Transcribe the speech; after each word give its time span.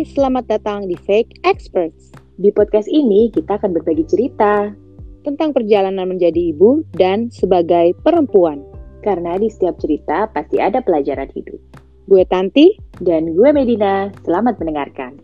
Hai, 0.00 0.16
selamat 0.16 0.48
datang 0.48 0.88
di 0.88 0.96
Fake 0.96 1.44
Experts. 1.44 2.08
Di 2.40 2.48
podcast 2.56 2.88
ini 2.88 3.28
kita 3.36 3.60
akan 3.60 3.76
berbagi 3.76 4.08
cerita 4.08 4.72
tentang 5.28 5.52
perjalanan 5.52 6.08
menjadi 6.08 6.56
ibu 6.56 6.80
dan 6.96 7.28
sebagai 7.28 7.92
perempuan. 8.00 8.64
Karena 9.04 9.36
di 9.36 9.52
setiap 9.52 9.76
cerita 9.76 10.24
pasti 10.32 10.56
ada 10.56 10.80
pelajaran 10.80 11.28
hidup. 11.36 11.60
Gue 12.08 12.24
Tanti 12.24 12.80
dan 13.04 13.36
gue 13.36 13.52
Medina. 13.52 14.08
Selamat 14.24 14.56
mendengarkan. 14.56 15.20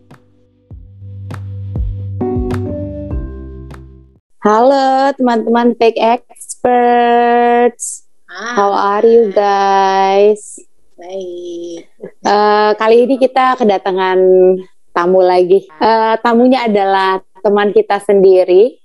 Halo 4.45 5.09
teman-teman 5.17 5.73
Fake 5.81 5.97
Experts. 5.97 8.05
How 8.29 8.77
are 8.77 9.09
you 9.09 9.33
guys? 9.33 10.66
Baik. 10.97 11.93
Uh, 12.25 12.73
kali 12.73 13.05
ini 13.05 13.21
kita 13.21 13.53
kedatangan 13.53 14.17
tamu 14.89 15.21
lagi. 15.21 15.69
Uh, 15.77 16.17
tamunya 16.25 16.65
adalah 16.65 17.21
teman 17.45 17.69
kita 17.69 18.01
sendiri. 18.01 18.81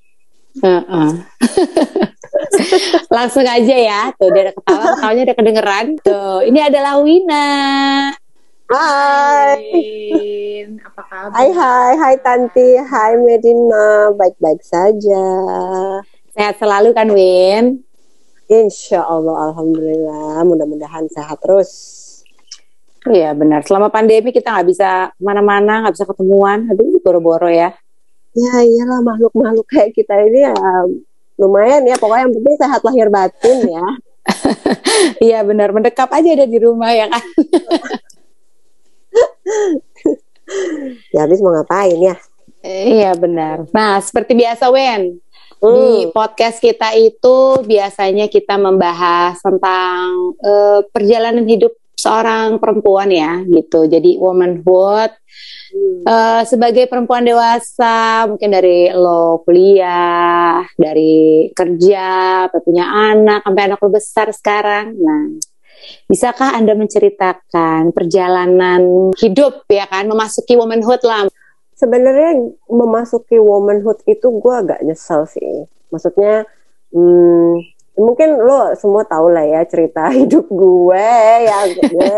Uh 0.60 0.84
-uh. 0.84 1.10
Langsung 3.16 3.48
aja 3.48 3.76
ya. 3.80 4.12
Tuh 4.20 4.28
dia 4.28 4.44
ada 4.44 4.52
ketawa, 4.52 4.84
ketawanya 4.92 5.22
udah 5.24 5.36
kedengeran. 5.40 5.86
Tuh, 6.04 6.44
ini 6.44 6.60
adalah 6.60 7.00
Wina. 7.00 7.48
Hai. 8.68 9.64
Apa 10.84 11.02
kabar? 11.08 11.32
Hai 11.32 11.48
hai 11.48 11.92
hai 11.96 12.14
Tanti, 12.20 12.76
hai 12.76 13.16
Medina, 13.24 14.12
baik-baik 14.12 14.60
saja. 14.60 15.24
Sehat 16.36 16.60
selalu 16.60 16.92
kan 16.92 17.08
Win? 17.08 17.88
Insya 18.52 19.00
Allah, 19.00 19.48
Alhamdulillah, 19.48 20.44
mudah-mudahan 20.44 21.08
sehat 21.08 21.40
terus. 21.40 22.01
Iya 23.02 23.34
benar. 23.34 23.66
Selama 23.66 23.90
pandemi 23.90 24.30
kita 24.30 24.54
nggak 24.54 24.68
bisa 24.70 25.10
mana-mana, 25.18 25.82
nggak 25.82 25.94
bisa 25.98 26.06
ketemuan. 26.06 26.70
Aduh, 26.70 27.02
boro-boro 27.02 27.50
ya. 27.50 27.74
Ya 28.32 28.54
iyalah 28.64 29.02
makhluk-makhluk 29.04 29.66
kayak 29.68 29.92
kita 29.92 30.14
ini 30.24 30.46
ya 30.46 30.54
lumayan 31.36 31.82
ya. 31.82 31.98
Pokoknya 31.98 32.30
yang 32.30 32.34
penting 32.38 32.56
sehat 32.56 32.80
lahir 32.86 33.08
batin 33.10 33.58
ya. 33.66 33.86
Iya 35.18 35.42
benar. 35.42 35.74
Mendekap 35.74 36.14
aja 36.14 36.30
ada 36.30 36.46
di 36.46 36.58
rumah 36.62 36.94
ya 36.94 37.10
kan. 37.10 37.26
ya 41.14 41.26
habis 41.26 41.42
mau 41.42 41.50
ngapain 41.50 41.98
ya? 41.98 42.14
Iya 42.62 43.18
benar. 43.18 43.66
Nah 43.74 43.98
seperti 43.98 44.38
biasa 44.38 44.70
Wen. 44.70 45.18
Hmm. 45.58 45.74
Di 45.74 46.10
podcast 46.14 46.62
kita 46.62 46.94
itu 46.94 47.66
biasanya 47.66 48.30
kita 48.30 48.58
membahas 48.58 49.42
tentang 49.42 50.34
uh, 50.42 50.86
perjalanan 50.94 51.46
hidup 51.46 51.74
seorang 51.96 52.58
perempuan 52.58 53.08
ya 53.12 53.44
gitu. 53.46 53.86
Jadi 53.86 54.18
womanhood 54.18 55.12
hmm. 55.72 56.02
uh, 56.08 56.42
sebagai 56.42 56.90
perempuan 56.90 57.22
dewasa 57.22 58.26
mungkin 58.26 58.50
dari 58.50 58.90
lo 58.90 59.44
kuliah, 59.46 60.64
dari 60.74 61.48
kerja, 61.54 62.48
punya 62.62 62.86
anak, 62.88 63.46
sampai 63.46 63.62
anak 63.68 63.78
lo 63.80 63.90
besar 63.92 64.28
sekarang. 64.34 64.96
Nah, 64.98 65.22
bisakah 66.06 66.54
anda 66.54 66.74
menceritakan 66.74 67.90
perjalanan 67.90 69.12
hidup 69.18 69.66
ya 69.70 69.86
kan 69.86 70.06
memasuki 70.08 70.54
womanhood 70.58 71.02
lah? 71.06 71.26
Sebenarnya 71.74 72.54
memasuki 72.70 73.42
womanhood 73.42 74.06
itu 74.06 74.26
gue 74.38 74.54
agak 74.54 74.80
nyesel 74.86 75.26
sih. 75.26 75.66
Maksudnya, 75.90 76.46
hmm, 76.94 77.71
mungkin 77.92 78.40
lo 78.40 78.72
semua 78.74 79.04
tahu 79.04 79.28
lah 79.28 79.44
ya 79.44 79.60
cerita 79.68 80.08
hidup 80.18 80.48
gue 80.48 81.08
yang 81.44 81.66
gue 81.92 82.12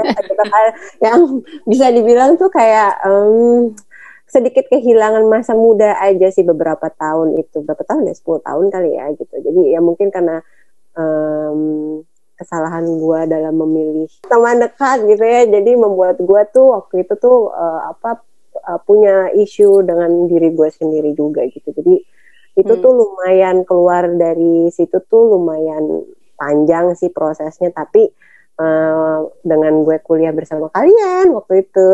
yang 1.03 1.19
bisa 1.67 1.91
dibilang 1.91 2.39
tuh 2.39 2.51
kayak 2.51 3.03
um, 3.03 3.75
sedikit 4.35 4.67
kehilangan 4.67 5.23
masa 5.31 5.55
muda 5.55 5.95
aja 6.03 6.27
sih 6.35 6.43
beberapa 6.43 6.91
tahun 6.91 7.39
itu. 7.39 7.63
Berapa 7.63 7.87
tahun 7.87 8.11
ya? 8.11 8.15
10 8.19 8.43
tahun 8.43 8.65
kali 8.75 8.91
ya 8.99 9.07
gitu. 9.15 9.35
Jadi 9.39 9.61
ya 9.71 9.79
mungkin 9.79 10.11
karena 10.11 10.43
um, 10.99 12.03
kesalahan 12.35 12.83
gue 12.83 13.21
dalam 13.31 13.55
memilih 13.55 14.11
teman 14.27 14.59
dekat 14.59 15.07
gitu 15.07 15.23
ya. 15.23 15.47
Jadi 15.47 15.79
membuat 15.79 16.19
gue 16.19 16.43
tuh 16.51 16.75
waktu 16.75 17.07
itu 17.07 17.15
tuh 17.15 17.55
uh, 17.55 17.95
apa 17.95 18.27
uh, 18.67 18.81
punya 18.83 19.31
isu 19.39 19.87
dengan 19.87 20.27
diri 20.27 20.51
gue 20.51 20.69
sendiri 20.73 21.15
juga 21.15 21.47
gitu. 21.47 21.71
Jadi 21.71 22.03
itu 22.55 22.73
hmm. 22.75 22.83
tuh 22.83 22.93
lumayan 22.95 23.57
keluar 23.67 24.07
dari 24.15 24.71
situ 24.71 25.03
tuh 25.11 25.39
lumayan 25.39 26.07
panjang 26.39 26.95
sih 26.95 27.11
prosesnya. 27.11 27.75
Tapi 27.75 28.07
uh, 28.59 29.27
dengan 29.43 29.83
gue 29.83 29.99
kuliah 30.03 30.31
bersama 30.31 30.71
kalian 30.71 31.35
waktu 31.35 31.67
itu 31.67 31.91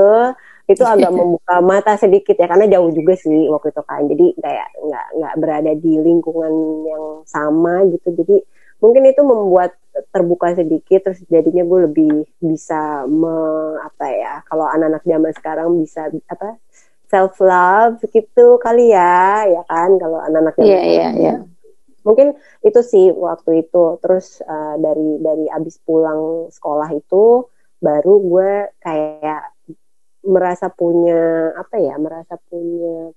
itu 0.71 0.85
agak 0.93 1.11
membuka 1.11 1.59
mata 1.65 1.97
sedikit 1.97 2.37
ya 2.37 2.47
karena 2.47 2.69
jauh 2.69 2.93
juga 2.93 3.17
sih 3.17 3.49
waktu 3.49 3.73
itu 3.73 3.83
kan. 3.89 4.05
Jadi 4.05 4.27
kayak 4.37 4.69
nggak 4.85 5.07
nggak 5.17 5.35
berada 5.41 5.73
di 5.77 5.93
lingkungan 5.97 6.55
yang 6.85 7.05
sama 7.25 7.89
gitu. 7.89 8.13
Jadi 8.13 8.37
mungkin 8.81 9.05
itu 9.09 9.23
membuat 9.25 9.77
terbuka 10.11 10.57
sedikit 10.57 11.05
terus 11.05 11.21
jadinya 11.29 11.63
gue 11.67 11.79
lebih 11.91 12.13
bisa 12.41 13.05
me, 13.05 13.35
apa 13.85 14.07
ya 14.09 14.35
kalau 14.49 14.65
anak-anak 14.65 15.05
zaman 15.05 15.33
sekarang 15.37 15.69
bisa 15.77 16.09
apa 16.31 16.57
self 17.11 17.43
love 17.43 17.99
gitu 18.15 18.63
kali 18.63 18.95
ya 18.95 19.43
ya 19.51 19.63
kan 19.67 19.99
kalau 19.99 20.23
anak-anak 20.23 20.55
Iya 20.63 20.81
iya 20.87 21.09
iya. 21.19 21.35
Mungkin 22.07 22.39
itu 22.63 22.81
sih 22.87 23.11
waktu 23.11 23.67
itu. 23.67 23.99
Terus 23.99 24.39
uh, 24.47 24.79
dari 24.79 25.19
dari 25.19 25.51
abis 25.51 25.83
pulang 25.83 26.49
sekolah 26.55 26.89
itu 26.95 27.51
baru 27.83 28.15
gue 28.23 28.51
kayak 28.79 29.43
merasa 30.23 30.71
punya 30.71 31.51
apa 31.59 31.81
ya 31.81 31.97
merasa 31.99 32.39
punya 32.47 33.11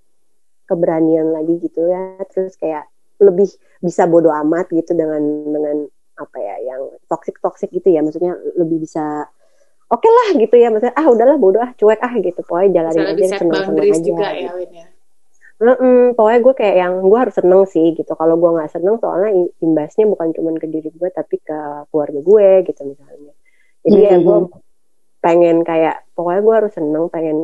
keberanian 0.65 1.29
lagi 1.29 1.61
gitu 1.61 1.85
ya. 1.85 2.17
Terus 2.33 2.57
kayak 2.57 2.89
lebih 3.21 3.47
bisa 3.79 4.09
bodoh 4.09 4.33
amat 4.33 4.73
gitu 4.73 4.97
dengan 4.97 5.21
dengan 5.53 5.85
apa 6.13 6.37
ya 6.41 6.55
yang 6.65 6.81
toxic 7.05 7.37
toxic 7.39 7.69
gitu 7.69 7.93
ya. 7.93 8.01
Maksudnya 8.01 8.35
lebih 8.57 8.83
bisa 8.83 9.29
oke 9.93 10.01
okay 10.01 10.11
lah 10.11 10.27
gitu 10.41 10.55
ya 10.57 10.67
maksudnya 10.73 10.95
ah 10.97 11.05
udahlah 11.05 11.37
bodoh 11.37 11.61
ah 11.61 11.71
cuek 11.77 12.01
ah 12.01 12.13
gitu. 12.17 12.39
Pokoknya 12.41 12.81
jalanin 12.81 13.05
aja 13.13 13.37
seneng 13.37 13.61
seneng 13.61 13.85
aja 13.85 13.99
juga 14.01 14.27
ya 14.33 14.51
Win 14.57 14.71
ya? 14.73 14.85
Mm 15.63 15.75
-mm, 15.79 15.99
pokoknya 16.17 16.39
gue 16.43 16.53
kayak 16.59 16.75
yang 16.81 16.93
gue 17.05 17.19
harus 17.21 17.35
seneng 17.37 17.61
sih 17.69 17.93
gitu. 17.93 18.11
Kalau 18.17 18.35
gue 18.35 18.49
nggak 18.51 18.71
seneng 18.73 18.97
soalnya 18.97 19.29
imbasnya 19.61 20.09
bukan 20.09 20.33
cuma 20.33 20.49
ke 20.57 20.67
diri 20.67 20.89
gue 20.89 21.09
tapi 21.13 21.37
ke 21.39 21.57
keluarga 21.93 22.19
gue 22.19 22.47
gitu 22.67 22.81
misalnya. 22.89 23.33
Jadi 23.85 23.99
mm 24.01 24.03
-hmm. 24.09 24.11
ya 24.11 24.15
gue 24.17 24.37
pengen 25.23 25.57
kayak 25.63 25.95
pokoknya 26.17 26.41
gue 26.41 26.55
harus 26.57 26.73
seneng 26.73 27.05
pengen 27.07 27.37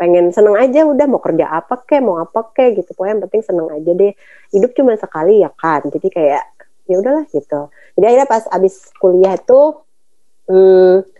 pengen 0.00 0.32
seneng 0.32 0.56
aja 0.56 0.88
udah 0.88 1.06
mau 1.06 1.20
kerja 1.20 1.46
apa 1.52 1.84
kek 1.84 2.00
mau 2.00 2.16
apa 2.18 2.48
kek 2.56 2.80
gitu. 2.80 2.96
Pokoknya 2.96 3.20
yang 3.20 3.22
penting 3.28 3.42
seneng 3.44 3.68
aja 3.68 3.90
deh. 3.92 4.12
Hidup 4.50 4.70
cuma 4.72 4.96
sekali 4.96 5.44
ya 5.44 5.52
kan? 5.52 5.84
Jadi 5.84 6.08
kayak 6.08 6.42
ya 6.90 6.96
udahlah 6.98 7.28
gitu. 7.28 7.70
Jadi 7.94 8.04
akhirnya 8.08 8.26
pas 8.26 8.44
abis 8.50 8.90
kuliah 8.98 9.36
tuh 9.38 9.84
hmm, 10.50 11.19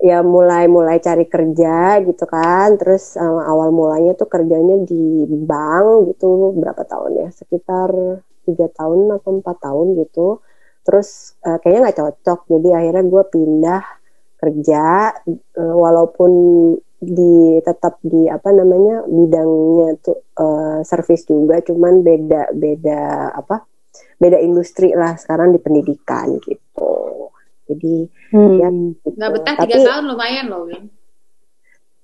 ya 0.00 0.22
mulai 0.22 0.66
mulai 0.66 0.98
cari 0.98 1.26
kerja 1.28 2.00
gitu 2.02 2.24
kan. 2.26 2.78
Terus 2.80 3.18
um, 3.20 3.40
awal 3.42 3.70
mulanya 3.70 4.12
tuh 4.18 4.28
kerjanya 4.30 4.82
di 4.86 5.26
bank 5.28 6.14
gitu 6.14 6.54
berapa 6.58 6.82
tahun 6.86 7.12
ya? 7.24 7.28
Sekitar 7.34 7.90
tiga 8.44 8.66
tahun 8.72 9.20
atau 9.20 9.30
empat 9.40 9.56
tahun 9.62 9.86
gitu. 10.04 10.40
Terus 10.84 11.38
uh, 11.46 11.58
kayaknya 11.60 11.80
nggak 11.90 11.98
cocok. 12.00 12.40
Jadi 12.50 12.68
akhirnya 12.72 13.04
gue 13.08 13.22
pindah 13.32 13.82
kerja 14.44 14.84
uh, 15.56 15.76
walaupun 15.76 16.32
di 17.04 17.60
tetap 17.60 18.00
di 18.00 18.26
apa 18.28 18.48
namanya 18.52 19.04
bidangnya 19.04 20.00
tuh 20.00 20.24
uh, 20.40 20.80
service 20.80 21.28
juga 21.28 21.60
cuman 21.60 22.00
beda 22.00 22.56
beda 22.56 23.32
apa 23.36 23.68
beda 24.16 24.40
industri 24.40 24.96
lah 24.96 25.14
sekarang 25.20 25.52
di 25.52 25.60
pendidikan 25.60 26.40
gitu 26.40 27.28
jadi 27.68 27.94
hmm. 28.32 28.56
ya 28.60 28.68
gitu. 28.70 29.08
nggak 29.16 29.30
betah 29.32 29.54
tiga 29.64 29.76
tahun 29.84 30.04
lumayan 30.12 30.46
loh 30.52 30.62
Win 30.68 30.84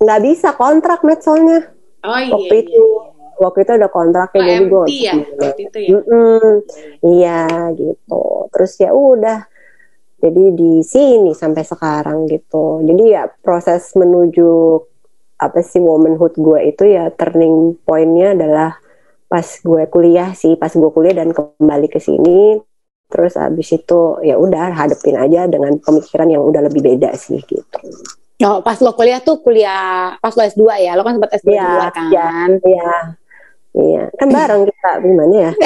nggak 0.01 0.21
bisa 0.25 0.49
kontrak 0.57 1.05
met 1.05 1.21
soalnya 1.21 1.69
oh 2.05 2.19
iya 2.21 2.33
waktu 2.33 2.55
iya, 2.57 2.63
itu 2.65 2.81
iya. 2.81 3.37
waktu 3.41 3.59
itu 3.65 3.73
ada 3.77 3.89
kontraknya 3.93 4.41
oh, 4.41 4.47
jadi 4.49 4.65
gue 4.65 4.85
ya 4.89 5.15
waktu 5.37 5.63
itu 5.69 5.79
ya 5.79 5.91
mm 5.93 6.03
-mm. 6.09 6.53
iya 7.05 7.41
gitu 7.77 8.25
terus 8.49 8.73
ya 8.81 8.91
udah 8.97 9.39
jadi 10.21 10.45
di 10.53 10.85
sini 10.85 11.33
sampai 11.33 11.65
sekarang 11.65 12.29
gitu 12.29 12.85
jadi 12.85 13.05
ya 13.09 13.23
proses 13.41 13.93
menuju 13.97 14.81
apa 15.41 15.65
sih 15.65 15.81
womanhood 15.81 16.37
gue 16.37 16.61
itu 16.69 16.85
ya 16.85 17.09
turning 17.17 17.81
pointnya 17.89 18.37
adalah 18.37 18.71
pas 19.29 19.47
gue 19.47 19.83
kuliah 19.89 20.37
sih 20.37 20.61
pas 20.61 20.69
gue 20.69 20.91
kuliah 20.93 21.17
dan 21.17 21.33
kembali 21.33 21.89
ke 21.89 21.97
sini 21.97 22.61
terus 23.11 23.35
abis 23.35 23.75
itu 23.75 24.23
ya 24.23 24.39
udah 24.39 24.71
hadepin 24.71 25.19
aja 25.19 25.51
dengan 25.51 25.75
pemikiran 25.83 26.31
yang 26.31 26.47
udah 26.47 26.63
lebih 26.71 26.81
beda 26.81 27.11
sih 27.19 27.43
gitu 27.43 27.79
Oh, 28.41 28.65
pas 28.65 28.81
lo 28.81 28.97
kuliah 28.97 29.21
tuh 29.21 29.45
kuliah 29.45 30.17
pas 30.17 30.33
lo 30.33 30.41
S2 30.41 30.65
ya? 30.81 30.97
Lo 30.97 31.05
kan 31.05 31.21
sempat 31.21 31.45
S2 31.45 31.53
ya, 31.53 31.61
juga 31.61 31.93
kan? 31.93 32.09
Iya, 32.09 32.29
iya. 32.65 32.93
Iya, 33.71 34.03
kan 34.17 34.29
bareng 34.33 34.67
kita 34.67 34.91
gimana 35.05 35.35
ya? 35.37 35.53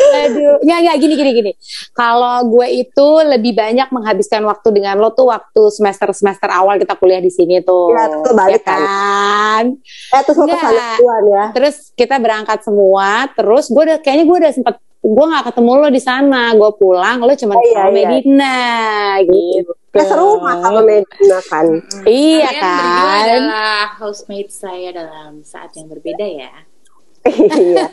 Aduh, 0.00 0.56
nggak 0.60 0.78
nggak 0.82 0.96
gini 0.98 1.14
gini 1.14 1.30
gini. 1.32 1.52
Kalau 1.92 2.48
gue 2.48 2.66
itu 2.72 3.08
lebih 3.22 3.52
banyak 3.52 3.88
menghabiskan 3.88 4.42
waktu 4.42 4.68
dengan 4.72 4.96
lo 4.96 5.10
tuh 5.10 5.28
waktu 5.28 5.62
semester 5.70 6.10
semester 6.10 6.48
awal 6.48 6.76
kita 6.76 6.96
kuliah 6.96 7.18
di 7.18 7.30
sini 7.30 7.60
tuh. 7.60 7.92
Ya, 7.92 8.04
tuh 8.10 8.32
balik 8.32 8.62
ya 8.62 8.74
kan. 8.74 9.64
Eh 10.10 10.22
terus 10.24 10.38
ke 10.38 10.54
sana 10.54 10.96
duluan 10.96 11.22
ya. 11.26 11.44
Terus 11.52 11.76
kita 11.92 12.16
berangkat 12.16 12.58
semua. 12.62 13.28
Terus 13.32 13.68
gue 13.68 13.82
udah 13.84 13.98
kayaknya 13.98 14.24
gue 14.24 14.38
udah 14.40 14.52
sempet 14.52 14.74
gue 15.00 15.24
nggak 15.26 15.44
ketemu 15.48 15.72
lo 15.76 15.88
di 15.88 16.02
sana. 16.02 16.42
Gue 16.52 16.70
pulang, 16.76 17.18
lo 17.20 17.32
cuma 17.32 17.54
Oh, 17.56 17.62
ke 17.62 17.68
iya, 17.68 17.82
iya. 17.84 17.90
Medina 17.90 18.56
gitu. 19.24 19.72
Ya 19.90 20.04
seru 20.06 20.38
mah 20.38 20.54
sama 20.60 20.80
Medina 20.80 21.38
kan. 21.48 21.66
Iya 22.04 22.46
Kalian 22.46 22.62
berdua 22.62 23.02
kan. 23.02 23.24
adalah 23.26 23.80
housemate 23.98 24.52
saya 24.52 24.88
dalam 24.94 25.42
saat 25.42 25.74
yang 25.74 25.88
berbeda 25.88 26.22
ya. 26.22 26.52
Iya. 27.26 27.84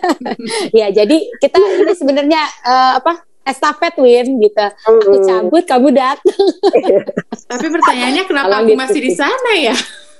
Ya 0.71 0.87
jadi 0.91 1.17
kita 1.43 1.57
ini 1.59 1.93
sebenarnya 1.95 2.41
eh, 2.63 2.93
apa? 2.99 3.27
Estafet 3.47 3.95
Win 3.95 4.43
gitu. 4.43 4.59
Aku 4.59 5.07
Mm-mm. 5.07 5.23
cabut, 5.23 5.63
kamu 5.63 5.95
datang. 5.95 6.47
Tapi 7.51 7.67
pertanyaannya 7.71 8.23
kenapa 8.27 8.47
Kalau 8.51 8.59
aku 8.59 8.71
gitu 8.75 8.81
masih 8.83 8.99
di 8.99 9.11
sana 9.15 9.51
ya? 9.55 9.75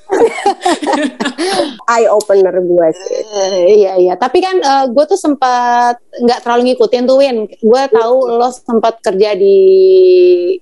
Eye 1.92 2.07
opener 2.07 2.56
gue 2.56 2.88
sih. 2.95 3.19
Eh, 3.27 3.83
iya 3.83 3.94
iya, 4.00 4.13
tapi 4.15 4.39
kan 4.39 4.56
gue 4.88 5.04
tuh 5.04 5.19
sempat 5.19 6.00
nggak 6.00 6.48
terlalu 6.48 6.71
ngikutin 6.71 7.04
tuh 7.04 7.18
Win. 7.19 7.38
Gue 7.59 7.83
tahu 7.92 8.39
lo 8.39 8.48
sempat 8.56 9.04
kerja 9.04 9.36
di 9.36 9.59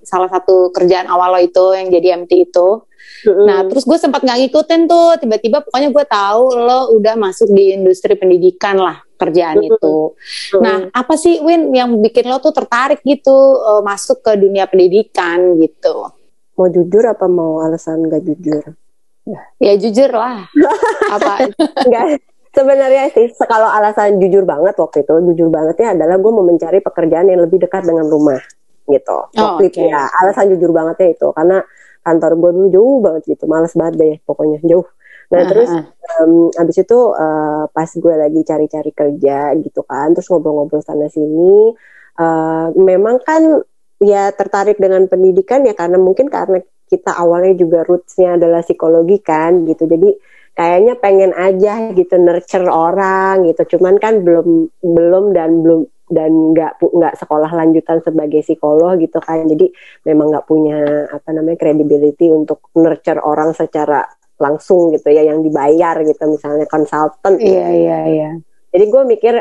salah 0.01 0.33
satu 0.33 0.73
kerjaan 0.73 1.05
awal 1.05 1.37
lo 1.37 1.39
itu 1.45 1.77
yang 1.77 1.93
jadi 1.93 2.25
MT 2.25 2.49
itu. 2.49 2.67
Nah 3.45 3.65
terus 3.69 3.87
gue 3.87 3.97
sempat 3.97 4.21
nggak 4.21 4.39
ngikutin 4.45 4.81
tuh. 4.89 5.09
Tiba-tiba 5.21 5.63
pokoknya 5.63 5.89
gue 5.89 6.05
tahu 6.05 6.43
lo 6.55 6.79
udah 6.97 7.15
masuk 7.15 7.49
di 7.53 7.75
industri 7.75 8.19
pendidikan 8.19 8.75
lah 8.77 8.99
kerjaan 9.15 9.63
itu. 9.63 10.13
Nah 10.59 10.91
apa 10.91 11.15
sih 11.15 11.39
Win 11.39 11.71
yang 11.71 11.95
bikin 12.03 12.27
lo 12.27 12.43
tuh 12.43 12.51
tertarik 12.51 12.99
gitu 13.07 13.35
eh, 13.63 13.81
masuk 13.81 14.21
ke 14.25 14.35
dunia 14.35 14.67
pendidikan 14.67 15.55
gitu? 15.61 16.15
mau 16.55 16.67
jujur 16.71 17.03
apa 17.03 17.25
mau 17.27 17.61
alasan 17.63 18.07
gak 18.07 18.23
jujur? 18.23 18.63
Ya 19.59 19.73
jujur 19.75 20.09
lah. 20.11 20.47
apa? 21.15 21.51
Enggak. 21.83 22.23
Sebenarnya 22.55 23.11
sih 23.11 23.27
kalau 23.43 23.67
alasan 23.67 24.15
jujur 24.15 24.47
banget 24.47 24.79
waktu 24.79 25.03
itu, 25.03 25.13
jujur 25.31 25.51
bangetnya 25.51 25.91
adalah 25.91 26.15
gue 26.15 26.31
mau 26.31 26.45
mencari 26.47 26.79
pekerjaan 26.79 27.27
yang 27.27 27.43
lebih 27.43 27.67
dekat 27.67 27.83
dengan 27.83 28.07
rumah 28.07 28.39
gitu. 28.87 29.17
Waktu 29.35 29.63
itu 29.67 29.79
oke. 29.83 29.91
ya, 29.91 30.07
alasan 30.23 30.55
jujur 30.55 30.71
bangetnya 30.71 31.11
itu 31.11 31.27
karena 31.35 31.59
kantor 32.05 32.31
gue 32.37 32.51
dulu 32.53 32.67
jauh 32.69 32.97
banget 33.01 33.23
gitu, 33.33 33.49
males 33.49 33.73
banget 33.73 33.93
deh 33.97 34.15
pokoknya 34.23 34.61
jauh. 34.61 34.85
Nah 35.33 35.41
Ah, 35.41 35.47
terus 35.49 35.71
em, 36.21 36.53
abis 36.53 36.77
itu 36.85 36.99
eh, 37.17 37.63
pas 37.73 37.89
gue 37.89 38.13
lagi 38.13 38.41
cari-cari 38.45 38.91
kerja 38.93 39.57
gitu 39.57 39.81
kan, 39.81 40.13
terus 40.13 40.29
ngobrol-ngobrol 40.29 40.85
sana 40.85 41.09
sini, 41.09 41.73
eh, 42.21 42.67
memang 42.77 43.25
kan 43.25 43.41
ya 43.97 44.29
tertarik 44.37 44.77
dengan 44.77 45.09
pendidikan 45.09 45.65
ya 45.65 45.73
karena 45.73 45.97
mungkin 45.97 46.29
karena 46.29 46.61
kita 46.85 47.17
awalnya 47.17 47.57
juga 47.57 47.81
rootsnya 47.81 48.37
adalah 48.37 48.61
psikologi 48.61 49.17
kan 49.25 49.65
gitu, 49.65 49.89
jadi 49.89 50.13
kayaknya 50.53 50.93
pengen 51.01 51.33
aja 51.33 51.89
gitu 51.91 52.15
nurture 52.21 52.69
orang 52.69 53.49
gitu, 53.49 53.75
cuman 53.75 53.97
kan 53.97 54.21
belum 54.21 54.69
belum 54.85 55.33
dan 55.33 55.65
belum 55.65 55.89
dan 56.09 56.53
nggak 56.53 56.81
nggak 56.81 57.13
sekolah 57.17 57.49
lanjutan 57.49 58.01
sebagai 58.05 58.41
psikolog 58.45 58.97
gitu 59.01 59.17
kan, 59.21 59.45
jadi 59.49 59.69
memang 60.05 60.33
nggak 60.33 60.45
punya 60.45 61.09
apa 61.09 61.29
namanya 61.33 61.57
credibility 61.59 62.29
untuk 62.29 62.69
nurture 62.77 63.21
orang 63.21 63.53
secara 63.57 64.05
langsung 64.35 64.91
gitu 64.91 65.07
ya 65.09 65.23
yang 65.23 65.39
dibayar 65.39 65.95
gitu 66.03 66.27
misalnya 66.27 66.67
konsultan 66.67 67.39
Iya 67.39 67.67
iya 67.71 67.99
iya. 68.03 68.29
jadi 68.75 68.85
gue 68.91 69.03
mikir 69.07 69.33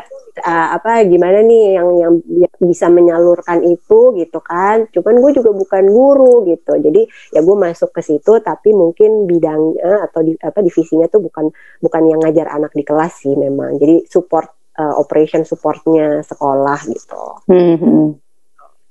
uh, 0.47 0.69
apa 0.79 1.03
gimana 1.11 1.43
nih 1.43 1.75
yang 1.75 1.89
yang 1.99 2.15
bisa 2.63 2.87
menyalurkan 2.87 3.63
itu 3.67 4.15
gitu 4.19 4.39
kan. 4.41 4.87
Cuman 4.91 5.21
gue 5.21 5.31
juga 5.37 5.51
bukan 5.51 5.85
guru 5.91 6.47
gitu. 6.49 6.79
Jadi 6.79 7.07
ya 7.35 7.41
gue 7.43 7.57
masuk 7.59 7.91
ke 7.91 8.01
situ 8.03 8.41
tapi 8.41 8.73
mungkin 8.73 9.27
bidangnya 9.29 10.07
atau 10.11 10.23
di, 10.25 10.35
apa 10.41 10.63
divisinya 10.65 11.07
tuh 11.11 11.23
bukan 11.27 11.51
bukan 11.83 12.03
yang 12.09 12.21
ngajar 12.23 12.47
anak 12.51 12.73
di 12.75 12.83
kelas 12.87 13.27
sih 13.27 13.35
memang. 13.37 13.77
Jadi 13.79 14.07
support 14.09 14.64
uh, 14.79 14.95
operation 14.99 15.43
supportnya 15.47 16.23
sekolah 16.27 16.79
gitu 16.91 17.23
Hmm, 17.51 17.77
hmm. 17.77 18.09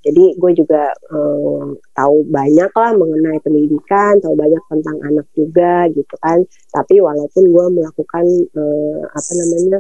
jadi 0.03 0.35
gue 0.35 0.51
juga 0.51 0.91
em, 1.09 1.80
tahu 1.95 2.27
banyak 2.27 2.71
lah 2.75 2.91
mengenai 2.91 3.39
pendidikan, 3.39 4.19
tahu 4.19 4.35
banyak 4.35 4.59
tentang 4.68 5.00
anak 5.00 5.24
juga 5.31 5.88
gitu 5.95 6.12
kan. 6.19 6.44
Tapi 6.75 7.00
walaupun 7.00 7.47
gue 7.47 7.65
melakukan 7.80 8.25
eh, 8.51 9.01
apa 9.07 9.31
namanya 9.31 9.80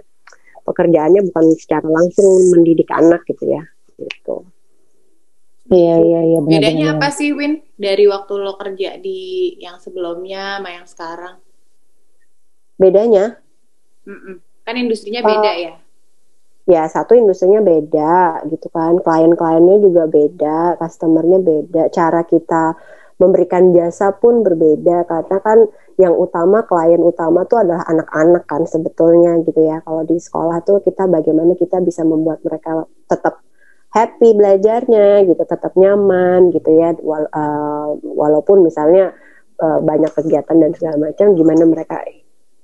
pekerjaannya 0.63 1.21
bukan 1.27 1.45
secara 1.59 1.83
langsung 1.91 2.55
mendidik 2.55 2.87
anak 2.95 3.19
gitu 3.27 3.51
ya, 3.51 3.67
gitu. 3.99 4.47
Iya 5.75 5.95
iya 5.99 6.19
iya. 6.23 6.39
benar, 6.39 6.55
Bedanya 6.55 6.87
benar. 6.95 6.99
apa 7.03 7.07
sih 7.11 7.29
Win 7.35 7.59
dari 7.75 8.07
waktu 8.07 8.33
lo 8.39 8.55
kerja 8.55 8.95
di 9.03 9.19
yang 9.59 9.75
sebelumnya 9.83 10.63
sama 10.63 10.69
yang 10.71 10.87
sekarang? 10.87 11.35
Bedanya 12.79 13.43
Mm-mm. 14.07 14.39
Kan 14.63 14.75
industrinya 14.79 15.19
beda 15.19 15.51
ya. 15.59 15.82
Ya 16.63 16.87
satu 16.87 17.11
industrinya 17.15 17.59
beda 17.59 18.47
gitu 18.47 18.67
kan, 18.71 18.99
klien-kliennya 19.03 19.77
juga 19.83 20.03
beda, 20.07 20.79
customernya 20.79 21.39
beda, 21.43 21.81
cara 21.91 22.23
kita 22.23 22.75
memberikan 23.19 23.71
jasa 23.75 24.15
pun 24.15 24.41
berbeda 24.41 25.05
karena 25.05 25.37
kan 25.43 25.59
yang 26.01 26.17
utama 26.17 26.65
klien 26.65 26.97
utama 26.99 27.45
tuh 27.45 27.61
adalah 27.61 27.85
anak-anak 27.85 28.43
kan 28.49 28.63
sebetulnya 28.65 29.37
gitu 29.45 29.61
ya. 29.61 29.83
Kalau 29.85 30.01
di 30.07 30.17
sekolah 30.17 30.65
tuh 30.65 30.81
kita 30.81 31.05
bagaimana 31.05 31.53
kita 31.53 31.77
bisa 31.83 32.01
membuat 32.01 32.41
mereka 32.41 32.89
tetap 33.05 33.43
happy 33.93 34.33
belajarnya 34.33 35.29
gitu, 35.29 35.43
tetap 35.45 35.77
nyaman 35.77 36.49
gitu 36.49 36.69
ya. 36.73 36.97
Wal- 36.97 37.29
eh, 37.29 37.87
walaupun 38.01 38.65
misalnya 38.65 39.13
eh, 39.61 39.79
banyak 39.85 40.11
kegiatan 40.17 40.57
dan 40.57 40.71
segala 40.73 40.97
macam, 41.11 41.37
gimana 41.37 41.63
mereka 41.69 42.01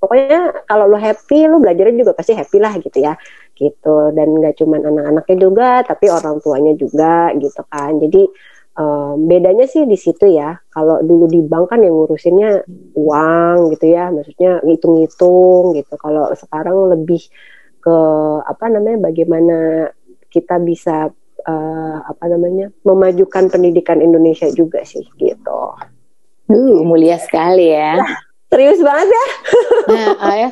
pokoknya 0.00 0.64
kalau 0.64 0.88
lo 0.88 0.96
happy 0.96 1.44
lo 1.46 1.60
belajarnya 1.60 2.02
juga 2.02 2.12
pasti 2.16 2.32
happy 2.32 2.58
lah 2.58 2.72
gitu 2.80 2.98
ya 3.04 3.14
gitu. 3.60 4.10
Dan 4.16 4.40
nggak 4.40 4.56
cuman 4.56 4.80
anak-anaknya 4.88 5.36
juga 5.36 5.70
tapi 5.84 6.08
orang 6.08 6.40
tuanya 6.40 6.72
juga 6.80 7.30
gitu 7.36 7.60
kan. 7.68 8.00
Jadi 8.00 8.22
em, 8.80 9.14
bedanya 9.28 9.68
sih 9.68 9.84
di 9.84 10.00
situ 10.00 10.24
ya. 10.32 10.56
Kalau 10.72 11.04
dulu 11.04 11.28
di 11.28 11.44
bank 11.44 11.76
kan 11.76 11.84
yang 11.84 11.92
ngurusinnya 11.92 12.64
uang 12.96 13.76
gitu 13.76 13.86
ya. 13.92 14.08
Maksudnya 14.08 14.64
ngitung-ngitung 14.64 15.76
gitu. 15.76 15.94
Kalau 16.00 16.32
sekarang 16.32 16.96
lebih 16.96 17.20
ke 17.80 17.96
apa 18.44 18.64
namanya 18.72 19.12
bagaimana 19.12 19.88
kita 20.32 20.56
bisa 20.64 21.12
eh, 21.44 21.98
apa 22.00 22.24
namanya 22.28 22.72
memajukan 22.84 23.52
pendidikan 23.52 24.00
Indonesia 24.00 24.48
juga 24.52 24.80
sih 24.88 25.04
gitu. 25.20 25.76
Uh, 26.50 26.82
mulia 26.82 27.14
sekali 27.22 27.70
ya. 27.70 27.94
serius 28.50 28.82
banget 28.82 29.06
ya? 29.06 29.26
Nah, 29.86 30.10
ah, 30.18 30.34
ya. 30.34 30.50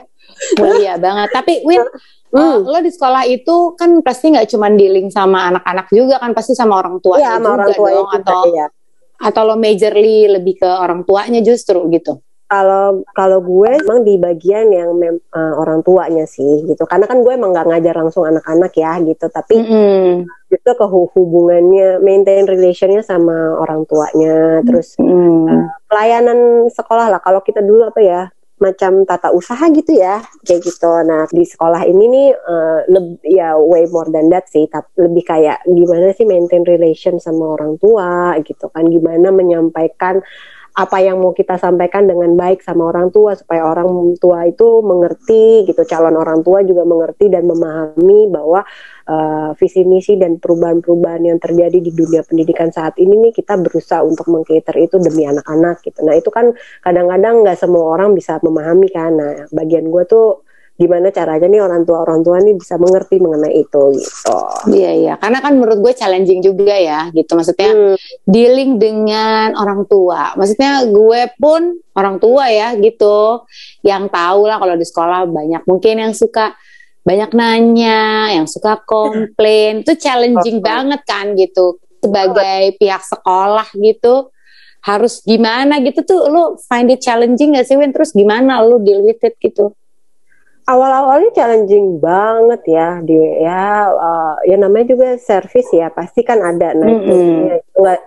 Mulia 0.62 0.94
banget. 1.02 1.28
Tapi 1.34 1.52
Win, 1.66 1.82
Hmm. 2.28 2.40
eh, 2.40 2.56
lo 2.60 2.78
di 2.84 2.92
sekolah 2.92 3.24
itu 3.24 3.72
kan 3.72 4.04
pasti 4.04 4.36
nggak 4.36 4.48
cuma 4.52 4.68
dealing 4.68 5.08
sama 5.08 5.48
anak-anak 5.48 5.88
juga 5.88 6.20
kan, 6.20 6.36
pasti 6.36 6.52
sama 6.52 6.76
orang 6.76 7.00
tua 7.00 7.16
Iya, 7.16 7.36
sama 7.36 7.40
juga 7.40 7.52
orang 7.56 7.68
tuanya 7.72 7.96
dong, 7.96 8.08
juga 8.12 8.20
atau 8.20 8.42
ya 8.52 8.66
atau 9.18 9.42
lo 9.42 9.56
majorly 9.58 10.18
lebih 10.30 10.62
ke 10.62 10.68
orang 10.68 11.02
tuanya 11.02 11.42
justru 11.42 11.82
gitu. 11.90 12.22
Kalau 12.48 13.04
kalau 13.12 13.44
gue 13.44 13.76
emang 13.76 14.08
di 14.08 14.16
bagian 14.16 14.72
yang 14.72 14.96
mem- 14.96 15.20
eh, 15.20 15.52
orang 15.58 15.84
tuanya 15.84 16.24
sih 16.24 16.64
gitu, 16.64 16.88
karena 16.88 17.04
kan 17.04 17.20
gue 17.20 17.28
emang 17.28 17.52
nggak 17.52 17.66
ngajar 17.68 17.94
langsung 17.98 18.24
anak-anak 18.24 18.72
ya 18.72 18.96
gitu, 19.04 19.26
tapi 19.28 19.60
Mm-mm. 19.60 20.24
itu 20.48 20.70
ke 20.72 20.86
hu- 20.88 21.12
hubungannya, 21.12 22.00
maintain 22.00 22.48
relationnya 22.48 23.04
sama 23.04 23.52
orang 23.58 23.84
tuanya, 23.84 24.64
terus 24.64 24.96
Mm. 24.96 25.68
pelayanan 25.92 26.38
sekolah 26.72 27.12
lah. 27.12 27.20
Kalau 27.20 27.44
kita 27.44 27.60
dulu 27.60 27.84
apa 27.84 28.00
ya, 28.00 28.32
macam 28.58 29.06
tata 29.06 29.30
usaha 29.30 29.64
gitu 29.70 29.94
ya, 29.94 30.22
kayak 30.46 30.60
gitu. 30.66 30.90
Nah 31.06 31.24
di 31.30 31.46
sekolah 31.46 31.82
ini 31.86 32.04
nih 32.10 32.28
eh, 32.34 32.80
leb- 32.90 33.22
ya 33.24 33.54
way 33.58 33.86
more 33.90 34.10
than 34.10 34.28
that 34.28 34.46
sih, 34.50 34.66
tapi 34.66 34.86
lebih 34.98 35.24
kayak 35.24 35.62
gimana 35.66 36.10
sih 36.14 36.26
maintain 36.26 36.66
relation 36.66 37.16
sama 37.22 37.58
orang 37.58 37.78
tua 37.78 38.36
gitu 38.42 38.66
kan, 38.70 38.86
gimana 38.90 39.30
menyampaikan 39.30 40.20
apa 40.78 41.02
yang 41.02 41.18
mau 41.18 41.34
kita 41.34 41.58
sampaikan 41.58 42.06
dengan 42.06 42.38
baik 42.38 42.62
sama 42.62 42.94
orang 42.94 43.10
tua 43.10 43.34
supaya 43.34 43.66
orang 43.66 44.14
tua 44.22 44.46
itu 44.46 44.78
mengerti 44.78 45.66
gitu 45.66 45.82
calon 45.82 46.14
orang 46.14 46.46
tua 46.46 46.62
juga 46.62 46.86
mengerti 46.86 47.26
dan 47.26 47.50
memahami 47.50 48.30
bahwa 48.30 48.62
uh, 49.10 49.50
visi 49.58 49.82
misi 49.82 50.14
dan 50.14 50.38
perubahan-perubahan 50.38 51.26
yang 51.26 51.42
terjadi 51.42 51.82
di 51.82 51.90
dunia 51.90 52.22
pendidikan 52.22 52.70
saat 52.70 52.94
ini 53.02 53.18
nih 53.18 53.34
kita 53.34 53.58
berusaha 53.58 54.06
untuk 54.06 54.30
mengcater 54.30 54.78
itu 54.78 55.02
demi 55.02 55.26
anak-anak 55.26 55.82
gitu. 55.82 55.98
Nah 56.06 56.14
itu 56.14 56.30
kan 56.30 56.54
kadang-kadang 56.86 57.42
nggak 57.42 57.58
semua 57.58 57.98
orang 57.98 58.14
bisa 58.14 58.38
memahami 58.38 58.86
kan. 58.94 59.18
Nah 59.18 59.50
bagian 59.50 59.90
gue 59.90 60.04
tuh 60.06 60.46
gimana 60.78 61.10
caranya 61.10 61.50
nih 61.50 61.58
orang 61.58 61.82
tua 61.82 62.06
orang 62.06 62.22
tua 62.22 62.38
nih 62.38 62.54
bisa 62.54 62.78
mengerti 62.78 63.18
mengenai 63.18 63.50
itu 63.50 63.82
gitu. 63.98 64.38
Iya 64.70 64.90
iya, 64.94 65.14
karena 65.18 65.42
kan 65.42 65.58
menurut 65.58 65.82
gue 65.82 65.90
challenging 65.90 66.38
juga 66.38 66.78
ya, 66.78 67.10
gitu. 67.10 67.34
Maksudnya 67.34 67.70
Hmm, 67.74 67.94
dealing 68.22 68.78
dengan 68.78 69.58
orang 69.58 69.90
tua. 69.90 70.38
Maksudnya 70.38 70.86
gue 70.86 71.20
pun 71.34 71.82
orang 71.98 72.22
tua 72.22 72.46
ya 72.54 72.78
gitu, 72.78 73.42
yang 73.82 74.06
tahu 74.06 74.46
lah 74.46 74.62
kalau 74.62 74.78
di 74.78 74.86
sekolah 74.86 75.26
banyak 75.26 75.66
mungkin 75.66 75.94
yang 75.98 76.14
suka 76.14 76.54
banyak 77.02 77.34
nanya, 77.34 78.30
yang 78.38 78.46
suka 78.46 78.78
komplain, 78.86 79.82
itu 79.82 79.98
challenging 79.98 80.62
banget 80.62 81.02
kan 81.02 81.34
gitu. 81.34 81.82
Sebagai 81.98 82.78
pihak 82.78 83.02
sekolah 83.02 83.66
gitu. 83.74 84.30
Harus 84.78 85.26
gimana 85.26 85.82
gitu. 85.82 86.06
Tuh 86.06 86.30
lu 86.30 86.54
find 86.70 86.86
it 86.94 87.02
challenging 87.02 87.58
gak 87.58 87.66
sih 87.66 87.74
Win? 87.74 87.90
Terus 87.90 88.14
gimana 88.14 88.62
lu 88.62 88.78
deal 88.78 89.02
with 89.02 89.18
it 89.26 89.34
gitu 89.42 89.74
awal-awalnya 90.68 91.32
challenging 91.32 91.96
banget 91.96 92.60
ya 92.68 93.00
di 93.00 93.16
ya 93.40 93.88
uh, 93.88 94.36
ya 94.44 94.56
namanya 94.60 94.92
juga 94.92 95.08
service 95.16 95.72
ya 95.72 95.88
pasti 95.88 96.20
kan 96.20 96.44
ada 96.44 96.76
nah 96.76 96.84
mm 96.84 97.00
-hmm. 97.08 97.36
nggak 97.72 98.00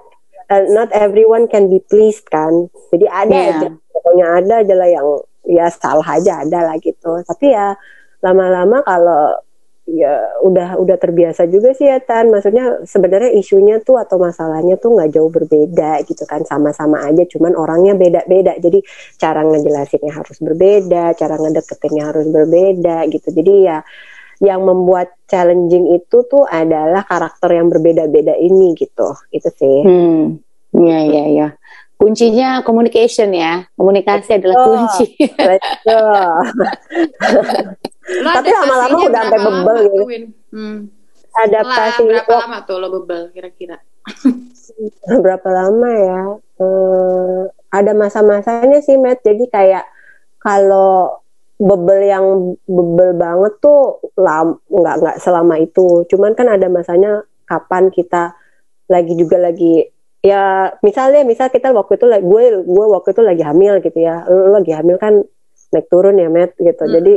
uh, 0.54 0.64
not 0.70 0.94
everyone 0.94 1.50
can 1.50 1.66
be 1.74 1.82
pleased 1.90 2.30
kan 2.30 2.70
jadi 2.94 3.10
ada 3.10 3.34
yeah. 3.34 3.50
aja 3.58 3.68
pokoknya 3.90 4.26
ada 4.38 4.54
aja 4.62 4.74
lah 4.78 4.90
yang 4.94 5.08
ya 5.50 5.66
salah 5.74 6.06
aja 6.06 6.46
ada 6.46 6.60
lah 6.70 6.78
gitu 6.78 7.26
tapi 7.26 7.50
ya 7.50 7.74
lama-lama 8.22 8.86
kalau 8.86 9.42
ya 9.90 10.38
udah 10.46 10.78
udah 10.78 10.98
terbiasa 10.98 11.50
juga 11.50 11.74
sih 11.74 11.90
ya 11.90 12.00
Tan. 12.02 12.30
Maksudnya 12.30 12.86
sebenarnya 12.86 13.32
isunya 13.36 13.82
tuh 13.82 13.98
atau 13.98 14.22
masalahnya 14.22 14.78
tuh 14.78 14.96
nggak 14.98 15.12
jauh 15.14 15.32
berbeda 15.32 16.06
gitu 16.06 16.24
kan, 16.26 16.46
sama-sama 16.46 17.06
aja. 17.06 17.24
Cuman 17.28 17.54
orangnya 17.58 17.98
beda-beda. 17.98 18.58
Jadi 18.58 18.82
cara 19.18 19.42
ngejelasinnya 19.46 20.14
harus 20.14 20.38
berbeda, 20.40 21.14
cara 21.18 21.36
ngedeketinnya 21.38 22.04
harus 22.10 22.26
berbeda 22.30 22.98
gitu. 23.10 23.28
Jadi 23.34 23.54
ya 23.66 23.80
yang 24.42 24.66
membuat 24.66 25.22
challenging 25.30 25.94
itu 25.94 26.26
tuh 26.26 26.50
adalah 26.50 27.06
karakter 27.06 27.62
yang 27.62 27.70
berbeda-beda 27.70 28.34
ini 28.38 28.74
gitu. 28.74 29.14
Itu 29.30 29.50
sih. 29.54 29.80
Hmm. 29.86 30.42
Iya 30.72 31.00
iya 31.04 31.24
iya 31.28 31.48
kuncinya 32.02 32.66
communication 32.66 33.30
ya 33.30 33.62
komunikasi 33.78 34.42
adalah 34.42 34.58
kunci 34.66 35.22
betul 35.38 36.34
tapi 38.20 38.50
lama-lama 38.52 38.98
udah 39.08 39.22
sampai 39.24 39.40
bebel 39.40 39.78
gitu. 39.88 40.04
hmm. 40.52 40.78
adaptasi 41.32 42.02
berapa 42.04 42.32
lama 42.44 42.60
tuh 42.68 42.78
lo 42.78 42.88
bebel 42.92 43.32
kira-kira? 43.32 43.80
Berapa 45.26 45.50
lama 45.50 45.90
ya? 45.94 46.22
Hmm, 46.58 47.40
ada 47.70 47.92
masa-masanya 47.94 48.80
sih 48.82 48.98
Matt. 48.98 49.22
Jadi 49.22 49.46
kayak 49.50 49.86
kalau 50.42 51.22
bebel 51.62 52.00
yang 52.10 52.26
bebel 52.66 53.14
banget 53.14 53.54
tuh 53.62 54.02
lam, 54.18 54.58
nggak 54.70 54.96
nggak 55.02 55.18
selama 55.22 55.62
itu. 55.62 56.06
Cuman 56.10 56.34
kan 56.34 56.50
ada 56.50 56.66
masanya 56.68 57.22
kapan 57.46 57.94
kita 57.94 58.34
lagi 58.90 59.14
juga 59.16 59.40
lagi 59.40 59.88
ya 60.22 60.70
misalnya 60.86 61.24
misal 61.26 61.50
kita 61.50 61.74
waktu 61.74 61.98
itu 61.98 62.06
gue 62.06 62.44
gue 62.62 62.86
waktu 62.92 63.10
itu 63.14 63.22
lagi 63.22 63.44
hamil 63.46 63.80
gitu 63.86 64.00
ya. 64.02 64.26
Lu 64.26 64.52
lagi 64.52 64.74
hamil 64.74 64.98
kan 64.98 65.22
naik 65.72 65.88
turun 65.88 66.20
ya 66.20 66.28
met 66.28 66.58
gitu. 66.58 66.84
Hmm. 66.84 66.94
jadi 67.00 67.14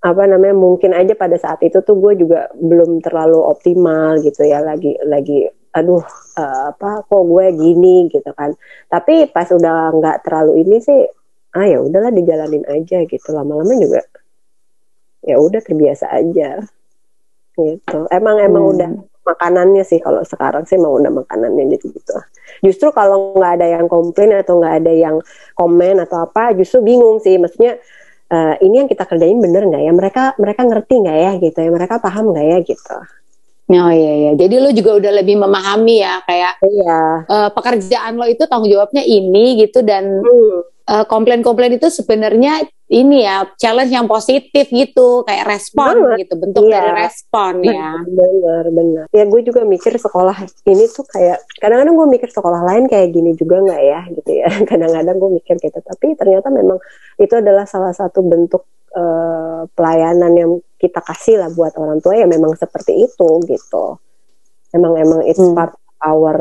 apa 0.00 0.22
namanya 0.24 0.56
mungkin 0.56 0.96
aja 0.96 1.12
pada 1.12 1.36
saat 1.36 1.60
itu 1.60 1.84
tuh 1.84 1.92
gue 2.00 2.24
juga 2.24 2.48
belum 2.56 3.04
terlalu 3.04 3.36
optimal 3.36 4.16
gitu 4.24 4.48
ya 4.48 4.64
lagi 4.64 4.96
lagi 5.04 5.44
aduh 5.76 6.00
uh, 6.40 6.72
apa 6.72 7.04
kok 7.04 7.22
gue 7.28 7.46
gini 7.54 8.08
gitu 8.08 8.30
kan. 8.32 8.56
Tapi 8.88 9.28
pas 9.28 9.46
udah 9.52 9.92
nggak 9.92 10.24
terlalu 10.24 10.64
ini 10.64 10.76
sih 10.80 11.00
ah 11.52 11.66
ya 11.68 11.84
udahlah 11.84 12.10
dijalanin 12.16 12.64
aja 12.66 13.04
gitu. 13.04 13.28
Lama-lama 13.30 13.76
juga 13.76 14.00
ya 15.20 15.36
udah 15.36 15.60
terbiasa 15.60 16.08
aja 16.16 16.64
gitu. 17.54 17.98
Emang 18.08 18.40
emang 18.40 18.64
hmm. 18.66 18.72
udah 18.74 18.90
makanannya 19.20 19.84
sih 19.84 20.00
kalau 20.00 20.24
sekarang 20.24 20.64
sih 20.64 20.80
mau 20.80 20.96
udah 20.96 21.12
makanannya 21.12 21.76
jadi 21.76 21.86
gitu. 21.92 22.16
Justru 22.64 22.88
kalau 22.90 23.36
nggak 23.36 23.52
ada 23.60 23.66
yang 23.78 23.86
komplain 23.86 24.32
atau 24.32 24.58
nggak 24.58 24.74
ada 24.80 24.92
yang 24.96 25.16
komen 25.54 26.02
atau 26.02 26.24
apa 26.24 26.56
justru 26.56 26.82
bingung 26.82 27.20
sih. 27.20 27.36
Maksudnya 27.36 27.78
uh, 28.30 28.54
ini 28.62 28.86
yang 28.86 28.88
kita 28.88 29.04
kerjain 29.04 29.38
bener 29.42 29.66
nggak 29.66 29.82
ya 29.82 29.92
mereka 29.92 30.22
mereka 30.38 30.62
ngerti 30.66 30.94
nggak 31.02 31.18
ya 31.18 31.32
gitu 31.38 31.58
ya 31.60 31.70
mereka 31.70 31.94
paham 31.98 32.32
nggak 32.32 32.46
ya 32.46 32.58
gitu 32.64 32.98
Oh 33.70 33.86
iya 33.86 34.12
iya. 34.18 34.32
Jadi 34.34 34.58
lo 34.58 34.74
juga 34.74 34.98
udah 34.98 35.22
lebih 35.22 35.38
memahami 35.38 36.02
ya 36.02 36.18
kayak 36.26 36.58
iya. 36.58 37.22
uh, 37.22 37.54
pekerjaan 37.54 38.18
lo 38.18 38.26
itu 38.26 38.42
tanggung 38.50 38.66
jawabnya 38.66 39.06
ini 39.06 39.62
gitu 39.62 39.86
dan 39.86 40.26
hmm 40.26 40.79
uh, 40.90 41.04
komplain-komplain 41.06 41.78
itu 41.78 41.86
sebenarnya 41.88 42.66
ini 42.90 43.22
ya 43.22 43.46
challenge 43.54 43.94
yang 43.94 44.10
positif 44.10 44.66
gitu 44.66 45.22
kayak 45.22 45.46
respon 45.46 45.94
bener. 45.94 46.26
gitu 46.26 46.34
bentuk 46.34 46.66
iya. 46.66 46.82
dari 46.82 46.90
respon 47.06 47.62
bener, 47.62 47.74
ya 47.78 47.90
benar 48.02 48.64
benar 48.74 49.04
ya 49.14 49.24
gue 49.30 49.40
juga 49.46 49.62
mikir 49.62 49.94
sekolah 49.94 50.34
ini 50.66 50.84
tuh 50.90 51.06
kayak 51.06 51.38
kadang-kadang 51.62 51.94
gue 51.94 52.08
mikir 52.18 52.28
sekolah 52.34 52.60
lain 52.66 52.90
kayak 52.90 53.14
gini 53.14 53.38
juga 53.38 53.62
nggak 53.62 53.82
ya 53.86 54.00
gitu 54.10 54.30
ya 54.34 54.50
kadang-kadang 54.70 55.16
gue 55.22 55.30
mikir 55.38 55.56
gitu 55.62 55.78
tapi 55.78 56.18
ternyata 56.18 56.50
memang 56.50 56.82
itu 57.22 57.34
adalah 57.38 57.62
salah 57.70 57.94
satu 57.94 58.26
bentuk 58.26 58.66
uh, 58.98 59.70
pelayanan 59.78 60.32
yang 60.34 60.50
kita 60.82 60.98
kasih 61.06 61.38
lah 61.38 61.50
buat 61.54 61.78
orang 61.78 62.02
tua 62.02 62.18
ya 62.18 62.26
memang 62.26 62.58
seperti 62.58 63.06
itu 63.06 63.28
gitu 63.46 64.02
emang 64.74 64.98
emang 64.98 65.20
it's 65.26 65.38
hmm. 65.38 65.54
part 65.54 65.78
our 66.00 66.36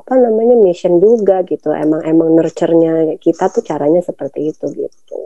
apa 0.00 0.12
namanya 0.16 0.56
mission 0.60 0.98
juga 0.98 1.44
gitu. 1.44 1.72
Emang 1.72 2.04
emang 2.04 2.32
nurture-nya 2.34 3.20
kita 3.20 3.52
tuh 3.52 3.62
caranya 3.64 4.00
seperti 4.00 4.52
itu 4.52 4.66
gitu. 4.72 5.18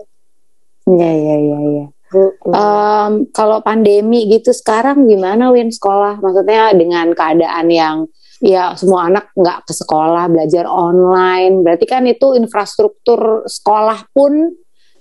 Ya 0.88 1.10
ya 1.12 1.36
ya 1.36 1.60
ya 1.60 1.86
um, 2.14 3.12
kalau 3.36 3.60
pandemi 3.60 4.24
gitu 4.28 4.52
sekarang 4.56 5.04
gimana 5.04 5.52
Win 5.52 5.68
sekolah? 5.68 6.20
Maksudnya 6.20 6.72
dengan 6.72 7.12
keadaan 7.12 7.68
yang 7.68 7.96
ya 8.40 8.72
semua 8.78 9.10
anak 9.10 9.34
nggak 9.36 9.68
ke 9.68 9.72
sekolah 9.76 10.24
belajar 10.32 10.64
online. 10.64 11.60
Berarti 11.60 11.84
kan 11.84 12.08
itu 12.08 12.32
infrastruktur 12.38 13.44
sekolah 13.44 14.08
pun 14.16 14.56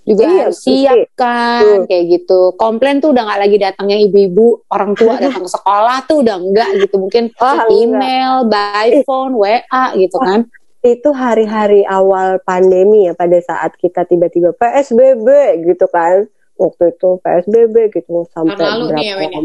juga 0.08 0.24
iya, 0.24 0.40
harus 0.48 0.58
siap 0.64 0.98
kan 1.12 1.84
kayak 1.84 2.04
gitu. 2.08 2.56
Komplain 2.56 3.04
tuh 3.04 3.12
udah 3.12 3.28
nggak 3.28 3.40
lagi 3.44 3.56
datangnya 3.60 3.98
ibu-ibu 4.08 4.64
orang 4.72 4.96
tua 4.96 5.14
datang 5.22 5.44
ke 5.44 5.52
sekolah 5.52 5.96
tuh 6.08 6.24
udah 6.24 6.36
enggak 6.40 6.68
gitu. 6.80 6.96
Mungkin 6.96 7.24
oh, 7.36 7.58
email 7.68 8.48
by 8.48 9.04
phone 9.04 9.36
wa 9.36 9.60
gitu 9.92 10.18
kan. 10.18 10.48
itu 10.78 11.10
hari-hari 11.10 11.82
awal 11.90 12.38
pandemi 12.46 13.10
ya 13.10 13.12
pada 13.12 13.34
saat 13.42 13.74
kita 13.76 14.06
tiba-tiba 14.08 14.56
psbb 14.56 15.26
gitu 15.68 15.84
kan. 15.92 16.24
Waktu 16.56 16.96
itu 16.96 17.18
psbb 17.20 17.76
gitu 17.92 18.24
sampai 18.32 18.56
tahun 18.56 18.72
lalu 18.72 18.84
berapa 18.94 19.02
nih 19.02 19.06
ya, 19.06 19.14
ya, 19.26 19.40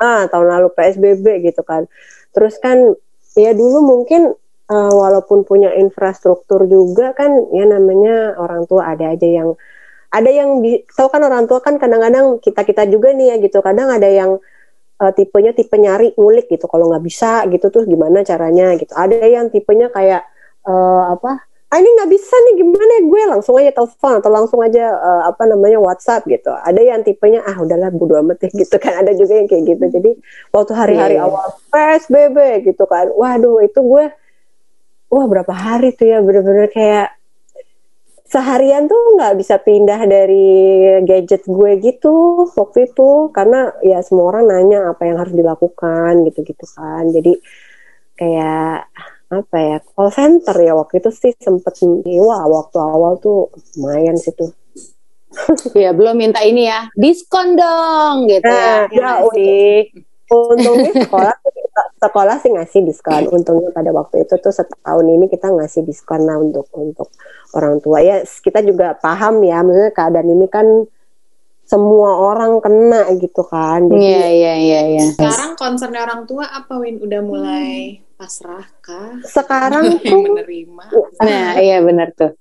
ah 0.00 0.22
tahun 0.26 0.46
lalu 0.48 0.68
psbb 0.74 1.26
gitu 1.44 1.62
kan. 1.62 1.86
Terus 2.32 2.56
kan 2.58 2.96
ya 3.36 3.52
dulu 3.52 3.84
mungkin 3.84 4.32
uh, 4.68 4.92
walaupun 4.92 5.44
punya 5.44 5.72
infrastruktur 5.76 6.64
juga 6.68 7.12
kan 7.16 7.30
ya 7.52 7.64
namanya 7.68 8.36
orang 8.40 8.64
tua 8.68 8.96
ada 8.96 9.12
aja 9.12 9.28
yang 9.28 9.56
ada 10.08 10.30
yang 10.32 10.64
tahu 10.88 11.08
kan 11.12 11.20
orang 11.20 11.44
tua 11.44 11.60
kan 11.60 11.76
kadang-kadang 11.76 12.40
kita 12.40 12.64
kita 12.64 12.82
juga 12.88 13.12
nih 13.12 13.34
ya 13.34 13.36
gitu. 13.44 13.60
Kadang 13.60 13.92
ada 13.92 14.08
yang 14.08 14.40
uh, 15.00 15.12
tipenya 15.12 15.52
tipe 15.52 15.76
nyari 15.76 16.16
ngulik 16.16 16.48
gitu. 16.48 16.64
Kalau 16.64 16.88
nggak 16.88 17.04
bisa 17.04 17.44
gitu 17.52 17.68
tuh 17.68 17.84
gimana 17.84 18.24
caranya 18.24 18.72
gitu. 18.80 18.92
Ada 18.96 19.20
yang 19.28 19.52
tipenya 19.52 19.92
kayak 19.92 20.24
uh, 20.64 21.12
apa? 21.12 21.44
Ah 21.68 21.76
ini 21.76 21.84
nggak 22.00 22.08
bisa 22.08 22.32
nih 22.32 22.54
gimana 22.64 22.92
ya? 22.96 23.02
Gue 23.04 23.22
langsung 23.28 23.54
aja 23.60 23.72
telepon 23.76 24.12
atau 24.24 24.30
langsung 24.32 24.60
aja 24.64 24.88
uh, 24.88 25.22
apa 25.28 25.44
namanya 25.44 25.76
WhatsApp 25.76 26.24
gitu. 26.24 26.48
Ada 26.48 26.80
yang 26.80 27.04
tipenya 27.04 27.44
ah 27.44 27.60
udahlah 27.60 27.92
bodo 27.92 28.16
amat 28.24 28.48
ya 28.48 28.50
gitu 28.64 28.76
kan. 28.80 29.04
Ada 29.04 29.12
juga 29.12 29.36
yang 29.36 29.44
kayak 29.44 29.76
gitu. 29.76 29.84
Jadi 29.92 30.10
waktu 30.56 30.72
hari-hari 30.72 31.20
yeah. 31.20 31.28
Iya. 31.28 31.36
awal 31.36 31.48
PSBB 31.68 32.36
gitu 32.72 32.84
kan. 32.88 33.12
Waduh 33.12 33.60
itu 33.60 33.84
gue 33.84 34.04
wah 35.12 35.26
berapa 35.28 35.52
hari 35.52 35.92
tuh 35.92 36.08
ya 36.08 36.24
bener-bener 36.24 36.72
kayak 36.72 37.17
seharian 38.28 38.84
tuh 38.84 39.16
nggak 39.16 39.34
bisa 39.40 39.56
pindah 39.56 40.04
dari 40.04 40.46
gadget 41.08 41.48
gue 41.48 41.70
gitu 41.80 42.44
waktu 42.52 42.92
itu. 42.92 43.32
Karena 43.32 43.72
ya 43.80 44.04
semua 44.04 44.36
orang 44.36 44.44
nanya 44.52 44.92
apa 44.92 45.08
yang 45.08 45.16
harus 45.18 45.34
dilakukan 45.34 46.28
gitu-gitu 46.28 46.64
kan. 46.76 47.08
Jadi 47.08 47.32
kayak 48.18 48.92
apa 49.28 49.56
ya 49.60 49.76
call 49.84 50.08
center 50.08 50.56
ya 50.56 50.72
waktu 50.72 51.04
itu 51.04 51.10
sih 51.12 51.32
sempet 51.36 51.84
wah 52.24 52.48
waktu 52.48 52.76
awal 52.80 53.20
tuh 53.20 53.52
lumayan 53.76 54.16
sih 54.16 54.36
tuh. 54.36 54.52
Ya 55.76 55.92
belum 55.92 56.16
minta 56.16 56.40
ini 56.40 56.68
ya 56.68 56.88
diskon 56.96 57.52
dong 57.52 58.24
gitu 58.32 58.48
nah, 58.48 58.88
ya, 58.88 59.20
ya 59.20 59.28
sih 59.36 60.07
untungnya 60.28 60.92
sekolah 61.08 61.34
sekolah 61.98 62.36
sih 62.42 62.50
ngasih 62.54 62.80
diskon. 62.84 63.24
Untungnya 63.32 63.70
pada 63.74 63.90
waktu 63.90 64.24
itu 64.26 64.34
tuh 64.38 64.52
setahun 64.54 65.06
ini 65.06 65.26
kita 65.26 65.50
ngasih 65.50 65.82
diskon 65.84 66.28
lah 66.28 66.38
untuk 66.38 66.68
untuk 66.76 67.08
orang 67.56 67.80
tua. 67.82 68.04
Ya 68.04 68.22
kita 68.22 68.62
juga 68.62 68.94
paham 68.98 69.42
ya 69.42 69.64
maksudnya 69.64 69.92
keadaan 69.92 70.28
ini 70.28 70.46
kan 70.46 70.66
semua 71.68 72.16
orang 72.16 72.64
kena 72.64 73.12
gitu 73.20 73.44
kan. 73.44 73.88
Iya 73.92 74.26
iya 74.32 74.54
iya 74.56 74.80
iya. 74.96 75.04
Sekarang 75.12 75.52
concern 75.58 75.94
orang 75.96 76.24
tua 76.24 76.48
apa 76.48 76.80
Win? 76.80 77.00
Udah 77.02 77.20
mulai 77.20 78.00
pasrah 78.16 78.64
kah? 78.80 79.20
Sekarang 79.26 79.96
tuh 80.02 80.18
menerima? 80.24 80.84
Nah 81.20 81.60
iya 81.60 81.84
benar 81.84 82.10
tuh 82.16 82.32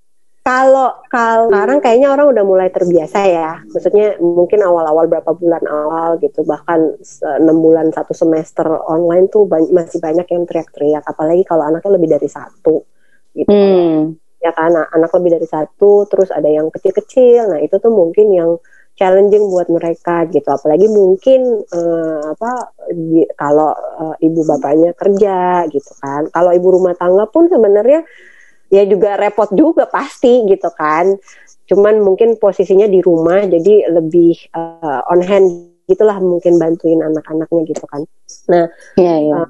kalau 0.47 0.95
kalau 1.11 1.51
sekarang 1.51 1.83
kayaknya 1.83 2.07
orang 2.07 2.31
udah 2.31 2.45
mulai 2.47 2.71
terbiasa 2.71 3.19
ya. 3.27 3.59
Maksudnya 3.67 4.15
mungkin 4.23 4.63
awal-awal 4.63 5.11
berapa 5.11 5.35
bulan 5.35 5.59
awal 5.67 6.15
gitu. 6.23 6.47
Bahkan 6.47 7.03
enam 7.43 7.57
bulan 7.59 7.91
satu 7.91 8.15
semester 8.15 8.63
online 8.87 9.27
tuh 9.27 9.43
masih 9.51 9.99
banyak 9.99 10.23
yang 10.23 10.47
teriak-teriak. 10.47 11.03
Apalagi 11.03 11.43
kalau 11.43 11.67
anaknya 11.67 11.99
lebih 11.99 12.09
dari 12.15 12.31
satu 12.31 12.79
gitu. 13.35 13.51
Hmm. 13.51 14.15
Ya 14.39 14.55
kan 14.55 14.71
anak, 14.71 14.87
anak 14.95 15.11
lebih 15.19 15.35
dari 15.35 15.47
satu 15.51 16.07
terus 16.07 16.31
ada 16.31 16.47
yang 16.47 16.71
kecil-kecil. 16.71 17.51
Nah 17.51 17.59
itu 17.59 17.75
tuh 17.83 17.91
mungkin 17.91 18.31
yang 18.31 18.55
challenging 18.95 19.51
buat 19.51 19.67
mereka 19.67 20.31
gitu. 20.31 20.47
Apalagi 20.47 20.87
mungkin 20.87 21.67
uh, 21.75 22.23
apa 22.31 22.71
di, 22.95 23.27
kalau 23.35 23.75
uh, 23.75 24.15
ibu 24.23 24.47
bapaknya 24.47 24.95
kerja 24.95 25.67
gitu 25.67 25.91
kan. 25.99 26.31
Kalau 26.31 26.55
ibu 26.55 26.71
rumah 26.71 26.95
tangga 26.95 27.27
pun 27.27 27.51
sebenarnya 27.51 28.07
ya 28.71 28.83
juga 28.87 29.15
repot 29.19 29.49
juga 29.53 29.87
pasti 29.87 30.45
gitu 30.47 30.69
kan. 30.75 31.15
Cuman 31.67 31.99
mungkin 31.99 32.39
posisinya 32.39 32.87
di 32.87 33.03
rumah 33.03 33.43
jadi 33.43 33.91
lebih 33.91 34.51
uh, 34.55 35.03
on 35.11 35.19
hand 35.23 35.47
gitulah 35.87 36.19
mungkin 36.19 36.59
bantuin 36.59 36.99
anak-anaknya 36.99 37.61
gitu 37.67 37.83
kan. 37.87 38.03
Nah 38.51 38.71
iya 38.99 39.05
yeah, 39.05 39.17
yeah. 39.19 39.35
uh, 39.43 39.49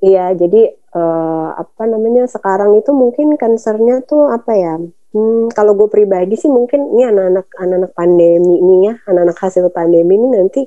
iya 0.00 0.26
jadi 0.36 0.72
uh, 0.96 1.56
apa 1.56 1.82
namanya 1.88 2.28
sekarang 2.28 2.76
itu 2.80 2.92
mungkin 2.92 3.36
concernnya 3.36 4.00
tuh 4.04 4.28
apa 4.32 4.52
ya 4.56 4.76
Hmm, 5.10 5.50
kalau 5.50 5.74
gue 5.74 5.90
pribadi 5.90 6.38
sih 6.38 6.46
mungkin 6.46 6.94
ini 6.94 7.02
anak-anak 7.02 7.50
anak-anak 7.58 7.92
pandemi 7.98 8.62
ini 8.62 8.74
ya, 8.86 8.94
anak-anak 9.10 9.38
hasil 9.42 9.66
pandemi 9.74 10.14
ini 10.14 10.38
nanti 10.38 10.60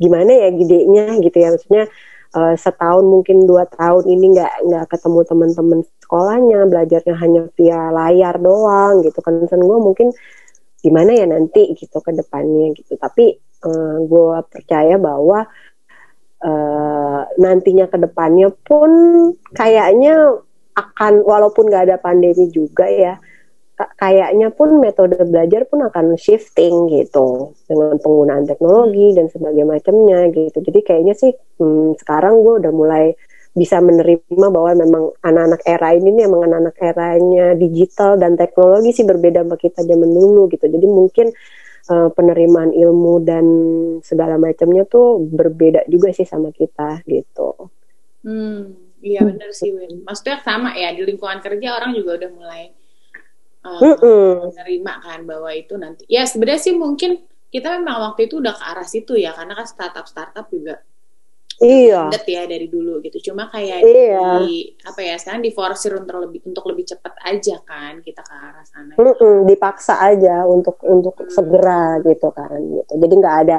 gimana 0.00 0.32
ya 0.32 0.48
gedenya 0.48 1.20
gitu 1.20 1.36
ya, 1.36 1.52
maksudnya 1.52 1.84
uh, 2.34 2.54
setahun 2.56 3.04
mungkin 3.04 3.44
dua 3.44 3.68
tahun 3.68 4.04
ini 4.08 4.36
nggak 4.36 4.52
nggak 4.68 4.86
ketemu 4.92 5.20
teman-teman 5.28 5.80
sekolahnya, 6.02 6.60
belajarnya 6.68 7.14
hanya 7.16 7.42
via 7.56 7.80
layar 7.92 8.36
doang 8.40 9.04
gitu. 9.04 9.18
Kan, 9.24 9.44
gue 9.46 9.78
mungkin 9.80 10.08
gimana 10.82 11.14
ya 11.14 11.26
nanti 11.30 11.72
gitu 11.78 12.02
ke 12.02 12.10
depannya 12.10 12.74
gitu, 12.74 12.98
tapi 12.98 13.38
uh, 13.62 13.70
eh, 13.70 13.96
gue 14.02 14.36
percaya 14.50 14.98
bahwa 14.98 15.46
uh, 16.42 17.20
nantinya 17.38 17.86
ke 17.86 17.96
depannya 18.02 18.50
pun 18.66 18.90
kayaknya 19.54 20.42
akan 20.72 21.22
walaupun 21.22 21.68
nggak 21.68 21.86
ada 21.92 21.96
pandemi 22.00 22.48
juga 22.50 22.88
ya 22.88 23.20
kayaknya 23.96 24.52
pun 24.52 24.82
metode 24.82 25.16
belajar 25.24 25.64
pun 25.66 25.86
akan 25.86 26.18
shifting 26.20 26.90
gitu 26.90 27.56
dengan 27.70 27.96
penggunaan 28.02 28.44
teknologi 28.44 29.16
dan 29.16 29.30
sebagainya 29.32 29.66
macamnya 29.66 30.28
gitu. 30.34 30.58
Jadi 30.60 30.80
kayaknya 30.84 31.14
sih 31.16 31.32
hmm, 31.32 31.96
sekarang 32.00 32.42
gue 32.42 32.60
udah 32.62 32.72
mulai 32.74 33.14
bisa 33.52 33.84
menerima 33.84 34.48
bahwa 34.48 34.72
memang 34.72 35.04
anak-anak 35.20 35.60
era 35.68 35.92
ini 35.92 36.08
nih 36.16 36.24
emang 36.24 36.48
anak-anak 36.48 36.76
eranya 36.80 37.46
digital 37.52 38.16
dan 38.16 38.32
teknologi 38.32 38.96
sih 38.96 39.04
berbeda 39.04 39.44
sama 39.44 39.56
kita 39.60 39.84
zaman 39.84 40.10
dulu 40.10 40.48
gitu. 40.48 40.64
Jadi 40.64 40.86
mungkin 40.88 41.26
uh, 41.92 42.08
penerimaan 42.16 42.72
ilmu 42.72 43.14
dan 43.20 43.44
segala 44.00 44.40
macamnya 44.40 44.88
tuh 44.88 45.20
berbeda 45.20 45.84
juga 45.84 46.16
sih 46.16 46.24
sama 46.24 46.48
kita 46.48 47.04
gitu. 47.04 47.68
Hmm, 48.24 48.72
iya 49.04 49.20
benar 49.20 49.52
sih 49.52 49.68
Win. 49.74 50.00
Maksudnya 50.08 50.40
sama 50.40 50.72
ya 50.72 50.96
di 50.96 51.04
lingkungan 51.04 51.44
kerja 51.44 51.76
orang 51.76 51.92
juga 51.92 52.24
udah 52.24 52.30
mulai 52.32 52.72
uh, 53.62 54.50
menerima 54.50 54.94
kan 55.02 55.20
bahwa 55.26 55.50
itu 55.54 55.74
nanti. 55.78 56.02
Ya 56.10 56.26
sebenarnya 56.26 56.62
sih 56.62 56.74
mungkin 56.74 57.22
kita 57.52 57.78
memang 57.78 58.12
waktu 58.12 58.26
itu 58.26 58.40
udah 58.40 58.54
ke 58.56 58.64
arah 58.64 58.88
situ 58.88 59.14
ya 59.18 59.36
karena 59.36 59.52
kan 59.52 59.66
startup 59.68 60.08
startup 60.08 60.48
juga 60.48 60.80
iya. 61.60 62.08
ya 62.08 62.42
dari 62.48 62.66
dulu 62.66 62.98
gitu. 63.04 63.30
Cuma 63.30 63.46
kayak 63.52 63.84
iya. 63.84 64.40
di 64.42 64.72
apa 64.82 65.00
ya 65.04 65.14
sekarang 65.20 65.44
diforsir 65.44 65.92
untuk 65.94 66.16
lebih 66.18 66.40
untuk 66.48 66.64
lebih 66.72 66.84
cepat 66.88 67.14
aja 67.22 67.60
kan 67.62 68.02
kita 68.02 68.24
ke 68.24 68.32
arah 68.34 68.64
sana. 68.66 68.94
Mm 68.96 69.14
-mm, 69.14 69.36
dipaksa 69.46 70.00
aja 70.02 70.48
untuk 70.48 70.80
untuk 70.82 71.16
hmm. 71.22 71.30
segera 71.30 72.00
gitu 72.02 72.28
kan 72.34 72.58
gitu. 72.58 72.92
Jadi 72.98 73.14
nggak 73.14 73.36
ada 73.46 73.58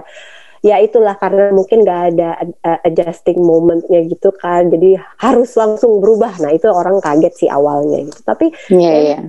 ya 0.63 0.79
itulah 0.79 1.19
karena 1.19 1.51
mungkin 1.51 1.83
nggak 1.83 2.01
ada 2.15 2.29
uh, 2.65 2.79
adjusting 2.88 3.39
momentnya 3.39 4.03
gitu 4.10 4.33
kan. 4.36 4.67
Jadi 4.67 5.00
harus 5.22 5.53
langsung 5.53 6.01
berubah. 6.03 6.39
Nah 6.43 6.51
itu 6.51 6.67
orang 6.67 7.00
kaget 7.00 7.33
sih 7.45 7.50
awalnya 7.50 8.03
gitu. 8.03 8.22
Tapi 8.25 8.51
yeah, 8.74 9.22
yeah 9.22 9.24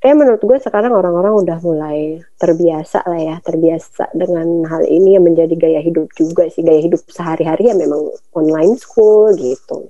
kayak 0.00 0.16
menurut 0.16 0.42
gue 0.42 0.58
sekarang 0.60 0.92
orang-orang 0.92 1.34
udah 1.42 1.58
mulai 1.60 2.20
terbiasa 2.36 3.04
lah 3.04 3.20
ya 3.20 3.36
terbiasa 3.42 4.12
dengan 4.12 4.64
hal 4.68 4.84
ini 4.86 5.16
yang 5.16 5.24
menjadi 5.24 5.54
gaya 5.56 5.80
hidup 5.82 6.08
juga 6.16 6.46
sih. 6.48 6.62
Gaya 6.62 6.80
hidup 6.80 7.02
sehari-hari 7.08 7.68
ya 7.68 7.74
memang 7.74 8.12
online 8.36 8.76
school 8.78 9.34
gitu 9.34 9.88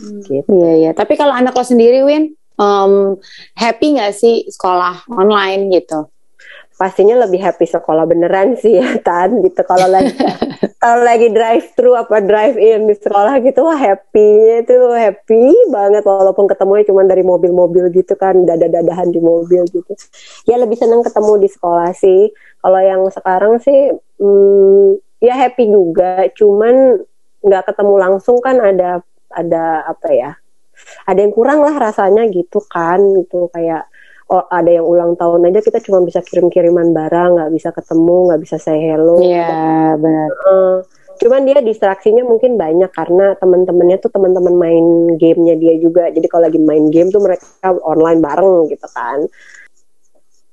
hmm. 0.00 0.22
gitu. 0.24 0.50
Iya 0.50 0.72
iya. 0.78 0.90
Tapi 0.96 1.14
kalau 1.14 1.34
anak 1.34 1.54
lo 1.54 1.64
sendiri 1.66 2.02
Win 2.02 2.34
um, 2.60 3.16
happy 3.56 3.96
nggak 3.96 4.12
sih 4.16 4.48
sekolah 4.48 5.08
online 5.12 5.68
gitu 5.72 6.08
pastinya 6.76 7.24
lebih 7.24 7.40
happy 7.40 7.64
sekolah 7.64 8.04
beneran 8.04 8.54
sih 8.60 8.76
ya 8.76 9.00
Tan 9.00 9.40
gitu. 9.40 9.64
Kalau 9.64 9.88
lagi 9.88 10.12
kalau 10.82 11.02
lagi 11.02 11.32
drive 11.32 11.72
thru 11.72 11.96
apa 11.96 12.20
drive 12.20 12.60
in 12.60 12.84
di 12.84 12.94
sekolah 12.94 13.40
gitu 13.40 13.64
wah 13.64 13.76
happy 13.80 14.60
itu 14.60 14.76
happy 14.92 15.56
banget. 15.72 16.04
Walaupun 16.04 16.44
ketemunya 16.44 16.84
cuma 16.84 17.02
dari 17.08 17.24
mobil-mobil 17.24 17.88
gitu 17.96 18.14
kan 18.14 18.44
dada-dadahan 18.44 19.08
di 19.08 19.18
mobil 19.18 19.64
gitu. 19.72 19.92
Ya 20.44 20.60
lebih 20.60 20.76
seneng 20.76 21.00
ketemu 21.00 21.40
di 21.40 21.48
sekolah 21.48 21.90
sih. 21.96 22.30
Kalau 22.60 22.80
yang 22.84 23.02
sekarang 23.08 23.56
sih 23.64 23.96
hmm, 24.20 25.00
ya 25.24 25.34
happy 25.34 25.72
juga. 25.72 26.28
Cuman 26.36 27.00
nggak 27.40 27.72
ketemu 27.72 27.94
langsung 27.96 28.36
kan 28.44 28.60
ada 28.60 29.00
ada 29.32 29.84
apa 29.88 30.08
ya 30.12 30.32
ada 31.08 31.18
yang 31.24 31.32
kurang 31.32 31.64
lah 31.64 31.72
rasanya 31.72 32.28
gitu 32.28 32.60
kan 32.68 33.00
gitu. 33.16 33.48
Kayak 33.48 33.88
ada 34.26 34.70
yang 34.70 34.82
ulang 34.82 35.14
tahun 35.14 35.46
aja 35.50 35.62
kita 35.62 35.78
cuma 35.86 36.02
bisa 36.02 36.18
kirim-kiriman 36.18 36.90
barang 36.90 37.38
nggak 37.38 37.52
bisa 37.54 37.70
ketemu 37.70 38.16
nggak 38.30 38.40
bisa 38.42 38.56
say 38.58 38.78
hello. 38.82 39.22
Iya 39.22 39.46
yeah, 39.46 39.86
benar. 39.94 40.28
Uh, 40.42 40.76
cuman 41.22 41.46
dia 41.46 41.62
distraksinya 41.62 42.26
mungkin 42.26 42.58
banyak 42.58 42.90
karena 42.90 43.38
teman-temannya 43.38 43.96
tuh 44.02 44.10
teman-teman 44.10 44.54
main 44.58 44.86
gamenya 45.14 45.54
dia 45.54 45.74
juga. 45.78 46.10
Jadi 46.10 46.26
kalau 46.26 46.50
lagi 46.50 46.58
main 46.58 46.90
game 46.90 47.14
tuh 47.14 47.22
mereka 47.22 47.46
online 47.86 48.18
bareng 48.18 48.66
gitu 48.66 48.86
kan. 48.90 49.30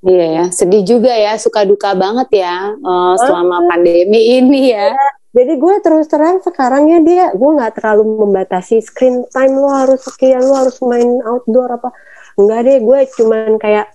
Iya 0.04 0.26
ya, 0.28 0.44
sedih 0.52 0.84
juga 0.84 1.16
ya, 1.16 1.32
suka 1.40 1.64
duka 1.64 1.96
banget 1.96 2.44
ya 2.44 2.76
uh, 2.76 3.16
selama 3.16 3.64
pandemi 3.72 4.36
ini 4.36 4.70
ya. 4.70 4.92
ya. 4.92 5.08
Jadi 5.34 5.58
gue 5.58 5.74
terus 5.82 6.06
terang 6.06 6.38
sekarang 6.44 6.94
ya 6.94 7.02
dia, 7.02 7.26
gue 7.34 7.50
nggak 7.58 7.82
terlalu 7.82 8.22
membatasi 8.22 8.78
screen 8.84 9.26
time 9.34 9.58
lo 9.58 9.66
harus 9.66 10.04
sekian, 10.06 10.46
lo 10.46 10.54
harus 10.54 10.78
main 10.84 11.18
outdoor 11.26 11.74
apa 11.74 11.90
enggak 12.38 12.60
deh 12.66 12.78
gue 12.82 12.98
cuman 13.14 13.58
kayak 13.62 13.86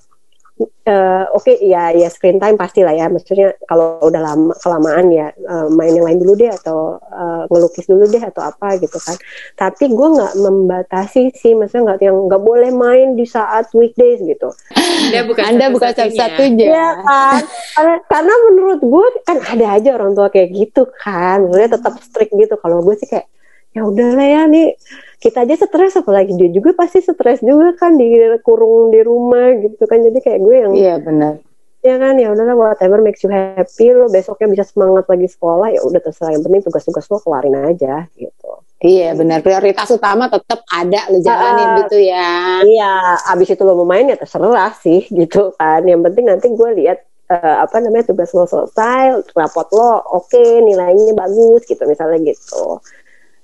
uh, 0.59 1.25
oke 1.31 1.47
okay, 1.47 1.55
ya 1.63 1.95
ya 1.95 2.11
screen 2.11 2.39
time 2.39 2.59
pasti 2.59 2.83
lah 2.83 2.91
ya. 2.91 3.07
Maksudnya 3.07 3.55
kalau 3.63 3.99
udah 4.03 4.21
lama 4.21 4.53
kelamaan 4.59 5.07
ya 5.11 5.31
uh, 5.47 5.67
main 5.71 5.95
yang 5.95 6.05
lain 6.05 6.19
dulu 6.19 6.35
deh 6.35 6.51
atau 6.51 6.99
uh, 6.99 7.43
ngelukis 7.47 7.87
dulu 7.87 8.03
deh 8.11 8.19
atau 8.19 8.43
apa 8.43 8.75
gitu 8.81 8.99
kan. 8.99 9.15
Tapi 9.55 9.91
gue 9.91 10.07
nggak 10.19 10.33
membatasi 10.35 11.31
sih 11.35 11.55
maksudnya 11.55 11.93
nggak 11.93 11.99
yang 12.03 12.17
nggak 12.27 12.43
boleh 12.43 12.71
main 12.75 13.15
di 13.15 13.23
saat 13.23 13.71
weekdays 13.71 14.19
gitu. 14.23 14.51
Anda 14.75 15.23
bukan 15.25 15.43
anda 15.47 15.65
satu 15.67 15.73
bukan 15.79 15.89
satu 15.95 16.11
satunya 16.15 16.67
ya 16.67 16.89
kan? 17.03 17.41
Karena, 17.75 17.95
karena 18.11 18.33
menurut 18.51 18.81
gue 18.83 19.07
kan 19.23 19.37
ada 19.39 19.65
aja 19.79 19.89
orang 19.95 20.11
tua 20.13 20.27
kayak 20.27 20.49
gitu 20.51 20.83
kan. 20.99 21.47
Maksudnya 21.47 21.71
tetap 21.79 21.93
strict 22.03 22.33
gitu. 22.35 22.55
Kalau 22.59 22.83
gue 22.83 22.95
sih 22.99 23.07
kayak 23.07 23.27
ya 23.75 23.81
udahlah 23.85 24.27
ya 24.27 24.41
nih. 24.49 24.75
Kita 25.19 25.43
aja 25.43 25.55
stres 25.59 25.99
apalagi 25.99 26.31
dia 26.39 26.47
juga 26.47 26.71
pasti 26.71 27.03
stres 27.03 27.43
juga 27.43 27.75
kan 27.75 27.99
dikurung 27.99 28.91
di 28.95 29.03
rumah 29.03 29.51
gitu 29.59 29.83
kan. 29.83 29.99
Jadi 29.99 30.17
kayak 30.23 30.39
gue 30.39 30.55
yang 30.55 30.73
iya 30.75 30.95
benar. 30.97 31.43
Ya 31.79 31.95
kan 31.95 32.19
ya 32.19 32.31
udahlah 32.31 32.55
whatever 32.59 32.99
makes 32.99 33.23
you 33.23 33.31
happy 33.31 33.95
lo 33.95 34.11
besoknya 34.11 34.51
bisa 34.51 34.63
semangat 34.67 35.07
lagi 35.07 35.27
sekolah 35.27 35.75
ya 35.75 35.83
udah 35.83 35.99
terserah. 35.99 36.35
Yang 36.35 36.43
penting 36.47 36.61
tugas-tugas 36.67 37.05
lo 37.11 37.17
keluarin 37.19 37.55
aja 37.55 38.07
gitu. 38.15 38.51
Iya 38.79 39.11
benar. 39.15 39.43
Prioritas 39.43 39.91
utama 39.91 40.31
tetap 40.31 40.63
ada 40.71 41.01
lo 41.11 41.19
jalanin 41.19 41.67
uh, 41.67 41.75
gitu 41.83 41.97
ya. 41.99 42.63
iya. 42.63 43.19
Abis 43.27 43.51
itu 43.51 43.63
lo 43.67 43.75
mau 43.75 43.87
main 43.87 44.07
ya 44.07 44.15
terserah 44.15 44.71
sih 44.79 45.03
gitu 45.11 45.51
kan. 45.59 45.83
Yang 45.83 46.11
penting 46.11 46.25
nanti 46.31 46.47
gue 46.47 46.69
lihat 46.79 47.03
uh, 47.29 47.55
apa 47.63 47.77
namanya 47.79 48.09
tugas 48.09 48.33
lo 48.33 48.49
selesai 48.49 49.31
rapot 49.37 49.67
lo 49.71 50.01
oke 50.15 50.31
okay, 50.31 50.59
nilainya 50.65 51.13
bagus 51.13 51.63
gitu 51.69 51.85
misalnya 51.85 52.33
gitu 52.33 52.81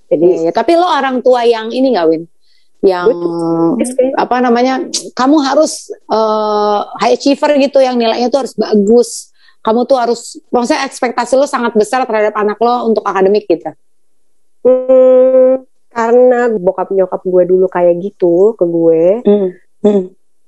jadi 0.05 0.49
ya, 0.49 0.51
tapi 0.53 0.77
lo 0.77 0.85
orang 0.85 1.21
tua 1.25 1.41
yang 1.45 1.73
ini 1.73 1.93
nggak 1.97 2.07
Win? 2.09 2.23
Yang 2.85 3.07
Betul. 3.17 4.13
apa 4.21 4.35
namanya? 4.41 4.85
Kamu 5.17 5.37
harus 5.41 5.89
uh, 6.11 6.85
high 7.01 7.17
achiever 7.17 7.57
gitu 7.57 7.81
yang 7.81 7.97
nilainya 7.97 8.29
tuh 8.29 8.45
harus 8.45 8.53
bagus. 8.53 9.33
Kamu 9.65 9.89
tuh 9.89 9.97
harus 9.97 10.37
maksudnya 10.53 10.85
ekspektasi 10.85 11.33
lo 11.33 11.49
sangat 11.49 11.73
besar 11.73 12.05
terhadap 12.05 12.37
anak 12.37 12.61
lo 12.61 12.85
untuk 12.85 13.01
akademik 13.01 13.49
gitu. 13.49 13.73
Hmm, 14.61 15.65
karena 15.89 16.53
bokap 16.53 16.93
nyokap 16.93 17.21
gue 17.25 17.43
dulu 17.49 17.65
kayak 17.65 17.97
gitu 18.05 18.53
ke 18.53 18.65
gue. 18.69 19.03
Hmm. 19.25 19.49
Hmm 19.81 20.05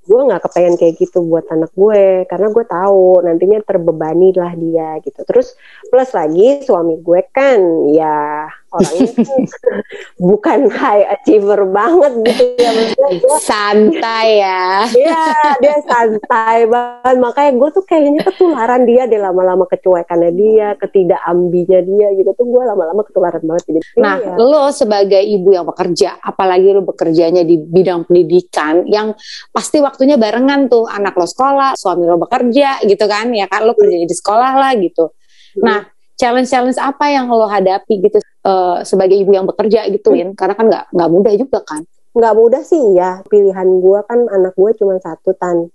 gue 0.07 0.19
nggak 0.23 0.41
kepengen 0.47 0.75
kayak 0.79 0.95
gitu 1.03 1.19
buat 1.27 1.43
anak 1.51 1.75
gue 1.75 2.23
karena 2.31 2.47
gue 2.47 2.65
tahu 2.65 3.27
nantinya 3.27 3.59
terbebani 3.67 4.31
lah 4.39 4.55
dia 4.55 5.03
gitu 5.03 5.19
terus 5.27 5.59
plus 5.91 6.15
lagi 6.15 6.63
suami 6.63 6.95
gue 7.03 7.21
kan 7.35 7.59
ya 7.91 8.47
orangnya 8.71 9.09
kan 9.23 9.41
bukan 10.29 10.59
high 10.67 11.05
achiever 11.15 11.61
banget 11.71 12.13
gitu 12.27 12.43
ya 12.59 12.71
maksudnya 12.75 13.09
santai 13.39 14.27
ya. 14.43 14.65
Iya 14.91 15.25
dia 15.63 15.77
santai 15.87 16.67
banget. 16.67 17.15
Makanya 17.21 17.51
gue 17.55 17.69
tuh 17.71 17.83
kayaknya 17.87 18.21
ketularan 18.27 18.83
dia 18.83 19.07
deh 19.07 19.19
lama-lama 19.21 19.63
kecuekannya 19.69 20.31
dia 20.35 20.67
ketidakамbinya 20.75 21.79
dia 21.83 22.07
gitu 22.19 22.31
tuh 22.35 22.45
gue 22.47 22.63
lama-lama 22.67 23.01
ketularan 23.07 23.43
banget. 23.43 23.63
Jadi 23.71 23.79
nah 23.99 24.19
iya. 24.19 24.35
lo 24.35 24.69
sebagai 24.75 25.21
ibu 25.23 25.55
yang 25.55 25.65
bekerja 25.67 26.19
apalagi 26.19 26.75
lo 26.75 26.83
bekerjanya 26.83 27.47
di 27.47 27.55
bidang 27.57 28.07
pendidikan 28.07 28.83
yang 28.85 29.15
pasti 29.51 29.79
waktunya 29.79 30.19
barengan 30.19 30.67
tuh 30.67 30.85
anak 30.87 31.15
lo 31.15 31.27
sekolah 31.27 31.79
suami 31.79 32.03
lo 32.03 32.19
bekerja 32.19 32.83
gitu 32.83 33.05
kan 33.07 33.31
ya 33.31 33.47
kan? 33.47 33.63
Lo 33.63 33.73
kerja 33.73 33.95
di 33.95 34.15
sekolah 34.15 34.51
lah 34.59 34.71
gitu. 34.75 35.15
Nah 35.63 35.96
challenge-challenge 36.17 36.81
apa 36.81 37.13
yang 37.13 37.29
lo 37.29 37.45
hadapi 37.45 38.01
gitu 38.01 38.17
uh, 38.43 38.81
sebagai 38.81 39.15
ibu 39.15 39.31
yang 39.37 39.45
bekerja 39.45 39.85
gituin 39.93 40.33
karena 40.33 40.53
kan 40.57 40.65
nggak 40.65 40.85
nggak 40.91 41.09
mudah 41.13 41.33
juga 41.37 41.59
kan? 41.63 41.85
Nggak 42.17 42.33
mudah 42.33 42.61
sih 42.65 42.83
ya 42.97 43.21
pilihan 43.29 43.69
gue 43.69 43.99
kan 44.09 44.25
anak 44.33 44.57
gue 44.57 44.71
cuma 44.81 44.97
satu 44.97 45.37
tan. 45.37 45.69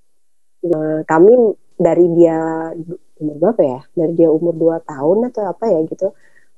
Nah, 0.66 1.06
kami 1.06 1.54
dari 1.78 2.06
dia 2.18 2.70
umur 3.22 3.36
berapa 3.38 3.62
ya? 3.62 3.80
Dari 3.94 4.12
dia 4.18 4.28
umur 4.30 4.54
2 4.58 4.82
tahun 4.82 5.18
atau 5.30 5.42
apa 5.46 5.64
ya 5.70 5.78
gitu. 5.86 6.10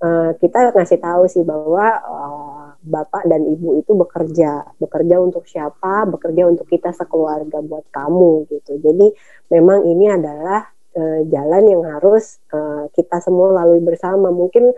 Uh, 0.04 0.36
kita 0.36 0.74
ngasih 0.74 1.00
tahu 1.00 1.24
sih 1.30 1.44
bahwa 1.46 1.86
uh, 2.04 2.64
bapak 2.84 3.24
dan 3.28 3.44
ibu 3.48 3.80
itu 3.80 3.92
bekerja. 3.96 4.64
Bekerja 4.80 5.16
untuk 5.20 5.44
siapa? 5.48 6.08
Bekerja 6.08 6.48
untuk 6.48 6.68
kita 6.68 6.92
sekeluarga 6.92 7.60
buat 7.64 7.88
kamu 7.92 8.48
gitu. 8.52 8.80
Jadi 8.80 9.12
memang 9.52 9.84
ini 9.88 10.08
adalah 10.08 10.73
uh, 10.94 11.20
jalan 11.28 11.62
yang 11.66 11.82
harus 11.86 12.38
uh, 12.54 12.88
kita 12.94 13.20
semua 13.20 13.52
lalui 13.62 13.82
bersama. 13.82 14.30
Mungkin 14.30 14.72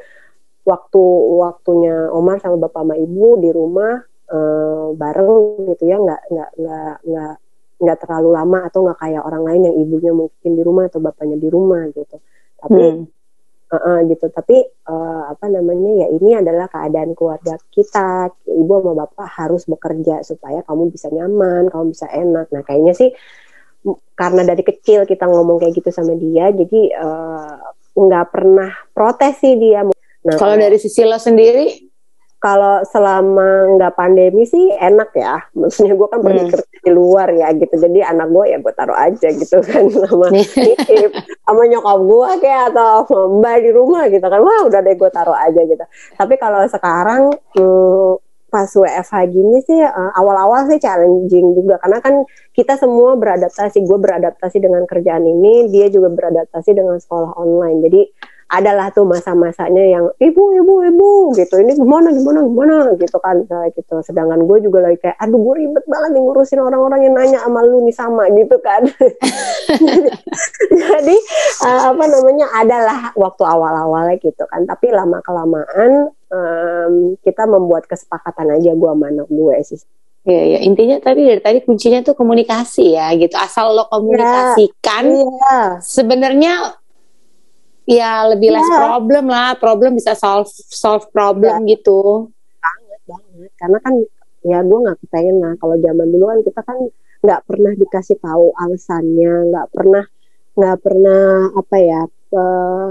waktu 0.66 1.02
waktunya 1.38 2.11
Omar 2.11 2.42
sama 2.42 2.59
bapak 2.59 2.83
sama 2.83 2.94
ibu 2.98 3.38
di 3.38 3.50
rumah 3.55 4.00
uh, 4.33 4.92
bareng 4.96 5.68
gitu 5.72 5.85
ya, 5.87 5.96
nggak 6.00 6.22
nggak 6.33 6.50
nggak 6.59 6.96
nggak 7.07 7.35
nggak 7.76 7.98
terlalu 8.00 8.31
lama 8.33 8.59
atau 8.66 8.79
nggak 8.88 8.98
kayak 8.98 9.22
orang 9.22 9.42
lain 9.44 9.62
yang 9.68 9.76
ibunya 9.76 10.12
mungkin 10.16 10.50
di 10.57 10.62
rumah 10.64 10.88
atau 10.88 11.00
bapaknya 11.00 11.37
di 11.38 11.48
rumah 11.48 11.85
gitu. 11.92 12.16
Tapi 12.61 12.83
hmm. 12.83 13.05
Uh, 13.66 13.83
uh, 13.83 13.98
gitu 14.07 14.31
tapi 14.31 14.62
uh, 14.87 15.26
apa 15.26 15.50
namanya 15.50 16.07
ya 16.07 16.09
ini 16.14 16.38
adalah 16.38 16.70
keadaan 16.70 17.18
keluarga 17.18 17.59
kita 17.74 18.31
ibu 18.46 18.79
sama 18.79 18.94
bapak 18.94 19.26
harus 19.26 19.66
bekerja 19.66 20.22
supaya 20.22 20.62
kamu 20.62 20.94
bisa 20.94 21.11
nyaman 21.11 21.66
kamu 21.66 21.90
bisa 21.90 22.07
enak 22.07 22.46
nah 22.55 22.62
kayaknya 22.62 22.94
sih 22.94 23.11
karena 24.18 24.42
dari 24.42 24.62
kecil 24.66 25.07
kita 25.07 25.31
ngomong 25.31 25.62
kayak 25.62 25.79
gitu 25.79 25.94
sama 25.94 26.18
dia 26.18 26.51
jadi 26.51 26.81
eh, 26.90 27.55
nggak 27.94 28.25
uh, 28.27 28.31
pernah 28.31 28.70
protes 28.90 29.38
sih 29.38 29.55
dia. 29.55 29.87
Nah 30.27 30.35
kalau 30.35 30.59
dari 30.59 30.75
sisi 30.81 31.07
lo 31.07 31.20
sendiri? 31.20 31.87
kalau 32.37 32.85
selama 32.85 33.75
nggak 33.75 33.96
pandemi 33.96 34.44
sih 34.44 34.70
enak 34.77 35.11
ya. 35.16 35.40
Maksudnya 35.57 35.96
gue 35.96 36.09
kan 36.09 36.20
pergi 36.20 36.42
hmm. 36.44 36.53
kerja 36.53 36.77
di 36.85 36.90
luar 36.92 37.29
ya 37.33 37.49
gitu. 37.57 37.75
Jadi 37.75 37.99
anak 38.05 38.29
gue 38.29 38.44
ya 38.53 38.59
gue 38.61 38.75
taruh 38.77 38.94
aja 38.94 39.29
gitu 39.33 39.57
kan 39.64 39.88
sama 40.05 40.27
nitip 40.31 41.11
sama 41.42 41.62
nyokap 41.66 41.99
gue 42.05 42.31
kayak 42.44 42.64
atau 42.70 43.09
mbak 43.40 43.57
di 43.64 43.70
rumah 43.72 44.05
gitu 44.12 44.22
kan. 44.22 44.40
Wah 44.44 44.61
udah 44.68 44.81
deh 44.85 44.94
gue 44.94 45.11
taruh 45.11 45.35
aja 45.35 45.61
gitu. 45.64 45.85
Tapi 46.14 46.35
kalau 46.37 46.61
sekarang 46.68 47.33
hmm, 47.57 48.26
pas 48.47 48.71
WFH 48.71 49.15
gini 49.31 49.59
sih 49.67 49.83
uh, 49.83 50.13
awal-awal 50.17 50.71
sih 50.71 50.79
challenging 50.79 51.53
juga. 51.55 51.83
Karena 51.83 51.99
kan 51.99 52.23
kita 52.55 52.79
semua 52.79 53.19
beradaptasi 53.19 53.83
gue 53.83 53.99
beradaptasi 53.99 54.63
dengan 54.63 54.87
kerjaan 54.87 55.27
ini 55.27 55.69
dia 55.69 55.91
juga 55.91 56.09
beradaptasi 56.15 56.71
dengan 56.73 56.97
sekolah 56.97 57.35
online. 57.37 57.79
Jadi 57.87 58.03
adalah 58.47 58.95
tuh 58.95 59.03
masa-masanya 59.03 59.83
yang 59.83 60.05
ibu 60.23 60.43
ibu 60.55 60.75
ibu 60.87 61.11
gitu 61.35 61.59
ini 61.59 61.75
gimana 61.75 62.15
gimana 62.15 62.47
gimana 62.47 62.75
gitu 62.95 63.19
kan 63.19 63.43
kayak 63.43 63.75
gitu 63.75 63.99
sedangkan 64.07 64.47
gue 64.47 64.59
juga 64.63 64.87
lagi 64.87 65.03
kayak 65.03 65.19
aduh 65.19 65.35
gue 65.35 65.55
ribet 65.67 65.83
banget 65.91 66.11
nih 66.15 66.23
ngurusin 66.23 66.63
orang-orang 66.63 67.01
yang 67.11 67.15
nanya 67.19 67.39
sama 67.43 67.61
lu 67.67 67.83
nih 67.83 67.97
sama 67.99 68.23
gitu 68.31 68.57
kan 68.63 68.87
jadi 70.95 71.17
uh, 71.67 71.83
apa 71.91 72.05
namanya 72.07 72.47
adalah 72.55 72.99
waktu 73.19 73.43
awal-awalnya 73.43 74.15
gitu 74.23 74.47
kan 74.47 74.63
tapi 74.63 74.95
lama 74.95 75.19
kelamaan 75.27 76.15
um, 76.31 77.19
kita 77.27 77.51
membuat 77.51 77.91
kesepakatan 77.91 78.55
aja 78.55 78.79
gue 78.79 78.91
sama 78.95 79.11
anak 79.11 79.27
gue 79.27 79.57
sih 79.67 79.83
Iya, 80.27 80.59
ya. 80.59 80.61
intinya 80.67 80.99
tadi 80.99 81.23
dari 81.23 81.39
tadi 81.39 81.59
kuncinya 81.63 82.03
tuh 82.03 82.19
komunikasi 82.19 82.99
ya, 82.99 83.15
gitu. 83.15 83.39
Asal 83.39 83.79
lo 83.79 83.87
komunikasikan, 83.87 85.07
ya, 85.07 85.23
ya. 85.23 85.59
sebenarnya 85.79 86.83
ya 87.87 88.27
lebih 88.27 88.51
ya. 88.51 88.55
less 88.59 88.70
problem 88.70 89.25
lah 89.31 89.55
problem 89.55 89.94
bisa 89.94 90.12
solve 90.18 90.51
solve 90.51 91.07
problem 91.14 91.62
ya. 91.64 91.79
gitu 91.79 92.29
banget 92.59 93.01
banget 93.07 93.51
karena 93.57 93.79
kan 93.79 93.94
ya 94.46 94.59
gue 94.62 94.79
nggak 94.79 94.99
kepengen 95.07 95.37
lah 95.38 95.55
kalau 95.59 95.75
zaman 95.79 96.07
dulu 96.11 96.25
kan 96.31 96.38
kita 96.42 96.61
kan 96.66 96.79
nggak 97.22 97.40
pernah 97.46 97.72
dikasih 97.75 98.18
tahu 98.22 98.46
alasannya 98.55 99.33
nggak 99.51 99.66
pernah 99.70 100.05
nggak 100.57 100.79
pernah 100.83 101.25
apa 101.55 101.77
ya 101.79 102.03
uh, 102.35 102.90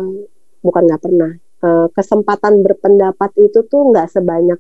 bukan 0.64 0.84
nggak 0.88 1.04
pernah 1.04 1.32
uh, 1.64 1.88
kesempatan 1.92 2.64
berpendapat 2.64 3.32
itu 3.40 3.64
tuh 3.68 3.92
nggak 3.92 4.12
sebanyak 4.12 4.60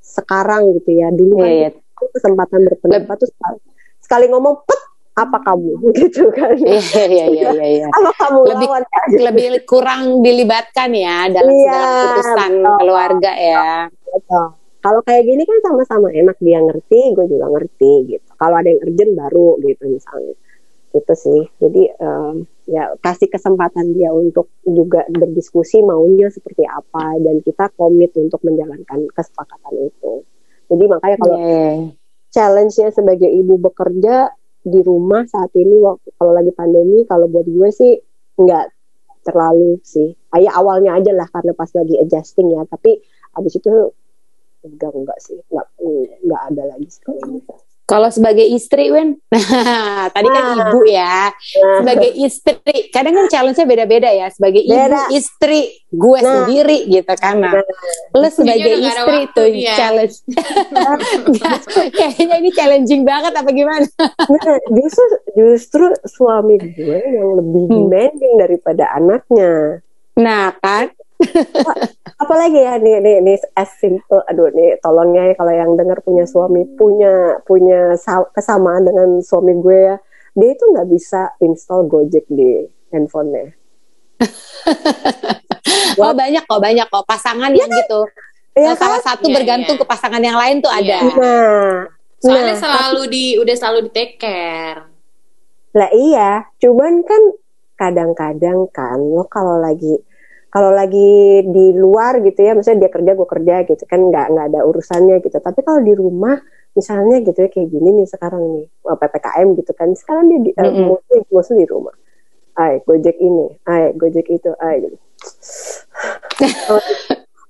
sekarang 0.00 0.76
gitu 0.80 0.90
ya 0.96 1.08
dulu 1.12 1.44
kan 1.44 1.50
yeah, 1.50 1.70
yeah. 1.70 1.72
kesempatan 2.00 2.60
berpendapat 2.66 3.16
tuh 3.20 3.28
sekali, 3.28 3.58
sekali 4.00 4.26
ngomong 4.32 4.64
pet 4.64 4.80
apa 5.18 5.38
kamu? 5.42 5.72
Gitu 5.98 6.24
kan. 6.32 6.54
Iya 6.54 7.04
iya 7.06 7.24
iya 7.26 7.50
iya. 7.50 7.68
ya. 7.84 7.88
apa 7.90 8.10
kamu 8.14 8.40
lebih 8.46 8.68
lawan, 8.68 8.82
lebih 9.10 9.48
kurang 9.66 10.02
dilibatkan 10.22 10.90
ya 10.94 11.26
dalam 11.28 11.50
iya, 11.50 11.64
segala 11.66 11.86
keputusan 11.90 12.52
betul. 12.52 12.76
keluarga 12.78 13.32
ya. 13.34 13.68
Betul. 13.90 14.46
kalau 14.80 15.04
kayak 15.04 15.28
gini 15.28 15.44
kan 15.44 15.60
sama-sama 15.60 16.08
enak 16.08 16.40
dia 16.40 16.56
ngerti 16.56 17.12
gue 17.12 17.26
juga 17.28 17.46
ngerti 17.52 17.92
gitu. 18.16 18.30
Kalau 18.40 18.56
ada 18.56 18.68
yang 18.72 18.80
urgent 18.80 19.12
baru 19.12 19.60
gitu 19.60 19.84
misalnya. 19.92 20.34
Itu 20.96 21.14
sih. 21.14 21.42
Jadi 21.60 21.82
um, 22.00 22.48
ya 22.64 22.88
kasih 23.04 23.28
kesempatan 23.28 23.92
dia 23.92 24.08
untuk 24.08 24.48
juga 24.64 25.04
berdiskusi 25.12 25.84
maunya 25.84 26.32
seperti 26.32 26.64
apa 26.64 27.18
dan 27.20 27.44
kita 27.44 27.68
komit 27.76 28.16
untuk 28.16 28.40
menjalankan 28.40 29.04
kesepakatan 29.12 29.74
itu. 29.84 30.24
Jadi 30.70 30.84
makanya 30.86 31.16
kalau 31.18 31.38
yeah. 31.44 31.76
challenge-nya 32.32 32.88
sebagai 32.94 33.26
ibu 33.26 33.58
bekerja 33.58 34.32
di 34.60 34.80
rumah 34.84 35.24
saat 35.24 35.50
ini 35.56 35.80
waktu 35.80 36.12
kalau 36.20 36.36
lagi 36.36 36.52
pandemi 36.52 37.04
kalau 37.08 37.26
buat 37.32 37.48
gue 37.48 37.68
sih 37.72 37.96
nggak 38.36 38.66
terlalu 39.24 39.80
sih. 39.84 40.12
Ayah 40.32 40.60
awalnya 40.60 40.96
aja 40.96 41.12
lah 41.12 41.28
karena 41.28 41.52
pas 41.52 41.68
lagi 41.72 41.96
adjusting 42.00 42.52
ya. 42.56 42.64
Tapi 42.68 43.00
abis 43.36 43.60
itu 43.60 43.72
enggak 44.64 44.92
enggak 44.92 45.18
sih. 45.20 45.36
Enggak 45.48 45.66
enggak 46.24 46.42
ada 46.52 46.62
lagi 46.76 46.88
sekarang 46.88 47.40
kalau 47.90 48.06
sebagai 48.06 48.46
istri, 48.46 48.86
Wen, 48.94 49.18
nah, 49.34 50.06
tadi 50.14 50.30
kan 50.30 50.44
nah. 50.54 50.70
ibu 50.70 50.80
ya. 50.86 51.34
Sebagai 51.82 52.10
istri, 52.22 52.86
kadang 52.94 53.18
kan 53.18 53.26
challenge-nya 53.26 53.66
beda-beda 53.66 54.06
ya. 54.14 54.30
Sebagai 54.30 54.62
Beda. 54.62 55.10
ibu, 55.10 55.18
istri, 55.18 55.74
gue 55.90 56.18
nah. 56.22 56.46
sendiri 56.46 56.86
gitu 56.86 57.14
kan. 57.18 57.42
Nah, 57.42 57.58
lo 58.14 58.28
sebagai 58.30 58.78
istri 58.78 59.18
tuh 59.34 59.50
ya. 59.50 59.74
challenge. 59.74 60.22
Kayaknya 61.98 62.36
ini 62.38 62.50
challenging 62.54 63.02
banget 63.02 63.34
apa 63.34 63.50
gimana? 63.50 63.82
nah, 63.98 64.56
justru 64.70 65.04
justru 65.34 65.84
suami 66.06 66.62
gue 66.62 67.00
yang 67.02 67.42
lebih 67.42 67.66
hmm. 67.66 67.74
demanding 67.74 68.34
hmm. 68.38 68.42
daripada 68.46 68.84
anaknya. 68.94 69.82
Nah, 70.14 70.54
kan 70.62 70.94
apalagi 72.22 72.60
ya? 72.60 72.76
Nih 72.80 72.98
nih 73.00 73.16
nih 73.24 73.36
as 73.56 73.70
simple. 73.76 74.20
Aduh 74.28 74.50
nih 74.52 74.80
tolongnya 74.80 75.30
ya 75.30 75.34
kalau 75.36 75.52
yang 75.52 75.72
dengar 75.76 76.00
punya 76.00 76.24
suami 76.24 76.64
punya 76.76 77.40
punya 77.44 77.96
kesamaan 78.34 78.88
dengan 78.88 79.20
suami 79.20 79.56
gue 79.60 79.78
ya 79.94 79.96
dia 80.30 80.54
itu 80.54 80.62
nggak 80.62 80.88
bisa 80.88 81.34
install 81.42 81.90
Gojek 81.90 82.26
di 82.30 82.66
handphonenya. 82.92 83.52
Oh 85.98 86.14
banyak 86.16 86.44
kok 86.46 86.60
banyak 86.62 86.86
kok. 86.86 87.04
Pasangan 87.04 87.50
ya 87.50 87.66
yang 87.66 87.70
kan? 87.70 87.78
gitu. 87.82 88.00
Ya 88.56 88.72
kan? 88.72 88.78
salah 88.78 89.00
satu 89.02 89.26
ya, 89.28 89.34
bergantung 89.36 89.76
ya. 89.78 89.80
ke 89.82 89.86
pasangan 89.86 90.22
yang 90.22 90.38
lain 90.38 90.62
tuh 90.62 90.70
ada. 90.70 90.98
Nah 91.02 91.76
soalnya 92.20 92.54
nah, 92.54 92.60
selalu 92.60 93.02
di 93.08 93.24
udah 93.40 93.56
selalu 93.56 93.78
di 93.88 93.90
take 93.92 94.16
care. 94.20 94.86
Lah 95.72 95.90
iya 95.92 96.46
cuman 96.60 97.00
kan 97.04 97.22
kadang-kadang 97.80 98.68
kan 98.68 99.00
lo 99.00 99.24
kalau 99.28 99.56
lagi 99.56 99.96
kalau 100.50 100.70
lagi 100.74 101.46
di 101.46 101.72
luar 101.74 102.18
gitu 102.26 102.42
ya 102.42 102.58
misalnya 102.58 102.86
dia 102.86 102.90
kerja 102.90 103.12
gue 103.14 103.28
kerja 103.28 103.54
gitu 103.70 103.84
kan 103.86 104.00
nggak 104.02 104.26
nggak 104.34 104.46
ada 104.54 104.60
urusannya 104.66 105.22
gitu. 105.22 105.38
Tapi 105.38 105.60
kalau 105.62 105.80
di 105.82 105.94
rumah 105.94 106.36
misalnya 106.74 107.22
gitu 107.22 107.38
ya 107.46 107.48
kayak 107.50 107.68
gini 107.70 107.88
nih 108.02 108.06
sekarang 108.06 108.42
nih 108.58 108.66
ppkm 108.82 109.48
gitu 109.58 109.72
kan 109.74 109.88
sekarang 109.94 110.30
dia 110.30 110.38
di, 110.42 110.50
mm 110.54 110.62
-hmm. 110.62 110.90
uh, 110.94 111.22
musuh 111.30 111.56
di 111.56 111.66
rumah. 111.66 111.94
Ay 112.58 112.82
gojek 112.82 113.16
ini 113.22 113.46
ay 113.70 113.94
gojek 113.94 114.26
itu 114.26 114.50
ay 114.58 114.84
gitu. 114.84 114.98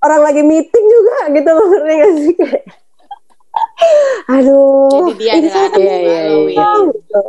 Orang 0.04 0.24
lagi 0.24 0.40
meeting 0.40 0.86
juga 0.88 1.16
gitu 1.28 1.50
loh 1.56 1.68
sih? 2.16 2.36
Kayak 2.36 2.64
aduh 4.30 5.10
jadi 5.16 5.16
dia 5.18 5.32
adalah 5.34 5.64
anak 5.66 5.80
ya, 5.80 5.96
ya, 5.98 6.20
ya. 6.54 7.22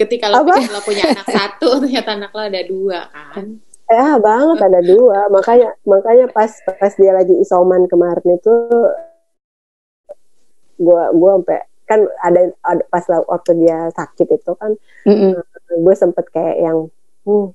ketika 0.00 0.26
lo, 0.32 0.42
lo 0.42 0.80
punya 0.82 1.04
anak 1.14 1.28
satu 1.28 1.68
ternyata 1.86 2.10
anak 2.18 2.30
lo 2.34 2.42
ada 2.42 2.60
dua 2.66 2.98
kan 3.12 3.46
Ya 3.92 4.16
banget 4.16 4.58
ada 4.64 4.80
dua. 4.80 5.28
Makanya 5.28 5.76
makanya 5.84 6.26
pas 6.32 6.48
pas 6.64 6.92
dia 6.96 7.12
lagi 7.12 7.36
isoman 7.36 7.84
kemarin 7.92 8.40
itu 8.40 8.54
gue 10.82 11.02
gue 11.14 11.30
sampai 11.38 11.60
kan 11.86 12.00
ada, 12.24 12.40
ada 12.64 12.82
pas 12.88 13.04
waktu 13.06 13.52
dia 13.62 13.92
sakit 13.92 14.28
itu 14.40 14.52
kan 14.56 14.72
mm 15.04 15.12
-mm. 15.12 15.32
gue 15.84 15.94
sempet 15.94 16.26
kayak 16.32 16.56
yang 16.58 16.78
hmm, 17.28 17.52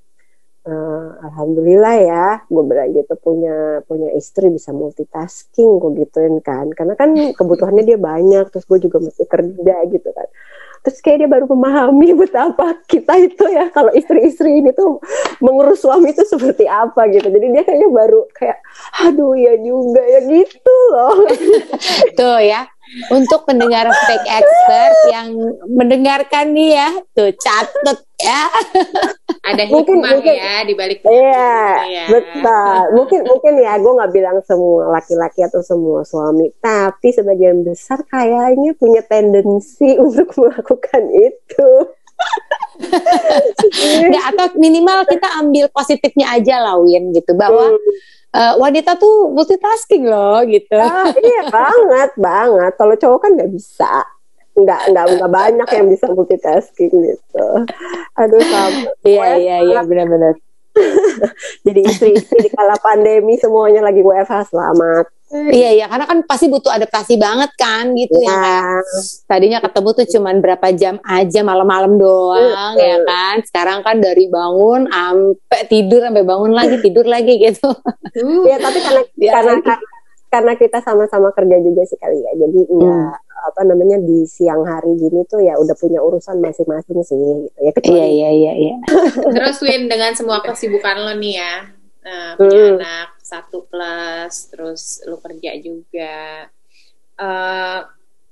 uh, 0.67 1.10
alhamdulillah 1.26 1.95
ya 2.04 2.28
gue 2.45 2.63
bilang 2.63 2.91
gitu 2.93 3.13
punya 3.17 3.82
punya 3.88 4.13
istri 4.13 4.52
bisa 4.52 4.76
multitasking 4.76 5.80
gue 5.80 6.06
gituin 6.06 6.38
kan 6.43 6.69
karena 6.76 6.93
kan 6.93 7.15
kebutuhannya 7.34 7.84
dia 7.88 8.00
banyak 8.00 8.52
terus 8.52 8.67
gue 8.67 8.80
juga 8.84 9.02
mesti 9.02 9.23
kerja 9.26 9.76
gitu 9.89 10.10
kan 10.12 10.28
terus 10.88 11.04
kayak 11.04 11.19
dia 11.19 11.30
baru 11.30 11.52
memahami 11.52 12.15
betapa 12.23 12.80
kita 12.88 13.19
itu 13.19 13.43
ya 13.52 13.67
kalau 13.76 13.91
istri-istri 13.91 14.63
ini 14.63 14.71
tuh 14.71 15.04
mengurus 15.43 15.84
suami 15.84 16.15
itu 16.15 16.23
seperti 16.23 16.63
apa 16.63 17.12
gitu. 17.12 17.28
Jadi 17.28 17.45
dia 17.52 17.63
kayaknya 17.67 17.89
baru 17.91 18.23
kayak 18.32 18.58
aduh 19.04 19.36
ya 19.36 19.60
juga 19.60 20.00
ya 20.00 20.23
gitu 20.23 20.76
loh. 20.95 21.28
Tuh 22.17 22.39
ya. 22.39 22.63
Untuk 23.12 23.43
pendengar 23.43 23.91
fake 23.91 24.28
expert 24.32 24.95
yang 25.12 25.36
mendengarkan 25.67 26.56
nih 26.56 26.71
ya 26.80 26.89
tuh 27.12 27.36
catet 27.36 28.07
ya 28.17 28.49
ada 29.45 29.63
mungkin, 29.69 30.01
mungkin, 30.01 30.34
ya 30.34 30.65
di 30.65 30.73
balik 30.73 31.06
iya 31.06 31.62
ya. 31.86 32.06
betul 32.10 32.82
mungkin 32.97 33.19
mungkin 33.30 33.53
ya 33.62 33.77
gue 33.77 33.93
nggak 33.93 34.12
bilang 34.12 34.38
semua 34.41 34.89
laki-laki 34.97 35.45
atau 35.45 35.62
semua 35.62 36.01
suami 36.01 36.49
tapi 36.58 37.13
sebagian 37.13 37.62
besar 37.62 38.01
kayaknya 38.10 38.73
punya 38.73 39.06
tendensi 39.06 39.97
untuk 40.06 40.34
melakukan 40.38 41.03
itu 41.13 41.69
Nggak, 43.77 44.25
atau 44.34 44.45
minimal 44.58 45.06
kita 45.06 45.38
ambil 45.38 45.69
positifnya 45.69 46.34
aja 46.34 46.58
lah 46.58 46.82
Win 46.82 47.13
gitu 47.13 47.38
bahwa 47.38 47.77
hmm 47.77 48.17
uh, 48.38 48.53
wanita 48.62 48.97
tuh 48.99 49.34
multitasking 49.34 50.06
loh 50.06 50.41
gitu. 50.45 50.77
Ah, 50.77 51.10
iya 51.17 51.49
banget 51.49 52.12
banget. 52.17 52.71
Kalau 52.77 52.95
cowok 52.97 53.19
kan 53.21 53.32
nggak 53.38 53.51
bisa. 53.53 53.93
Nggak 54.58 54.82
nggak 54.89 55.06
nggak 55.22 55.32
banyak 55.32 55.70
yang 55.70 55.86
bisa 55.88 56.06
multitasking 56.10 56.91
gitu. 56.91 57.48
Aduh 58.17 58.41
sama. 58.41 58.89
Iya 59.06 59.30
iya 59.38 59.58
iya 59.62 59.80
benar-benar. 59.86 60.34
Jadi 61.65 61.80
istri-istri 61.86 62.38
di 62.41 62.50
kala 62.54 62.78
pandemi 62.82 63.38
semuanya 63.38 63.86
lagi 63.86 64.02
WFH 64.02 64.54
selamat. 64.54 65.06
Iya 65.28 65.76
iya 65.76 65.86
karena 65.91 66.08
kan 66.08 66.24
pasti 66.24 66.48
butuh 66.48 66.72
adaptasi 66.72 67.20
banget 67.20 67.52
kan 67.60 67.91
gitu 68.00 68.15
ya. 68.24 68.32
ya 68.32 68.80
tadinya 69.28 69.60
ketemu 69.60 69.89
tuh 69.91 70.08
cuman 70.15 70.39
berapa 70.39 70.67
jam 70.72 71.04
aja 71.04 71.43
malam-malam 71.43 72.00
doang 72.00 72.80
ya 72.80 73.04
kan. 73.04 73.43
Sekarang 73.43 73.84
kan 73.84 74.00
dari 74.00 74.32
bangun 74.32 74.88
sampai 74.88 75.62
tidur 75.67 76.00
sampai 76.00 76.24
bangun 76.24 76.56
lagi 76.56 76.80
tidur 76.86 77.04
lagi 77.04 77.43
gitu. 77.43 77.67
Iya 78.48 78.56
tapi 78.63 78.80
karena 78.80 79.02
ya, 79.28 79.32
karena, 79.36 79.76
karena 80.32 80.54
kita 80.56 80.80
sama-sama 80.80 81.36
kerja 81.36 81.58
juga 81.60 81.84
sih 81.84 82.00
kali 82.00 82.24
ya. 82.24 82.32
Jadi 82.48 82.60
enggak 82.72 83.20
hmm. 83.20 83.27
Apa 83.48 83.64
namanya 83.64 83.98
di 84.04 84.28
siang 84.28 84.68
hari 84.68 85.00
gini 85.00 85.24
tuh 85.26 85.40
ya 85.40 85.56
udah 85.56 85.76
punya 85.80 86.04
urusan 86.04 86.44
masing-masing 86.44 87.00
sih 87.08 87.16
gitu. 87.16 87.50
ya. 87.58 87.72
Kecuali... 87.72 87.96
Iya 87.96 88.08
iya 88.08 88.30
iya 88.36 88.54
iya. 88.54 88.76
Terus 89.36 89.58
Win 89.64 89.88
dengan 89.88 90.12
semua 90.14 90.44
kesibukan 90.44 91.08
lo 91.08 91.14
nih 91.16 91.36
ya. 91.40 91.56
Uh, 92.08 92.34
punya 92.40 92.60
hmm. 92.60 92.76
anak 92.80 93.10
satu 93.20 93.68
plus 93.68 94.48
terus 94.48 95.04
lu 95.04 95.20
kerja 95.20 95.60
juga 95.60 96.48
uh, 97.20 97.84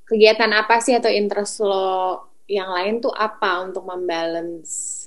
kegiatan 0.08 0.48
apa 0.56 0.80
sih 0.80 0.96
atau 0.96 1.12
interest 1.12 1.60
lo 1.60 2.24
yang 2.48 2.72
lain 2.72 3.04
tuh 3.04 3.12
apa 3.12 3.68
untuk 3.68 3.84
membalance 3.84 5.05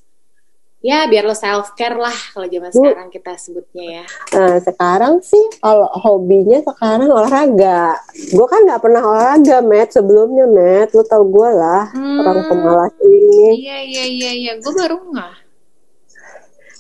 ya 0.79 1.11
biar 1.11 1.27
lo 1.27 1.35
self 1.35 1.75
care 1.75 1.99
lah 1.99 2.15
kalau 2.31 2.47
zaman 2.47 2.71
sekarang 2.71 3.09
kita 3.11 3.35
sebutnya 3.35 3.85
ya. 4.03 4.05
Nah 4.39 4.57
sekarang 4.63 5.15
sih 5.27 5.45
kalau 5.59 5.91
hobinya 5.99 6.63
sekarang 6.63 7.11
olahraga. 7.11 7.99
Gue 8.31 8.47
kan 8.47 8.63
nggak 8.63 8.83
pernah 8.83 9.03
olahraga, 9.03 9.59
Matt 9.63 9.95
sebelumnya, 9.95 10.47
Matt. 10.47 10.95
Lo 10.95 11.03
tau 11.03 11.27
gue 11.27 11.49
lah 11.51 11.91
hmm, 11.91 12.19
orang 12.23 12.39
pemalas 12.47 12.95
ini. 13.03 13.67
Iya 13.67 13.79
iya 13.83 14.05
iya 14.07 14.31
iya, 14.33 14.53
gue 14.63 14.73
baru 14.73 14.97
nggak. 15.03 15.35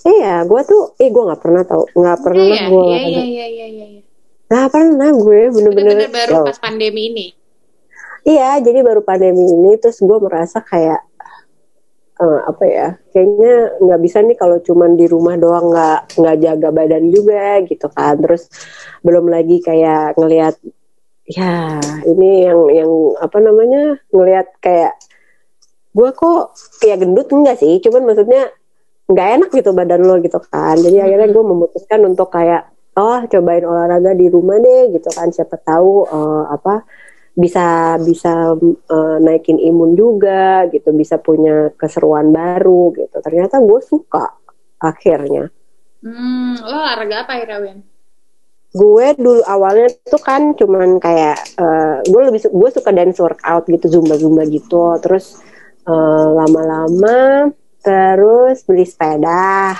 Iya, 0.08 0.34
gue 0.46 0.60
tuh, 0.64 0.82
eh 0.96 1.10
gue 1.10 1.22
nggak 1.26 1.42
pernah 1.42 1.62
tau, 1.66 1.84
nggak 1.92 2.18
pernah 2.22 2.56
iya, 2.56 2.70
gue. 2.70 2.86
Iya, 2.86 2.96
iya, 2.96 3.02
iya, 3.02 3.46
iya, 3.50 3.66
iya, 3.66 3.86
iya. 3.98 4.02
Nggak 4.48 4.68
pernah 4.72 5.10
gue, 5.12 5.40
bener-bener. 5.52 5.94
Bener-bener 6.00 6.10
baru 6.14 6.32
ya. 6.32 6.46
pas 6.48 6.58
pandemi 6.62 7.02
ini. 7.12 7.26
Iya, 8.24 8.50
jadi 8.62 8.80
baru 8.80 9.00
pandemi 9.04 9.44
ini, 9.44 9.76
terus 9.76 10.00
gue 10.00 10.18
merasa 10.22 10.64
kayak 10.64 11.07
uh, 12.20 12.40
apa 12.46 12.64
ya, 12.66 12.88
kayaknya 13.14 13.78
nggak 13.82 14.00
bisa 14.02 14.18
nih 14.22 14.36
kalau 14.38 14.58
cuman 14.62 14.94
di 14.94 15.06
rumah 15.06 15.34
doang 15.38 15.70
nggak 15.72 16.18
nggak 16.18 16.36
jaga 16.42 16.68
badan 16.74 17.04
juga 17.10 17.62
gitu 17.64 17.86
kan. 17.90 18.14
Terus 18.18 18.50
belum 19.06 19.30
lagi 19.30 19.62
kayak 19.62 20.18
ngelihat, 20.18 20.54
ya 21.30 21.78
ini 22.04 22.50
yang 22.50 22.60
yang 22.74 22.92
apa 23.22 23.38
namanya 23.40 23.98
ngelihat 24.12 24.46
kayak 24.60 24.98
gue 25.96 26.10
kok 26.14 26.54
kayak 26.82 27.00
gendut 27.02 27.28
enggak 27.32 27.56
sih, 27.58 27.80
cuman 27.82 28.06
maksudnya 28.06 28.52
nggak 29.08 29.28
enak 29.40 29.50
gitu 29.56 29.70
badan 29.72 30.04
lo 30.04 30.20
gitu 30.20 30.36
kan 30.52 30.76
jadi 30.76 31.00
hmm. 31.00 31.06
akhirnya 31.08 31.28
gue 31.32 31.44
memutuskan 31.48 32.00
untuk 32.04 32.28
kayak 32.28 32.68
oh 32.92 33.24
cobain 33.24 33.64
olahraga 33.64 34.12
di 34.12 34.28
rumah 34.28 34.60
deh 34.60 34.92
gitu 34.92 35.08
kan 35.16 35.32
siapa 35.32 35.56
tahu 35.64 36.04
uh, 36.04 36.44
apa 36.52 36.84
bisa 37.38 37.94
bisa 38.02 38.58
uh, 38.58 39.16
naikin 39.22 39.62
imun 39.62 39.94
juga 39.94 40.66
gitu 40.74 40.90
bisa 40.90 41.22
punya 41.22 41.70
keseruan 41.78 42.34
baru 42.34 42.90
gitu. 42.98 43.22
Ternyata 43.22 43.62
gue 43.62 43.78
suka 43.78 44.26
akhirnya. 44.82 45.46
Hmm 46.02 46.58
lo 46.58 46.74
olahraga 46.74 47.26
apa 47.26 47.38
akhirnya 47.38 47.58
Win? 47.62 47.78
gue 48.68 49.06
dulu 49.16 49.40
awalnya 49.48 49.88
tuh 50.04 50.20
kan 50.20 50.52
cuman 50.52 51.00
kayak 51.00 51.40
uh, 51.56 52.04
gue 52.04 52.22
lebih 52.28 52.52
gue 52.52 52.68
suka 52.68 52.92
dance 52.92 53.16
workout 53.22 53.64
gitu 53.70 53.86
zumba 53.88 54.18
zumba 54.18 54.42
gitu. 54.44 54.98
Terus 54.98 55.38
lama-lama 55.88 57.48
uh, 57.48 57.56
terus 57.80 58.60
beli 58.68 58.84
sepeda 58.84 59.72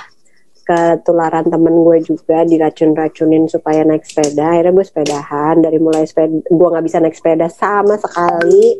ketularan 0.68 1.48
temen 1.48 1.72
gue 1.80 1.98
juga 2.04 2.44
diracun-racunin 2.44 3.48
supaya 3.48 3.88
naik 3.88 4.04
sepeda. 4.04 4.52
Akhirnya 4.52 4.72
gue 4.76 4.84
sepedahan 4.84 5.56
dari 5.64 5.80
mulai 5.80 6.04
sepeda 6.04 6.44
gue 6.44 6.68
nggak 6.68 6.84
bisa 6.84 7.00
naik 7.00 7.16
sepeda 7.16 7.48
sama 7.48 7.96
sekali. 7.96 8.76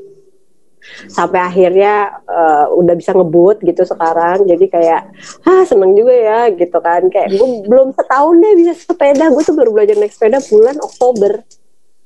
Sampai 1.09 1.41
akhirnya 1.41 2.21
uh, 2.29 2.77
udah 2.77 2.93
bisa 2.93 3.17
ngebut 3.17 3.65
gitu 3.65 3.89
sekarang. 3.89 4.45
Jadi 4.45 4.69
kayak 4.69 5.17
ah 5.49 5.65
seneng 5.65 5.97
juga 5.97 6.13
ya 6.13 6.41
gitu 6.53 6.77
kan. 6.77 7.09
Kayak 7.09 7.41
gue 7.41 7.49
belum 7.65 7.97
setahun 7.97 8.35
deh 8.37 8.53
bisa 8.61 8.73
sepeda. 8.77 9.25
Gue 9.33 9.43
tuh 9.49 9.57
baru 9.57 9.73
belajar 9.73 9.97
naik 9.97 10.13
sepeda 10.13 10.45
bulan 10.45 10.77
Oktober. 10.85 11.41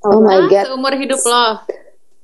Oh, 0.07 0.19
oh 0.19 0.21
my 0.23 0.47
god. 0.47 0.71
Seumur 0.71 0.95
hidup 0.95 1.19
lo? 1.27 1.47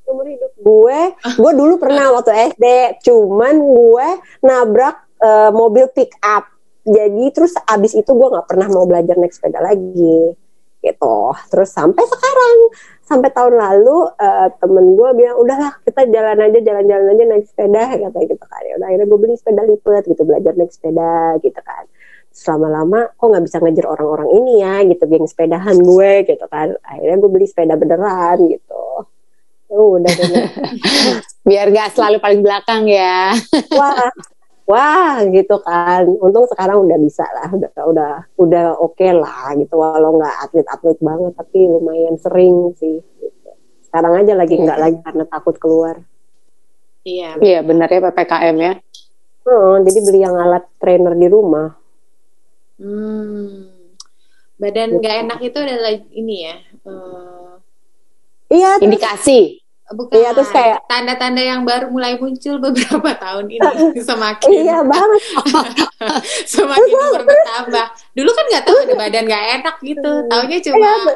Seumur 0.06 0.26
hidup 0.30 0.52
gue. 0.54 1.00
Gue 1.42 1.52
dulu 1.58 1.74
pernah 1.82 2.14
waktu 2.14 2.54
SD. 2.54 2.66
Cuman 3.02 3.54
gue 3.58 4.08
nabrak 4.46 5.10
uh, 5.18 5.50
mobil 5.50 5.90
pick 5.90 6.14
up 6.22 6.57
jadi 6.88 7.24
terus 7.36 7.52
abis 7.68 7.92
itu 7.92 8.08
gue 8.08 8.28
nggak 8.32 8.48
pernah 8.48 8.68
mau 8.72 8.88
belajar 8.88 9.20
naik 9.20 9.36
sepeda 9.36 9.60
lagi 9.60 10.32
gitu. 10.78 11.16
Terus 11.50 11.70
sampai 11.74 12.04
sekarang 12.06 12.56
sampai 13.04 13.30
tahun 13.32 13.54
lalu 13.56 13.98
uh, 14.20 14.48
temen 14.60 14.94
gue 14.94 15.08
bilang 15.16 15.36
udahlah 15.40 15.72
kita 15.84 16.06
jalan 16.08 16.38
aja 16.38 16.58
jalan-jalan 16.60 17.06
aja 17.12 17.24
naik 17.28 17.46
sepeda 17.50 17.84
kata 17.98 18.18
gitu 18.24 18.44
kan. 18.46 18.62
Ya 18.64 18.74
udah 18.80 18.86
akhirnya 18.88 19.06
gue 19.06 19.18
beli 19.20 19.34
sepeda 19.36 19.62
lipat 19.66 20.02
gitu 20.06 20.22
belajar 20.24 20.52
naik 20.56 20.72
sepeda 20.72 21.36
gitu 21.44 21.60
kan. 21.60 21.84
Selama 22.32 22.66
lama 22.70 23.00
kok 23.18 23.26
nggak 23.26 23.44
bisa 23.44 23.56
ngejar 23.58 23.86
orang-orang 23.90 24.28
ini 24.38 24.52
ya 24.62 24.74
gitu 24.86 25.04
geng 25.10 25.26
sepedahan 25.26 25.76
gue 25.76 26.10
gitu 26.24 26.46
kan. 26.46 26.68
Akhirnya 26.86 27.16
gue 27.18 27.30
beli 27.30 27.46
sepeda 27.50 27.74
beneran 27.74 28.38
gitu. 28.48 28.84
Oh, 29.68 30.00
udah. 30.00 30.08
Biar 31.48 31.68
gak 31.68 31.92
selalu 31.92 32.24
paling 32.24 32.40
belakang 32.40 32.88
ya. 32.88 33.36
Wah, 33.76 34.08
wah 34.68 35.24
gitu 35.26 35.56
kan. 35.64 36.04
Untung 36.20 36.44
sekarang 36.52 36.84
udah 36.84 36.98
bisa 37.00 37.24
lah, 37.24 37.48
udah 37.50 37.70
udah 37.88 38.12
udah 38.36 38.64
oke 38.76 38.94
okay 38.94 39.16
lah 39.16 39.56
gitu. 39.56 39.74
Walau 39.80 40.20
nggak 40.20 40.36
atlet-atlet 40.48 40.98
banget, 41.00 41.32
tapi 41.34 41.58
lumayan 41.66 42.20
sering 42.20 42.76
sih. 42.76 43.00
Gitu. 43.00 43.50
Sekarang 43.88 44.20
aja 44.20 44.36
lagi 44.36 44.54
iya. 44.60 44.64
nggak 44.68 44.80
lagi 44.80 44.98
karena 45.00 45.24
takut 45.26 45.56
keluar. 45.56 45.96
Iya. 47.02 47.40
Iya 47.40 47.60
benar 47.64 47.88
ya 47.88 48.00
ppkm 48.04 48.56
ya. 48.60 48.72
Oh, 49.48 49.80
jadi 49.80 49.98
beli 50.04 50.20
yang 50.20 50.36
alat 50.36 50.68
trainer 50.76 51.16
di 51.16 51.24
rumah. 51.32 51.72
Hmm. 52.76 53.72
Badan 54.60 55.00
nggak 55.00 55.14
gitu. 55.16 55.22
enak 55.24 55.38
itu 55.40 55.58
adalah 55.64 55.92
ini 56.12 56.36
ya. 56.44 56.56
Uh 56.84 57.38
Iya. 58.48 58.80
Indikasi. 58.80 59.60
Bukan. 59.88 60.20
Iya 60.20 60.36
terus 60.36 60.52
kayak 60.52 60.84
tanda-tanda 60.84 61.40
yang 61.40 61.64
baru 61.64 61.88
mulai 61.88 62.20
muncul 62.20 62.60
beberapa 62.60 63.08
tahun 63.24 63.48
ini 63.48 63.68
semakin. 64.08 64.48
iya 64.52 64.84
banget. 64.84 65.22
semakin 66.44 66.92
umur 66.92 67.22
bertambah. 67.24 67.86
Dulu 68.12 68.30
kan 68.36 68.44
nggak 68.52 68.64
tahu 68.68 68.76
ada 68.84 68.94
badan 68.96 69.24
nggak 69.24 69.44
enak 69.60 69.76
gitu. 69.80 70.12
Taunya 70.28 70.58
cuma 70.60 70.76
iya, 70.76 70.92
apa? 70.92 71.12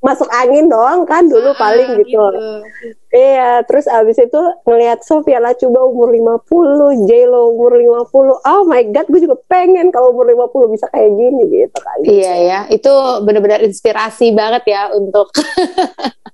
Masuk 0.00 0.28
angin 0.32 0.64
doang 0.72 1.04
kan 1.04 1.28
dulu 1.28 1.52
Ah, 1.52 1.58
paling 1.60 2.00
gitu. 2.00 2.16
Iya, 3.12 3.60
terus 3.68 3.84
abis 3.84 4.16
itu 4.16 4.40
ngelihat 4.64 5.04
Sofia 5.04 5.42
Lacuba 5.42 5.84
umur 5.84 6.08
50, 6.14 7.04
J-Lo 7.04 7.52
umur 7.52 7.76
50. 8.08 8.40
Oh 8.40 8.62
my 8.64 8.80
god, 8.94 9.06
gue 9.12 9.20
juga 9.28 9.36
pengen 9.50 9.92
kalau 9.92 10.16
umur 10.16 10.30
50 10.30 10.72
bisa 10.72 10.86
kayak 10.88 11.10
gini 11.12 11.42
gitu 11.52 11.78
kan. 11.84 11.98
Iya 12.06 12.32
ya, 12.38 12.60
itu 12.72 12.92
benar-benar 13.26 13.60
inspirasi 13.60 14.32
banget 14.32 14.72
ya 14.72 14.88
untuk 14.94 15.28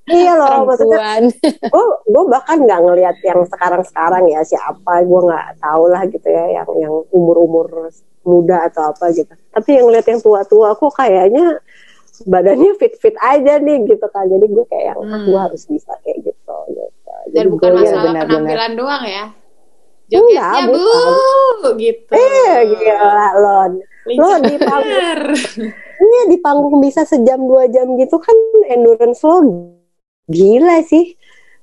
Iya 0.07 0.39
loh, 0.39 0.71
maksudnya 0.71 1.03
perempuan. 1.03 1.23
gue 1.67 1.85
gue 2.07 2.25
bahkan 2.31 2.59
nggak 2.63 2.81
ngelihat 2.87 3.17
yang 3.27 3.43
sekarang-sekarang 3.51 4.23
ya 4.31 4.41
siapa, 4.47 5.03
gue 5.03 5.21
nggak 5.27 5.59
tahu 5.59 5.85
lah 5.91 6.07
gitu 6.07 6.29
ya 6.31 6.63
yang 6.63 6.69
yang 6.79 6.95
umur-umur 7.11 7.91
muda 8.23 8.71
atau 8.71 8.95
apa 8.95 9.11
gitu. 9.11 9.35
Tapi 9.51 9.71
yang 9.75 9.91
ngeliat 9.91 10.07
yang 10.07 10.23
tua-tua 10.23 10.79
kok 10.79 10.95
kayaknya 10.95 11.59
badannya 12.23 12.73
fit-fit 12.75 13.13
aja 13.19 13.59
nih 13.59 13.85
gitu 13.85 14.07
kan. 14.07 14.25
Jadi 14.25 14.47
gue 14.47 14.65
kayak 14.65 14.85
yang 14.87 14.99
ah, 14.99 15.11
Hmm. 15.13 15.25
gue 15.25 15.39
harus 15.39 15.63
bisa 15.65 15.93
kayak 16.01 16.25
gitu. 16.25 16.57
gitu. 16.71 17.13
Dan 17.29 17.35
Jadi 17.37 17.49
bukan 17.51 17.69
gue- 17.69 17.79
masalah 17.83 18.05
benar, 18.07 18.25
penampilan 18.25 18.73
doang 18.75 19.05
ya. 19.05 19.25
Enggak, 20.07 20.23
Jogetnya 20.55 20.63
bu, 20.63 20.79
bukan. 20.79 21.73
gitu. 21.77 22.13
Eh 22.15 22.57
gila 22.71 23.27
lo. 23.35 23.59
Lo 24.07 24.29
di 24.39 24.55
panggung, 24.57 24.87
Bener. 24.87 25.21
iya 25.99 26.23
di 26.25 26.39
panggung 26.39 26.77
bisa 26.79 27.03
sejam 27.03 27.43
dua 27.43 27.67
jam 27.67 27.91
gitu 27.93 28.17
kan 28.17 28.39
endurance 28.69 29.19
lo 29.21 29.43
gila 30.25 30.79
sih. 30.81 31.19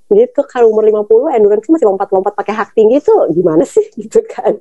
Gitu 0.06 0.39
kalau 0.46 0.70
umur 0.70 0.84
50 0.84 1.08
endurance 1.32 1.66
masih 1.66 1.88
lompat-lompat 1.88 2.36
pakai 2.36 2.54
hak 2.54 2.76
tinggi 2.76 3.00
tuh 3.00 3.32
gimana 3.32 3.63
sih 3.63 3.88
gitu 3.98 4.20
kan. 4.24 4.60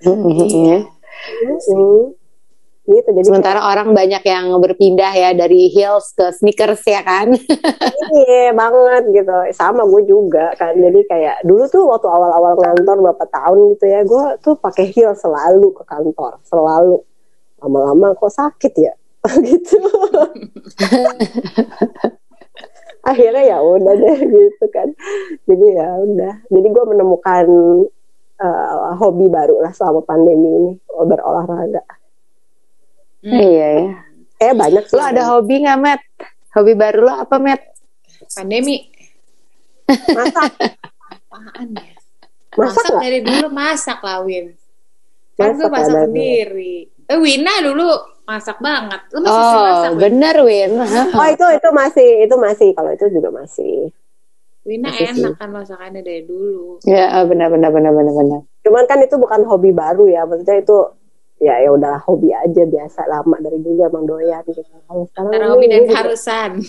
Iya. 0.00 0.86
Mm. 1.42 2.14
Gitu 2.84 3.08
jadi 3.16 3.24
Sementara 3.24 3.64
orang 3.64 3.96
banyak 3.96 4.20
yang 4.28 4.52
berpindah 4.60 5.08
ya 5.16 5.32
dari 5.32 5.72
heels 5.72 6.12
ke 6.12 6.28
sneakers 6.36 6.84
ya 6.84 7.00
kan. 7.00 7.32
Iya 8.14 8.52
banget 8.52 9.10
gitu. 9.10 9.32
Sama 9.56 9.88
gue 9.88 10.04
juga 10.04 10.52
kan. 10.60 10.76
Jadi 10.76 11.08
kayak 11.08 11.48
dulu 11.48 11.64
tuh 11.72 11.88
waktu 11.88 12.06
awal-awal 12.12 12.52
ngantor 12.60 13.00
berapa 13.00 13.24
tahun 13.32 13.58
gitu 13.74 13.84
ya 13.88 14.00
gue 14.04 14.24
tuh 14.44 14.54
pakai 14.60 14.92
heel 14.92 15.16
selalu 15.16 15.72
ke 15.72 15.82
kantor 15.88 16.36
selalu. 16.44 17.00
Lama-lama 17.64 18.12
kok 18.12 18.28
sakit 18.28 18.72
ya? 18.76 18.92
Gitu. 19.48 19.80
Akhirnya 23.08 23.56
ya 23.56 23.58
udah 23.64 23.96
deh 23.96 24.18
gitu 24.28 24.64
kan. 24.68 24.92
Jadi 25.48 25.66
ya 25.72 25.88
udah. 26.04 26.34
Jadi 26.52 26.68
gue 26.68 26.84
menemukan 26.84 27.46
eh, 28.44 28.92
hobi 29.00 29.32
baru 29.32 29.64
lah 29.64 29.72
selama 29.72 30.04
pandemi 30.04 30.52
ini 30.52 30.72
berolahraga 30.92 32.03
Hmm. 33.24 33.32
Iya 33.34 33.68
ya. 33.72 33.88
eh 34.38 34.52
banyak 34.52 34.84
sih 34.84 34.94
Lo 34.94 35.02
ada 35.02 35.22
hobi 35.32 35.64
nggak, 35.64 35.78
Matt? 35.80 36.00
Hobi 36.52 36.72
baru 36.74 37.00
lo 37.02 37.12
apa, 37.16 37.40
Matt? 37.40 37.62
Pandemi. 38.30 38.84
masak 39.88 40.52
Apaan 41.02 41.68
ya? 41.72 41.92
masak 42.54 42.84
Masak 42.84 42.94
dari 43.00 43.18
dulu 43.20 43.46
masak 43.48 43.98
lah, 44.00 44.20
Win. 44.20 44.52
Kan 45.34 45.56
gue 45.56 45.66
Masak 45.66 46.06
sendiri. 46.06 46.86
Eh, 47.04 47.18
Wina 47.18 47.54
dulu 47.60 47.88
masak 48.24 48.60
banget. 48.60 49.00
Lu 49.10 49.18
masih 49.20 49.34
sih 49.42 49.56
Oh, 49.56 49.64
masak, 49.66 49.90
Win? 49.90 50.00
bener, 50.00 50.36
Win. 50.40 50.70
oh 51.10 51.26
itu 51.34 51.46
itu 51.50 51.68
masih 51.70 52.08
itu 52.22 52.34
masih 52.36 52.68
kalau 52.72 52.90
itu 52.92 53.04
juga 53.08 53.28
masih 53.30 53.88
Wina 54.62 54.88
Masih 54.88 55.12
enak 55.12 55.32
kan 55.36 55.48
masakannya 55.50 56.00
dari 56.00 56.24
dulu. 56.24 56.80
ya, 56.84 57.24
benar, 57.24 57.48
benar, 57.48 57.68
benar, 57.68 57.92
benar, 57.92 58.14
benar. 58.14 58.40
Cuman 58.60 58.84
kan 58.84 59.00
itu 59.00 59.16
bukan 59.16 59.44
hobi 59.44 59.72
baru 59.72 60.08
ya, 60.08 60.24
maksudnya 60.24 60.56
itu 60.56 60.76
ya 61.42 61.60
ya 61.60 61.70
udahlah 61.74 62.00
hobi 62.06 62.30
aja 62.30 62.62
biasa 62.64 63.04
lama 63.10 63.36
dari 63.42 63.58
dulu 63.58 63.80
emang 63.84 64.06
doyan 64.06 64.40
gitu. 64.46 64.62
Kalau 64.64 65.04
sekarang 65.10 65.30
Antara 65.34 65.44
ini 65.46 65.52
hobi 65.52 65.66
dan 65.70 65.82
keharusan. 65.90 66.50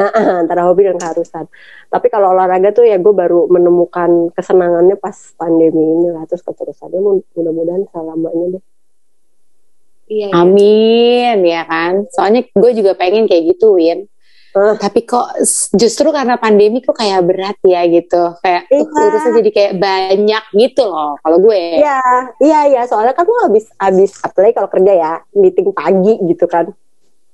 Ah, 0.00 0.08
ah, 0.16 0.40
antara 0.40 0.64
hobi 0.64 0.88
dan 0.88 0.96
keharusan. 0.96 1.44
Tapi 1.92 2.06
kalau 2.08 2.32
olahraga 2.32 2.72
tuh 2.72 2.88
ya 2.88 2.96
gue 2.96 3.12
baru 3.12 3.50
menemukan 3.52 4.32
kesenangannya 4.32 4.96
pas 4.96 5.12
pandemi 5.36 5.82
ini 5.82 6.08
lah, 6.08 6.24
terus 6.24 6.40
keterusannya 6.40 6.96
mu- 6.96 7.26
mudah-mudahan 7.36 7.84
selamanya 7.92 8.56
deh. 8.56 8.62
Iya, 10.08 10.26
iya. 10.32 10.40
Amin, 10.40 11.36
ya 11.44 11.62
kan? 11.68 12.08
Soalnya 12.10 12.48
gue 12.48 12.70
juga 12.72 12.96
pengen 12.96 13.28
kayak 13.28 13.54
gitu, 13.54 13.76
Win. 13.76 14.08
Ah. 14.50 14.74
Tapi 14.74 15.06
kok 15.06 15.30
justru 15.78 16.10
karena 16.10 16.34
pandemi 16.34 16.82
kok 16.82 16.98
kayak 16.98 17.22
berat 17.22 17.58
ya 17.62 17.86
gitu. 17.86 18.34
Kayak 18.42 18.66
uh, 18.66 18.82
Iya. 18.82 19.02
urusnya 19.06 19.32
jadi 19.38 19.50
kayak 19.54 19.72
banyak 19.78 20.44
gitu 20.58 20.82
loh 20.90 21.14
kalau 21.22 21.38
gue. 21.38 21.78
Iya, 21.78 22.00
iya 22.42 22.60
iya 22.66 22.82
soalnya 22.90 23.14
kan 23.14 23.22
gue 23.22 23.38
habis 23.46 23.70
habis 23.78 24.10
apalagi 24.18 24.58
kalau 24.58 24.66
kerja 24.66 24.92
ya 24.92 25.12
meeting 25.38 25.70
pagi 25.70 26.18
gitu 26.26 26.50
kan. 26.50 26.66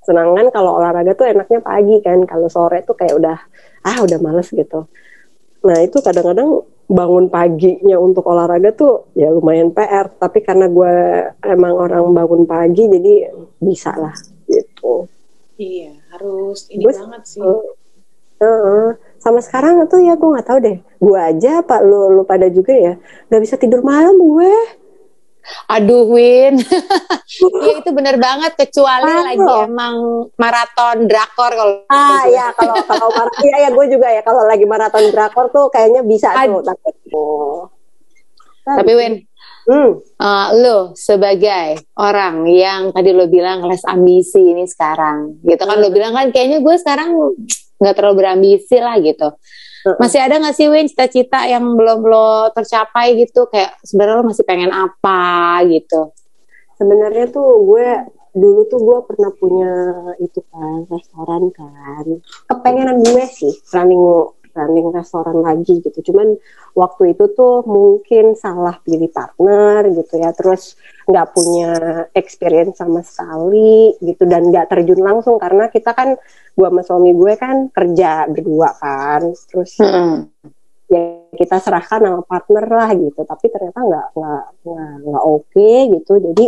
Senangan 0.04 0.52
kalau 0.54 0.78
olahraga 0.78 1.18
tuh 1.18 1.26
enaknya 1.26 1.58
pagi 1.64 1.98
kan, 1.98 2.22
kalau 2.30 2.46
sore 2.46 2.84
tuh 2.86 2.94
kayak 2.94 3.16
udah 3.16 3.36
ah 3.82 3.96
udah 4.04 4.18
males 4.22 4.52
gitu. 4.52 4.86
Nah 5.66 5.82
itu 5.82 5.98
kadang-kadang 5.98 6.62
bangun 6.86 7.26
paginya 7.26 7.98
untuk 7.98 8.22
olahraga 8.30 8.70
tuh 8.70 9.10
ya 9.18 9.32
lumayan 9.32 9.74
PR. 9.74 10.06
Tapi 10.14 10.44
karena 10.44 10.70
gue 10.70 10.92
emang 11.42 11.74
orang 11.74 12.12
bangun 12.14 12.44
pagi 12.46 12.86
jadi 12.86 13.32
bisa 13.58 13.96
lah 13.98 14.14
gitu. 14.46 15.10
Iya, 15.56 15.92
harus 16.10 16.68
ini 16.68 16.84
Gue- 16.84 16.92
banget 16.94 17.22
sih. 17.26 17.40
Heeh. 18.36 18.88
sama 19.16 19.40
sekarang 19.40 19.80
tuh 19.88 19.98
ya 19.98 20.12
gue 20.12 20.28
nggak 20.28 20.44
tahu 20.44 20.58
deh. 20.60 20.76
Gue 20.96 21.16
aja 21.16 21.58
pak 21.60 21.80
lu 21.80 22.12
lu 22.12 22.22
pada 22.22 22.46
juga 22.46 22.70
ya 22.70 22.94
nggak 23.26 23.42
bisa 23.42 23.56
tidur 23.56 23.80
malam 23.80 24.12
gue. 24.12 24.52
Aduh, 25.68 26.10
Win. 26.10 26.58
Iya 26.58 27.72
itu 27.80 27.90
bener 27.90 28.18
banget 28.18 28.52
kecuali 28.54 29.06
Parah 29.06 29.24
lagi 29.24 29.46
emang 29.64 29.94
maraton 30.34 31.06
drakor 31.06 31.50
kalau 31.50 31.74
Ah 31.86 32.22
gue. 32.22 32.34
ya 32.34 32.46
kalau 32.52 32.76
kalau 32.82 33.08
mar- 33.08 33.34
iya 33.40 33.56
ya 33.62 33.70
gue 33.70 33.86
juga 33.88 34.08
ya 34.10 34.20
kalau 34.20 34.42
lagi 34.42 34.66
maraton 34.66 35.06
drakor 35.08 35.48
tuh 35.48 35.70
kayaknya 35.70 36.02
bisa 36.02 36.34
tuh 36.36 36.60
tapi 36.60 36.88
oh. 37.14 37.70
Tapi 38.62 38.92
Win, 38.92 39.14
hmm, 39.66 39.90
eh, 40.22 40.48
lo 40.62 40.94
sebagai 40.94 41.82
orang 41.98 42.46
yang 42.48 42.94
tadi 42.94 43.10
lo 43.10 43.26
bilang 43.26 43.66
less 43.66 43.84
ambisi 43.84 44.40
ini 44.40 44.64
sekarang, 44.64 45.42
gitu 45.42 45.62
kan 45.66 45.76
lo 45.82 45.90
bilang 45.90 46.14
kan 46.14 46.30
kayaknya 46.30 46.62
gue 46.62 46.76
sekarang 46.78 47.14
nggak 47.82 47.94
terlalu 47.98 48.24
berambisi 48.24 48.78
lah 48.78 48.96
gitu. 49.02 49.34
Heeh. 49.86 49.98
Masih 50.02 50.18
ada 50.18 50.40
nggak 50.40 50.56
sih 50.56 50.66
Win 50.66 50.90
cita-cita 50.90 51.46
yang 51.46 51.62
belum 51.76 52.02
lo 52.02 52.50
tercapai 52.50 53.14
gitu? 53.20 53.46
Kayak 53.52 53.78
sebenarnya 53.86 54.18
lo 54.18 54.24
masih 54.26 54.44
pengen 54.48 54.72
apa 54.74 55.62
gitu? 55.70 56.10
sebenarnya 56.76 57.26
tuh 57.32 57.64
gue 57.64 57.88
dulu 58.36 58.68
tuh 58.68 58.80
gue 58.84 58.98
pernah 59.08 59.32
punya 59.32 59.72
itu 60.20 60.44
kan 60.52 60.84
restoran 60.92 61.48
kan 61.56 62.04
kepengenan 62.52 63.00
gue 63.00 63.24
sih 63.32 63.52
running 63.72 64.00
running 64.56 64.88
restoran 64.90 65.44
lagi 65.44 65.84
gitu. 65.84 66.00
Cuman 66.10 66.32
waktu 66.72 67.12
itu 67.12 67.28
tuh 67.36 67.62
mungkin 67.68 68.32
salah 68.32 68.80
pilih 68.80 69.12
partner 69.12 69.84
gitu 69.92 70.16
ya. 70.16 70.32
Terus 70.32 70.74
nggak 71.06 71.28
punya 71.36 71.70
experience 72.18 72.82
sama 72.82 73.04
sekali 73.06 73.94
gitu 74.02 74.26
dan 74.26 74.50
nggak 74.50 74.72
terjun 74.72 74.98
langsung 75.04 75.38
karena 75.38 75.70
kita 75.70 75.94
kan 75.94 76.18
gue 76.56 76.68
sama 76.68 76.82
suami 76.82 77.14
gue 77.14 77.32
kan 77.38 77.68
kerja 77.70 78.26
berdua 78.26 78.74
kan. 78.80 79.22
Terus 79.52 79.78
Heeh. 79.78 80.26
ya 80.90 81.02
kita 81.36 81.60
serahkan 81.62 82.00
sama 82.02 82.20
partner 82.26 82.64
lah 82.66 82.90
gitu. 82.96 83.20
Tapi 83.22 83.46
ternyata 83.52 83.80
nggak 83.84 84.06
nggak 84.18 84.44
nggak 84.66 84.92
nggak 85.06 85.24
oke 85.24 85.70
gitu. 85.94 86.12
Jadi 86.18 86.46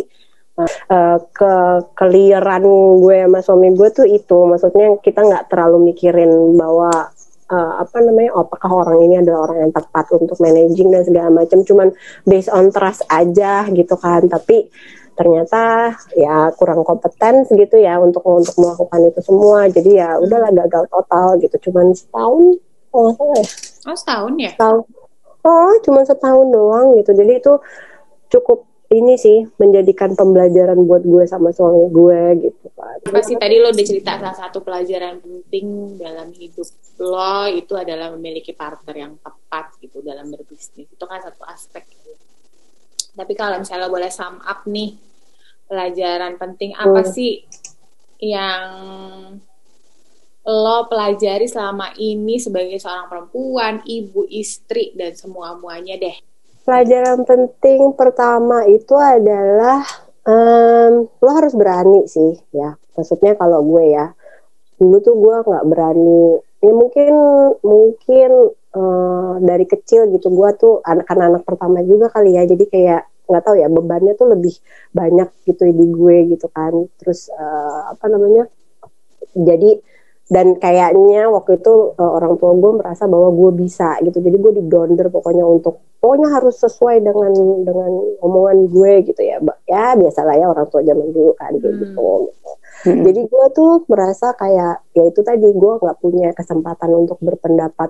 eh, 0.66 1.18
ke 1.30 1.54
keliran 1.94 2.64
gue 2.98 3.18
sama 3.30 3.40
suami 3.46 3.68
gue 3.78 3.88
tuh 3.94 4.06
itu. 4.10 4.38
Maksudnya 4.48 4.98
kita 4.98 5.20
nggak 5.22 5.44
terlalu 5.54 5.94
mikirin 5.94 6.58
bahwa 6.58 7.14
eh, 7.48 7.72
apa 7.82 7.96
namanya 8.04 8.30
apakah 8.36 8.70
orang 8.84 8.98
ini 9.04 9.14
adalah 9.20 9.50
orang 9.50 9.58
yang 9.68 9.72
tepat 9.72 10.06
untuk 10.14 10.38
managing 10.38 10.88
dan 10.92 11.02
segala 11.04 11.28
macam. 11.32 11.58
Cuman 11.64 11.88
based 12.28 12.52
on 12.52 12.68
trust 12.72 13.02
aja 13.08 13.66
gitu 13.72 13.94
kan. 13.96 14.28
Tapi 14.28 14.68
ternyata 15.18 15.92
ya 16.14 16.54
kurang 16.54 16.86
kompeten 16.86 17.42
gitu 17.50 17.74
ya 17.74 17.98
untuk 17.98 18.22
untuk 18.28 18.54
melakukan 18.60 19.00
itu 19.10 19.20
semua. 19.24 19.66
Jadi 19.66 19.98
ya 19.98 20.20
udahlah 20.20 20.52
gagal 20.54 20.84
total 20.92 21.26
gitu. 21.42 21.56
Cuman 21.70 21.96
setahun 21.96 22.60
salah 22.92 23.16
ya. 23.36 23.44
Oh, 23.88 23.96
setahun 23.96 24.32
ya? 24.40 24.52
tahun 24.56 24.82
oh 25.48 25.72
cuma 25.84 26.00
setahun 26.04 26.46
doang 26.52 26.86
gitu. 27.00 27.10
Jadi 27.16 27.32
itu 27.40 27.52
cukup 28.28 28.68
ini 28.88 29.20
sih 29.20 29.44
menjadikan 29.60 30.16
pembelajaran 30.16 30.80
buat 30.88 31.04
gue 31.04 31.24
sama 31.28 31.52
suami 31.52 31.92
gue 31.92 32.20
gitu 32.48 32.66
kan 32.72 32.96
Apa 33.04 33.20
sih 33.20 33.36
tadi 33.36 33.60
lo 33.60 33.68
udah 33.68 33.84
cerita 33.84 34.16
salah 34.16 34.36
satu 34.36 34.64
pelajaran 34.64 35.20
penting 35.20 35.96
dalam 36.00 36.32
hidup 36.32 36.64
lo 36.98 37.46
itu 37.52 37.76
adalah 37.76 38.10
memiliki 38.16 38.56
partner 38.56 38.96
yang 38.96 39.12
tepat 39.20 39.76
gitu 39.78 40.00
dalam 40.02 40.32
berbisnis. 40.32 40.88
Itu 40.88 41.04
kan 41.04 41.20
satu 41.20 41.44
aspek. 41.46 41.84
Tapi 43.14 43.32
kalau 43.36 43.60
misalnya 43.60 43.86
boleh 43.86 44.10
sum 44.10 44.40
up 44.40 44.64
nih 44.66 44.96
pelajaran 45.68 46.40
penting 46.40 46.72
apa 46.74 47.04
Hmm. 47.04 47.12
sih 47.12 47.44
yang 48.18 48.64
lo 50.48 50.88
pelajari 50.88 51.44
selama 51.44 51.92
ini 52.00 52.40
sebagai 52.40 52.80
seorang 52.80 53.06
perempuan, 53.12 53.84
ibu, 53.84 54.24
istri 54.32 54.96
dan 54.96 55.12
semua 55.12 55.54
muanya 55.60 56.00
deh. 56.00 56.16
Pelajaran 56.68 57.24
penting 57.24 57.96
pertama 57.96 58.68
itu 58.68 58.92
adalah 58.92 59.80
em, 60.28 61.08
lo 61.08 61.30
harus 61.32 61.56
berani 61.56 62.04
sih 62.04 62.36
ya. 62.52 62.76
Maksudnya 62.92 63.40
kalau 63.40 63.64
gue 63.64 63.96
ya 63.96 64.12
dulu 64.76 65.00
tuh 65.00 65.16
gue 65.16 65.36
nggak 65.48 65.64
berani. 65.64 66.44
Ya 66.60 66.72
mungkin 66.76 67.14
mungkin 67.64 68.30
uh, 68.76 69.40
dari 69.40 69.64
kecil 69.64 70.12
gitu 70.12 70.28
gue 70.28 70.50
tuh 70.60 70.84
anak 70.84 71.08
anak 71.08 71.42
pertama 71.48 71.80
juga 71.80 72.12
kali 72.12 72.36
ya. 72.36 72.44
Jadi 72.44 72.68
kayak 72.68 73.08
nggak 73.32 73.42
tahu 73.48 73.56
ya 73.56 73.72
bebannya 73.72 74.12
tuh 74.12 74.28
lebih 74.28 74.52
banyak 74.92 75.32
gitu 75.48 75.64
di 75.72 75.86
gue 75.88 76.16
gitu 76.36 76.52
kan. 76.52 76.84
Terus 77.00 77.32
uh, 77.32 77.96
apa 77.96 78.12
namanya 78.12 78.44
jadi 79.32 79.80
dan 80.28 80.60
kayaknya 80.60 81.24
waktu 81.32 81.56
itu 81.56 81.96
uh, 81.96 82.12
orang 82.20 82.36
tua 82.36 82.52
gue 82.52 82.72
merasa 82.76 83.08
bahwa 83.08 83.32
gue 83.32 83.64
bisa 83.64 83.96
gitu 84.04 84.20
jadi 84.20 84.36
gue 84.36 84.52
didonder 84.60 85.08
pokoknya 85.08 85.40
untuk 85.40 85.80
pokoknya 86.04 86.28
harus 86.36 86.60
sesuai 86.60 87.00
dengan 87.00 87.32
dengan 87.64 87.90
omongan 88.20 88.68
gue 88.68 88.92
gitu 89.08 89.24
ya 89.24 89.40
ya 89.64 89.96
biasalah 89.96 90.36
ya 90.36 90.52
orang 90.52 90.68
tua 90.68 90.84
zaman 90.84 91.08
dulu 91.16 91.32
kan 91.32 91.56
hmm. 91.56 91.64
gitu 91.64 92.04
hmm. 92.84 93.02
jadi 93.08 93.20
gue 93.24 93.44
tuh 93.56 93.72
merasa 93.88 94.36
kayak 94.36 94.84
ya 94.92 95.04
itu 95.08 95.20
tadi 95.24 95.48
gue 95.48 95.72
nggak 95.80 95.96
punya 95.96 96.28
kesempatan 96.36 96.92
untuk 96.92 97.16
berpendapat 97.24 97.88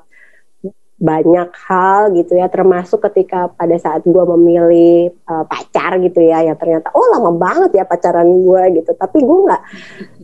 banyak 0.99 1.55
hal 1.71 2.11
gitu 2.11 2.35
ya 2.35 2.51
termasuk 2.51 2.99
ketika 3.07 3.47
pada 3.55 3.79
saat 3.79 4.03
gue 4.03 4.25
memilih 4.35 5.15
uh, 5.31 5.47
pacar 5.47 5.95
gitu 6.03 6.19
ya 6.19 6.43
yang 6.43 6.59
ternyata 6.59 6.91
oh 6.91 7.07
lama 7.15 7.31
banget 7.39 7.79
ya 7.79 7.85
pacaran 7.87 8.27
gue 8.27 8.83
gitu. 8.83 8.91
Tapi 8.99 9.23
gue 9.23 9.39
nggak 9.47 9.63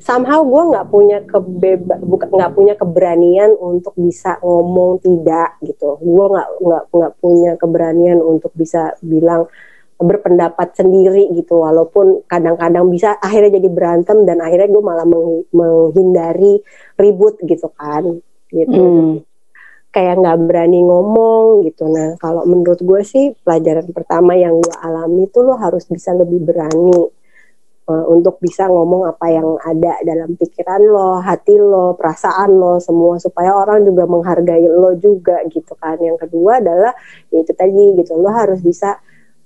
somehow 0.03 0.43
gue 0.43 0.63
nggak 0.75 0.87
punya 0.91 1.19
kebeba 1.31 1.95
nggak 2.03 2.53
punya 2.59 2.75
keberanian 2.75 3.55
untuk 3.55 3.95
bisa 3.95 4.43
ngomong 4.43 4.99
tidak 4.99 5.63
gitu. 5.63 5.95
Gue 6.03 6.27
nggak 6.27 6.49
nggak 6.59 6.85
nggak 6.91 7.13
punya 7.23 7.51
keberanian 7.55 8.19
untuk 8.19 8.51
bisa 8.59 8.99
bilang 8.99 9.47
berpendapat 9.95 10.75
sendiri 10.75 11.31
gitu. 11.39 11.63
Walaupun 11.63 12.27
kadang-kadang 12.27 12.91
bisa 12.91 13.15
akhirnya 13.23 13.63
jadi 13.63 13.71
berantem 13.71 14.27
dan 14.27 14.43
akhirnya 14.43 14.75
gue 14.75 14.83
malah 14.83 15.07
menghindari 15.55 16.59
ribut 16.99 17.39
gitu 17.47 17.71
kan 17.79 18.19
gitu. 18.51 18.75
Hmm 18.75 19.34
kayak 19.95 20.19
nggak 20.19 20.39
berani 20.51 20.83
ngomong 20.83 21.63
gitu. 21.71 21.87
Nah, 21.87 22.19
kalau 22.19 22.43
menurut 22.43 22.83
gue 22.83 23.01
sih 23.07 23.31
pelajaran 23.47 23.87
pertama 23.95 24.35
yang 24.35 24.59
gue 24.59 24.75
alami 24.83 25.31
itu 25.31 25.39
lo 25.39 25.55
harus 25.55 25.87
bisa 25.87 26.11
lebih 26.11 26.43
berani 26.43 26.99
uh, 27.87 28.05
untuk 28.11 28.43
bisa 28.43 28.67
ngomong 28.67 29.07
apa 29.07 29.27
yang 29.31 29.55
ada 29.63 30.03
dalam 30.03 30.35
pikiran 30.35 30.83
lo, 30.83 31.23
hati 31.23 31.55
lo, 31.55 31.95
perasaan 31.95 32.51
lo, 32.59 32.83
semua 32.83 33.23
supaya 33.23 33.55
orang 33.55 33.87
juga 33.87 34.11
menghargai 34.11 34.67
lo 34.67 34.99
juga 34.99 35.39
gitu 35.47 35.79
kan. 35.79 35.95
Yang 36.03 36.27
kedua 36.27 36.59
adalah 36.59 36.93
ya 37.31 37.39
itu 37.47 37.55
tadi 37.55 37.95
gitu, 37.95 38.19
lo 38.19 38.35
harus 38.35 38.59
bisa 38.67 38.99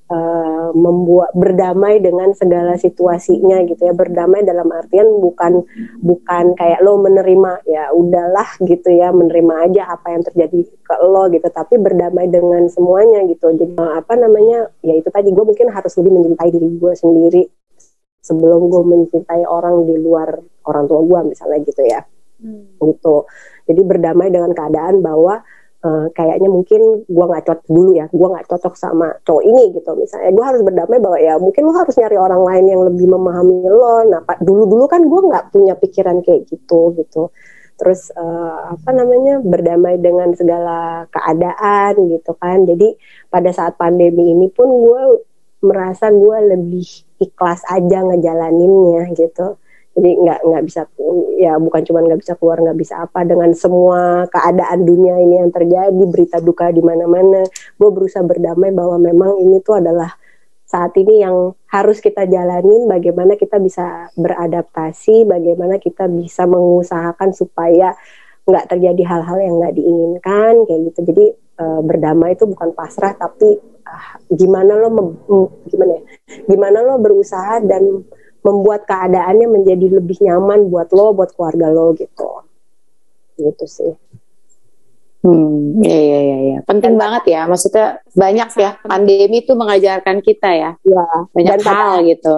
uh, 0.08 0.70
membuat 0.72 1.32
berdamai 1.36 2.00
dengan 2.00 2.32
segala 2.34 2.76
situasinya 2.76 3.64
gitu 3.68 3.88
ya. 3.88 3.94
Berdamai 3.94 4.44
dalam 4.44 4.68
artian 4.72 5.08
bukan 5.20 5.64
bukan 6.00 6.56
kayak 6.56 6.80
lo 6.84 7.00
menerima 7.00 7.64
ya 7.68 7.92
udahlah 7.92 8.48
gitu 8.64 8.88
ya 8.92 9.12
menerima 9.12 9.70
aja 9.70 9.82
apa 9.92 10.16
yang 10.16 10.22
terjadi 10.24 10.60
ke 10.64 10.94
lo 11.04 11.28
gitu. 11.32 11.48
Tapi 11.48 11.78
berdamai 11.78 12.26
dengan 12.28 12.66
semuanya 12.68 13.24
gitu. 13.28 13.52
Jadi 13.52 13.76
apa 13.78 14.16
namanya 14.16 14.72
ya 14.84 14.96
itu 14.96 15.08
tadi 15.08 15.32
gue 15.32 15.44
mungkin 15.44 15.68
harus 15.72 15.92
lebih 16.00 16.12
mencintai 16.16 16.50
diri 16.50 16.68
gue 16.76 16.92
sendiri 16.96 17.42
sebelum 18.24 18.68
gue 18.68 18.82
mencintai 18.84 19.46
orang 19.46 19.88
di 19.88 19.96
luar 19.96 20.36
orang 20.68 20.84
tua 20.84 21.00
gue 21.04 21.32
misalnya 21.32 21.60
gitu 21.64 21.84
ya. 21.84 22.02
Hmm. 22.38 22.70
gitu. 22.78 23.26
Jadi 23.66 23.80
berdamai 23.82 24.30
dengan 24.30 24.54
keadaan 24.54 25.02
bahwa 25.02 25.42
uh, 25.84 26.06
kayaknya 26.14 26.48
mungkin 26.50 27.06
gue 27.06 27.24
nggak 27.28 27.44
cocok 27.46 27.68
dulu 27.70 27.90
ya 27.94 28.06
gue 28.10 28.28
nggak 28.28 28.46
cocok 28.50 28.74
sama 28.74 29.08
cowok 29.22 29.44
ini 29.46 29.62
gitu. 29.76 29.90
Misalnya 29.94 30.30
gue 30.34 30.44
harus 30.44 30.62
berdamai 30.64 30.98
bahwa 30.98 31.18
ya 31.18 31.34
mungkin 31.38 31.62
lo 31.68 31.72
harus 31.76 31.94
nyari 31.98 32.16
orang 32.18 32.42
lain 32.42 32.64
yang 32.66 32.82
lebih 32.88 33.06
memahami 33.06 33.56
lo. 33.68 33.96
Nah 34.08 34.20
dulu 34.42 34.62
dulu 34.66 34.84
kan 34.90 35.02
gue 35.06 35.20
nggak 35.30 35.44
punya 35.54 35.74
pikiran 35.78 36.18
kayak 36.24 36.48
gitu 36.50 36.94
gitu. 36.98 37.22
Terus 37.78 38.10
uh, 38.18 38.74
apa 38.74 38.90
namanya 38.90 39.38
berdamai 39.38 40.02
dengan 40.02 40.34
segala 40.34 41.06
keadaan 41.14 42.10
gitu 42.10 42.34
kan. 42.34 42.66
Jadi 42.66 42.98
pada 43.30 43.50
saat 43.54 43.78
pandemi 43.78 44.34
ini 44.34 44.50
pun 44.50 44.66
gue 44.66 45.02
merasa 45.62 46.10
gue 46.10 46.38
lebih 46.54 46.86
ikhlas 47.18 47.66
aja 47.66 48.06
ngejalaninnya 48.06 49.10
gitu 49.14 49.58
jadi 49.98 50.10
nggak 50.14 50.40
nggak 50.46 50.64
bisa 50.70 50.80
ya 51.42 51.58
bukan 51.58 51.82
cuma 51.82 51.98
nggak 52.06 52.22
bisa 52.22 52.32
keluar 52.38 52.62
nggak 52.62 52.78
bisa 52.78 52.94
apa. 53.02 53.26
Dengan 53.26 53.50
semua 53.50 54.30
keadaan 54.30 54.86
dunia 54.86 55.18
ini 55.18 55.42
yang 55.42 55.50
terjadi 55.50 56.04
berita 56.06 56.38
duka 56.38 56.70
di 56.70 56.78
mana-mana 56.78 57.42
gue 57.50 57.90
berusaha 57.90 58.22
berdamai 58.22 58.70
bahwa 58.70 58.94
memang 59.02 59.42
ini 59.42 59.58
tuh 59.58 59.82
adalah 59.82 60.14
saat 60.68 60.94
ini 61.00 61.24
yang 61.24 61.56
harus 61.66 61.98
kita 61.98 62.28
jalanin 62.30 62.86
bagaimana 62.86 63.34
kita 63.34 63.58
bisa 63.58 64.12
beradaptasi 64.14 65.26
bagaimana 65.26 65.80
kita 65.82 66.06
bisa 66.06 66.46
mengusahakan 66.46 67.34
supaya 67.34 67.96
nggak 68.46 68.68
terjadi 68.70 69.02
hal-hal 69.02 69.38
yang 69.42 69.54
nggak 69.58 69.74
diinginkan 69.74 70.54
kayak 70.62 70.80
gitu. 70.92 71.00
Jadi 71.10 71.24
e, 71.58 71.64
berdamai 71.82 72.38
itu 72.38 72.46
bukan 72.46 72.70
pasrah 72.70 73.18
tapi 73.18 73.58
ah, 73.82 74.14
gimana 74.30 74.78
lo 74.78 75.18
gimana 75.66 75.92
ya? 75.98 76.02
Gimana 76.46 76.78
lo 76.86 77.02
berusaha 77.02 77.58
dan 77.66 78.06
membuat 78.42 78.86
keadaannya 78.86 79.46
menjadi 79.50 79.98
lebih 79.98 80.18
nyaman 80.22 80.70
buat 80.70 80.88
lo, 80.94 81.14
buat 81.14 81.34
keluarga 81.34 81.68
lo 81.70 81.92
gitu. 81.94 82.46
Gitu 83.38 83.64
sih. 83.66 83.92
Hmm, 85.18 85.82
iya 85.82 85.98
iya 85.98 86.18
iya 86.22 86.38
ya. 86.54 86.58
Penting 86.62 86.94
Dan 86.94 87.02
banget 87.02 87.24
ya. 87.34 87.42
Maksudnya 87.50 87.98
banyak 88.14 88.48
ya 88.54 88.70
pandemi 88.86 89.42
itu 89.42 89.52
mengajarkan 89.58 90.22
kita 90.22 90.48
ya. 90.54 90.70
Iya, 90.86 91.06
banyak 91.34 91.52
Dan 91.58 91.62
hal 91.66 91.92
pada, 91.98 92.06
gitu. 92.06 92.34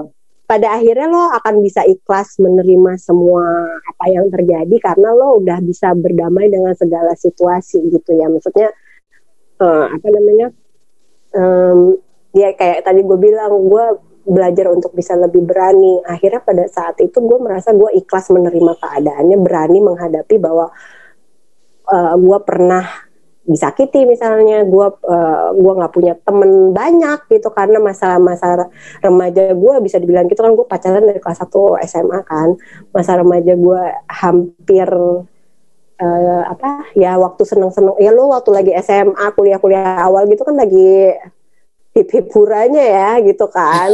Pada 0.48 0.66
akhirnya 0.80 1.07
lo 1.12 1.24
akan 1.36 1.55
bisa 1.61 1.84
ikhlas 1.84 2.40
menerima 2.40 2.96
semua 2.96 3.44
apa 3.84 4.05
yang 4.09 4.26
terjadi 4.32 4.76
karena 4.80 5.12
lo 5.12 5.38
udah 5.44 5.61
bisa 5.61 5.92
berdamai 5.92 6.48
dengan 6.48 6.72
segala 6.72 7.12
situasi 7.12 7.84
gitu 7.92 8.16
ya. 8.16 8.32
Maksudnya 8.32 8.72
uh, 9.61 9.86
apa 9.92 10.07
namanya? 10.09 10.48
Um, 11.30 12.01
ya 12.34 12.51
kayak 12.57 12.82
tadi 12.82 13.07
gue 13.07 13.18
bilang 13.20 13.70
gue 13.70 13.86
belajar 14.24 14.68
untuk 14.72 14.92
bisa 14.92 15.16
lebih 15.16 15.44
berani. 15.44 16.00
Akhirnya 16.04 16.40
pada 16.44 16.64
saat 16.68 17.00
itu 17.00 17.18
gue 17.20 17.38
merasa 17.40 17.72
gue 17.72 17.90
ikhlas 17.96 18.28
menerima 18.32 18.72
keadaannya, 18.76 19.36
berani 19.40 19.78
menghadapi 19.80 20.36
bahwa 20.36 20.68
uh, 21.88 22.14
gue 22.16 22.38
pernah 22.44 22.84
disakiti 23.40 24.06
misalnya, 24.06 24.62
gue 24.68 24.86
uh, 25.08 25.48
gue 25.56 25.72
nggak 25.74 25.92
punya 25.96 26.14
temen 26.22 26.70
banyak 26.70 27.26
gitu 27.32 27.50
karena 27.50 27.82
masa-masa 27.82 28.68
remaja 29.02 29.56
gue 29.56 29.74
bisa 29.82 29.96
dibilang 29.98 30.28
gitu 30.30 30.44
kan 30.44 30.54
gue 30.54 30.66
pacaran 30.68 31.02
dari 31.02 31.18
kelas 31.18 31.42
1 31.48 31.88
SMA 31.88 32.20
kan, 32.28 32.54
masa 32.94 33.18
remaja 33.18 33.56
gue 33.56 33.82
hampir 34.06 34.86
uh, 36.00 36.42
apa 36.48 36.88
ya 36.96 37.16
waktu 37.20 37.42
seneng-seneng 37.44 37.96
ya 38.00 38.10
lo 38.10 38.32
waktu 38.32 38.50
lagi 38.50 38.72
SMA 38.80 39.26
kuliah-kuliah 39.36 40.00
awal 40.00 40.24
gitu 40.26 40.42
kan 40.42 40.56
lagi 40.56 41.14
hip-hipurannya 41.91 42.84
ya 42.86 43.11
gitu 43.26 43.47
kan. 43.51 43.91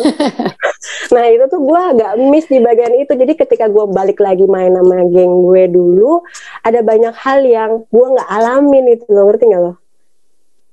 nah 1.14 1.24
itu 1.32 1.44
tuh 1.48 1.60
gue 1.64 1.80
agak 1.96 2.12
miss 2.20 2.46
di 2.48 2.60
bagian 2.60 2.92
itu. 3.00 3.12
Jadi 3.16 3.32
ketika 3.34 3.66
gue 3.72 3.84
balik 3.88 4.20
lagi 4.20 4.44
main 4.44 4.76
sama 4.76 5.08
geng 5.08 5.44
gue 5.48 5.64
dulu, 5.72 6.20
ada 6.60 6.84
banyak 6.84 7.14
hal 7.16 7.40
yang 7.44 7.70
gue 7.88 8.06
nggak 8.12 8.28
alamin 8.28 8.84
itu 8.92 9.04
lo 9.08 9.24
ngerti 9.28 9.44
gak 9.48 9.62
lo? 9.64 9.72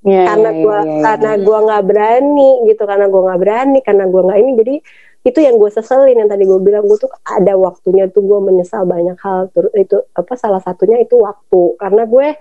Yeah, 0.04 0.28
karena 0.28 0.50
yeah, 0.52 0.60
gue 0.60 0.68
yeah, 0.68 0.84
yeah, 0.84 1.00
karena 1.00 1.32
gue 1.40 1.58
nggak 1.64 1.84
berani 1.88 2.50
gitu, 2.68 2.82
karena 2.84 3.06
gue 3.08 3.20
nggak 3.24 3.40
berani, 3.40 3.78
karena 3.80 4.04
gue 4.04 4.20
nggak 4.20 4.38
ini. 4.44 4.52
Jadi 4.60 4.74
itu 5.24 5.38
yang 5.40 5.56
gue 5.56 5.70
seselin 5.72 6.20
yang 6.20 6.28
tadi 6.28 6.44
gue 6.44 6.60
bilang 6.60 6.84
gue 6.84 7.00
tuh 7.00 7.08
ada 7.24 7.56
waktunya 7.56 8.04
tuh 8.12 8.20
gue 8.20 8.40
menyesal 8.44 8.84
banyak 8.84 9.16
hal. 9.24 9.48
Terus 9.56 9.72
itu 9.72 9.96
apa 10.12 10.36
salah 10.36 10.60
satunya 10.60 11.00
itu 11.00 11.16
waktu 11.16 11.80
karena 11.80 12.04
gue 12.04 12.36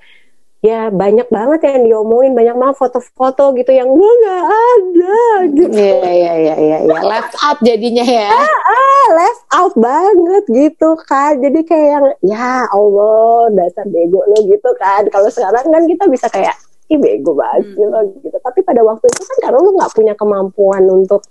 ya 0.63 0.87
banyak 0.87 1.27
banget 1.27 1.59
yang 1.67 1.83
diomongin 1.91 2.31
banyak 2.31 2.55
banget 2.55 2.75
foto-foto 2.79 3.51
gitu 3.59 3.75
yang 3.75 3.91
gue 3.91 4.11
nggak 4.23 4.45
ada 4.47 5.19
gitu. 5.51 5.75
Iya 5.75 6.07
iya 6.07 6.33
iya 6.39 6.55
iya 6.55 6.77
ya. 6.87 6.99
left 7.03 7.35
out 7.43 7.59
jadinya 7.59 8.05
ya. 8.07 8.31
Ah, 8.31 8.57
ah 8.71 9.05
left 9.11 9.43
out 9.51 9.73
banget 9.75 10.43
gitu 10.47 10.95
kan 11.03 11.35
jadi 11.43 11.59
kayak 11.67 11.89
yang 11.99 12.05
ya 12.23 12.63
Allah 12.71 13.51
dasar 13.51 13.83
bego 13.91 14.23
lo 14.23 14.39
gitu 14.47 14.71
kan. 14.79 15.03
Kalau 15.11 15.27
sekarang 15.27 15.67
kan 15.67 15.83
kita 15.83 16.07
bisa 16.07 16.31
kayak 16.31 16.55
ih 16.87 16.95
bego 16.95 17.35
banget 17.35 17.67
hmm. 17.67 17.75
gitu, 17.83 17.99
gitu 18.23 18.37
tapi 18.39 18.63
pada 18.63 18.79
waktu 18.87 19.03
itu 19.11 19.19
kan 19.19 19.37
karena 19.43 19.59
lo 19.59 19.69
nggak 19.75 19.91
punya 19.91 20.13
kemampuan 20.15 20.83
untuk 20.87 21.27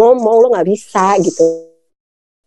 ngomong 0.00 0.36
lo 0.40 0.46
nggak 0.48 0.68
bisa 0.72 1.20
gitu. 1.20 1.44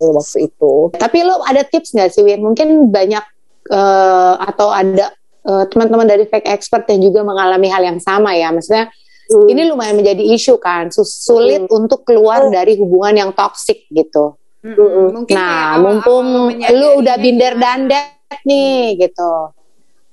Waktu 0.01 0.49
itu. 0.49 0.73
Tapi 0.97 1.17
lo 1.21 1.45
ada 1.45 1.61
tips 1.61 1.93
nggak 1.93 2.09
sih 2.09 2.25
Win? 2.25 2.41
Mungkin 2.41 2.89
banyak 2.89 3.25
uh, 3.69 4.41
atau 4.41 4.73
ada 4.73 5.13
eh, 5.47 5.65
teman-teman 5.71 6.07
dari 6.07 6.27
fake 6.27 6.47
expert 6.51 6.83
yang 6.91 7.07
juga 7.07 7.23
mengalami 7.23 7.71
hal 7.71 7.83
yang 7.87 7.99
sama 8.03 8.35
ya 8.35 8.51
maksudnya 8.51 8.91
hmm. 9.31 9.47
ini 9.47 9.61
lumayan 9.67 9.95
menjadi 9.95 10.23
isu 10.35 10.59
kan 10.59 10.91
sulit 10.91 11.63
hmm. 11.67 11.77
untuk 11.77 12.03
keluar 12.03 12.47
hmm. 12.47 12.53
dari 12.53 12.75
hubungan 12.75 13.15
yang 13.15 13.31
toksik 13.31 13.87
gitu 13.91 14.35
hmm. 14.63 15.23
Mungkin 15.23 15.35
nah 15.35 15.79
mumpung 15.79 16.51
lu 16.55 16.87
udah 16.99 17.15
binder 17.19 17.55
dandet 17.55 18.43
nih 18.43 18.99
gitu 18.99 19.51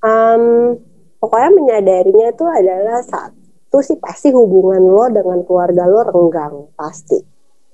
um, 0.03 0.75
pokoknya 1.19 1.51
menyadarinya 1.55 2.27
itu 2.31 2.45
adalah 2.47 3.01
satu 3.03 3.81
sih 3.81 3.99
pasti 3.99 4.31
hubungan 4.31 4.83
lo 4.83 5.11
dengan 5.11 5.43
keluarga 5.43 5.89
lo 5.89 6.05
renggang 6.07 6.71
pasti 6.79 7.19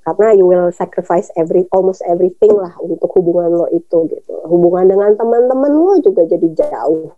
karena 0.01 0.33
you 0.33 0.49
will 0.49 0.73
sacrifice 0.73 1.29
every 1.37 1.69
almost 1.77 2.01
everything 2.09 2.57
lah 2.57 2.73
untuk 2.81 3.11
hubungan 3.21 3.53
lo 3.53 3.67
itu 3.69 4.09
gitu 4.09 4.33
hubungan 4.49 4.89
dengan 4.89 5.13
teman-teman 5.19 5.73
lo 5.77 5.95
juga 6.01 6.25
jadi 6.25 6.49
jauh 6.57 7.13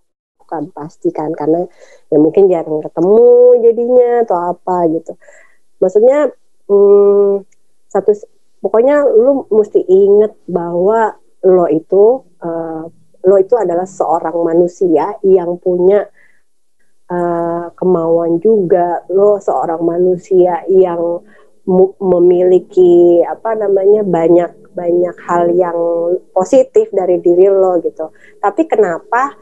kan 0.52 0.68
pasti 0.76 1.08
kan 1.08 1.32
karena 1.32 1.64
ya 2.12 2.20
mungkin 2.20 2.52
jarang 2.52 2.84
ketemu 2.84 3.56
jadinya 3.64 4.10
atau 4.28 4.38
apa 4.52 4.76
gitu. 4.92 5.12
Maksudnya 5.80 6.28
hmm, 6.68 7.48
satu 7.88 8.12
pokoknya 8.60 9.08
lu 9.08 9.48
mesti 9.48 9.80
inget 9.88 10.36
bahwa 10.44 11.16
lo 11.42 11.66
itu 11.72 12.20
uh, 12.44 12.84
lo 13.22 13.36
itu 13.40 13.54
adalah 13.56 13.88
seorang 13.88 14.36
manusia 14.44 15.16
yang 15.24 15.56
punya 15.56 16.04
uh, 17.08 17.72
kemauan 17.72 18.38
juga. 18.38 19.02
Lo 19.08 19.40
seorang 19.40 19.80
manusia 19.80 20.62
yang 20.68 21.24
memiliki 22.02 23.22
apa 23.22 23.54
namanya 23.54 24.02
banyak 24.02 24.50
banyak 24.74 25.16
hal 25.28 25.52
yang 25.54 25.78
positif 26.34 26.90
dari 26.90 27.22
diri 27.22 27.46
lo 27.46 27.78
gitu. 27.78 28.10
Tapi 28.42 28.66
kenapa 28.66 29.36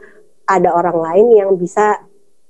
ada 0.47 0.69
orang 0.73 0.97
lain 0.97 1.27
yang 1.37 1.49
bisa 1.55 2.01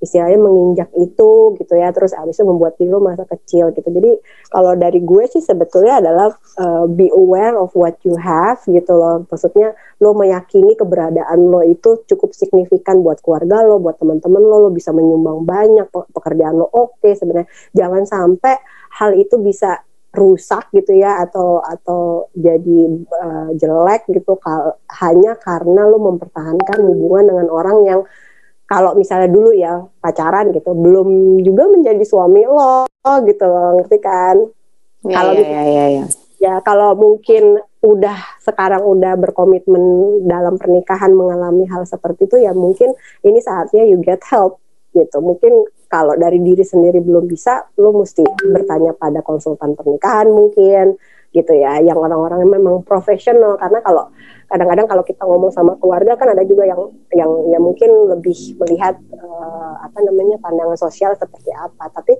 istilahnya 0.01 0.41
menginjak 0.41 0.89
itu 0.97 1.53
gitu 1.61 1.73
ya 1.77 1.93
terus 1.93 2.17
abis 2.17 2.41
membuat 2.41 2.73
diri 2.81 2.89
masa 2.97 3.23
kecil 3.29 3.69
gitu. 3.77 3.85
Jadi 3.85 4.17
kalau 4.49 4.73
dari 4.73 4.97
gue 4.97 5.23
sih 5.29 5.45
sebetulnya 5.45 6.01
adalah 6.01 6.33
uh, 6.57 6.89
be 6.89 7.05
aware 7.13 7.53
of 7.53 7.69
what 7.77 8.01
you 8.01 8.17
have 8.17 8.57
gitu 8.65 8.91
loh. 8.97 9.21
Maksudnya 9.29 9.77
lo 10.01 10.17
meyakini 10.17 10.73
keberadaan 10.73 11.39
lo 11.45 11.61
itu 11.61 12.01
cukup 12.09 12.33
signifikan 12.33 13.05
buat 13.05 13.21
keluarga 13.21 13.61
lo 13.61 13.77
buat 13.77 14.01
teman-teman 14.01 14.41
lo 14.41 14.67
lo 14.67 14.69
bisa 14.73 14.89
menyumbang 14.89 15.45
banyak 15.45 15.87
pekerjaan 15.93 16.57
lo 16.57 16.65
oke 16.65 16.97
okay, 16.97 17.13
sebenarnya. 17.13 17.47
Jangan 17.77 18.03
sampai 18.09 18.57
hal 18.97 19.13
itu 19.13 19.37
bisa 19.37 19.85
rusak 20.11 20.67
gitu 20.75 20.91
ya 20.99 21.23
atau 21.23 21.63
atau 21.63 22.27
jadi 22.35 22.79
uh, 23.15 23.49
jelek 23.55 24.11
gitu 24.11 24.35
kal 24.43 24.75
hanya 24.99 25.39
karena 25.39 25.87
lo 25.87 26.03
mempertahankan 26.03 26.83
hubungan 26.83 27.31
dengan 27.31 27.47
orang 27.47 27.77
yang 27.87 28.01
kalau 28.67 28.91
misalnya 28.95 29.31
dulu 29.31 29.55
ya 29.55 29.79
pacaran 30.03 30.51
gitu 30.51 30.75
belum 30.75 31.39
juga 31.43 31.63
menjadi 31.71 32.03
suami 32.03 32.43
lo 32.43 32.87
gitu 33.23 33.45
loh 33.47 33.79
ngerti 33.79 33.97
kan 34.03 34.37
ya, 35.07 35.15
kalau 35.15 35.31
ya, 35.31 35.47
ya, 35.47 35.63
ya, 35.63 35.85
ya. 35.87 36.05
ya 36.39 36.53
kalau 36.59 36.91
mungkin 36.95 37.63
udah 37.81 38.19
sekarang 38.43 38.83
udah 38.83 39.15
berkomitmen 39.15 39.83
dalam 40.27 40.59
pernikahan 40.59 41.15
mengalami 41.15 41.65
hal 41.71 41.87
seperti 41.87 42.27
itu 42.27 42.35
ya 42.43 42.51
mungkin 42.51 42.91
ini 43.23 43.39
saatnya 43.39 43.87
you 43.87 43.97
get 44.03 44.19
help 44.27 44.59
gitu 44.91 45.23
mungkin 45.23 45.71
kalau 45.91 46.15
dari 46.15 46.39
diri 46.39 46.63
sendiri 46.63 47.03
belum 47.03 47.27
bisa 47.27 47.67
lo 47.75 47.91
mesti 47.91 48.23
bertanya 48.47 48.95
pada 48.95 49.19
konsultan 49.19 49.75
pernikahan 49.75 50.31
mungkin 50.31 50.95
gitu 51.35 51.51
ya. 51.51 51.83
Yang 51.83 51.99
orang-orang 51.99 52.47
yang 52.47 52.51
memang 52.55 52.87
profesional 52.87 53.59
karena 53.59 53.83
kalau 53.83 54.07
kadang-kadang 54.47 54.87
kalau 54.87 55.03
kita 55.03 55.23
ngomong 55.27 55.51
sama 55.51 55.75
keluarga 55.75 56.15
kan 56.15 56.31
ada 56.31 56.47
juga 56.47 56.63
yang 56.63 56.79
yang 57.11 57.31
yang 57.51 57.63
mungkin 57.63 57.91
lebih 58.07 58.55
melihat 58.63 58.95
uh, 59.19 59.83
apa 59.83 59.99
namanya 59.99 60.39
pandangan 60.39 60.79
sosial 60.79 61.11
seperti 61.19 61.51
apa. 61.51 61.91
Tapi 61.91 62.15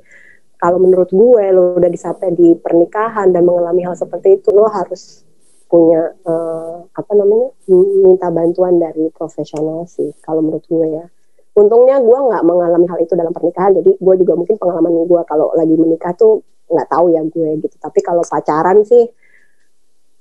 kalau 0.59 0.77
menurut 0.77 1.07
gue 1.07 1.43
lo 1.55 1.79
udah 1.79 1.87
disampai 1.87 2.35
di 2.35 2.59
pernikahan 2.59 3.31
dan 3.31 3.47
mengalami 3.47 3.87
hal 3.87 3.95
seperti 3.95 4.43
itu 4.43 4.51
lo 4.51 4.67
harus 4.67 5.23
punya 5.71 6.11
uh, 6.27 6.83
apa 6.91 7.11
namanya 7.15 7.55
minta 8.03 8.27
bantuan 8.27 8.75
dari 8.75 9.07
profesional 9.15 9.87
sih 9.87 10.11
kalau 10.19 10.43
menurut 10.43 10.67
gue 10.67 10.87
ya 10.99 11.07
untungnya 11.51 11.99
gue 11.99 12.19
nggak 12.31 12.43
mengalami 12.47 12.87
hal 12.87 12.99
itu 13.03 13.13
dalam 13.15 13.33
pernikahan 13.35 13.75
jadi 13.75 13.91
gue 13.99 14.15
juga 14.23 14.33
mungkin 14.39 14.55
pengalaman 14.55 14.91
gue 15.03 15.21
kalau 15.27 15.51
lagi 15.51 15.75
menikah 15.75 16.15
tuh 16.15 16.39
nggak 16.71 16.87
tahu 16.87 17.11
ya 17.11 17.21
gue 17.27 17.49
gitu 17.59 17.75
tapi 17.75 17.99
kalau 17.99 18.23
pacaran 18.23 18.87
sih 18.87 19.03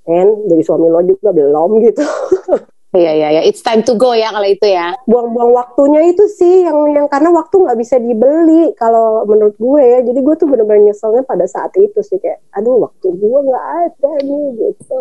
kan 0.02 0.28
jadi 0.50 0.62
suami 0.66 0.90
lo 0.90 1.00
juga 1.06 1.30
belum 1.30 1.70
gitu 1.86 2.02
Iya 2.90 3.14
iya 3.14 3.28
ya, 3.38 3.42
it's 3.46 3.62
time 3.62 3.86
to 3.86 3.94
go 3.94 4.18
ya 4.18 4.34
kalau 4.34 4.50
itu 4.50 4.66
ya. 4.66 4.90
Buang-buang 5.06 5.54
waktunya 5.54 6.10
itu 6.10 6.26
sih 6.26 6.66
yang 6.66 6.90
yang 6.90 7.06
karena 7.06 7.30
waktu 7.30 7.62
nggak 7.62 7.78
bisa 7.78 8.02
dibeli 8.02 8.74
kalau 8.74 9.22
menurut 9.30 9.54
gue 9.54 9.78
ya. 9.78 9.98
Jadi 10.02 10.18
gue 10.18 10.34
tuh 10.34 10.50
bener-bener 10.50 10.90
nyeselnya 10.90 11.22
pada 11.22 11.46
saat 11.46 11.70
itu 11.78 12.02
sih 12.02 12.18
kayak, 12.18 12.42
aduh 12.50 12.82
waktu 12.82 13.14
gue 13.14 13.38
nggak 13.46 13.66
ada 13.86 14.10
nih 14.26 14.46
gitu. 14.58 14.98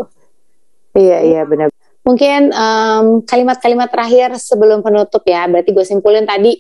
Iya 1.02 1.18
iya 1.34 1.42
benar. 1.50 1.74
Mungkin 2.10 2.50
kalimat 2.50 3.30
kalimat-kalimat 3.30 3.90
terakhir 3.94 4.30
sebelum 4.42 4.82
penutup 4.82 5.22
ya. 5.30 5.46
Berarti 5.46 5.70
gue 5.70 5.86
simpulin 5.86 6.26
tadi 6.26 6.58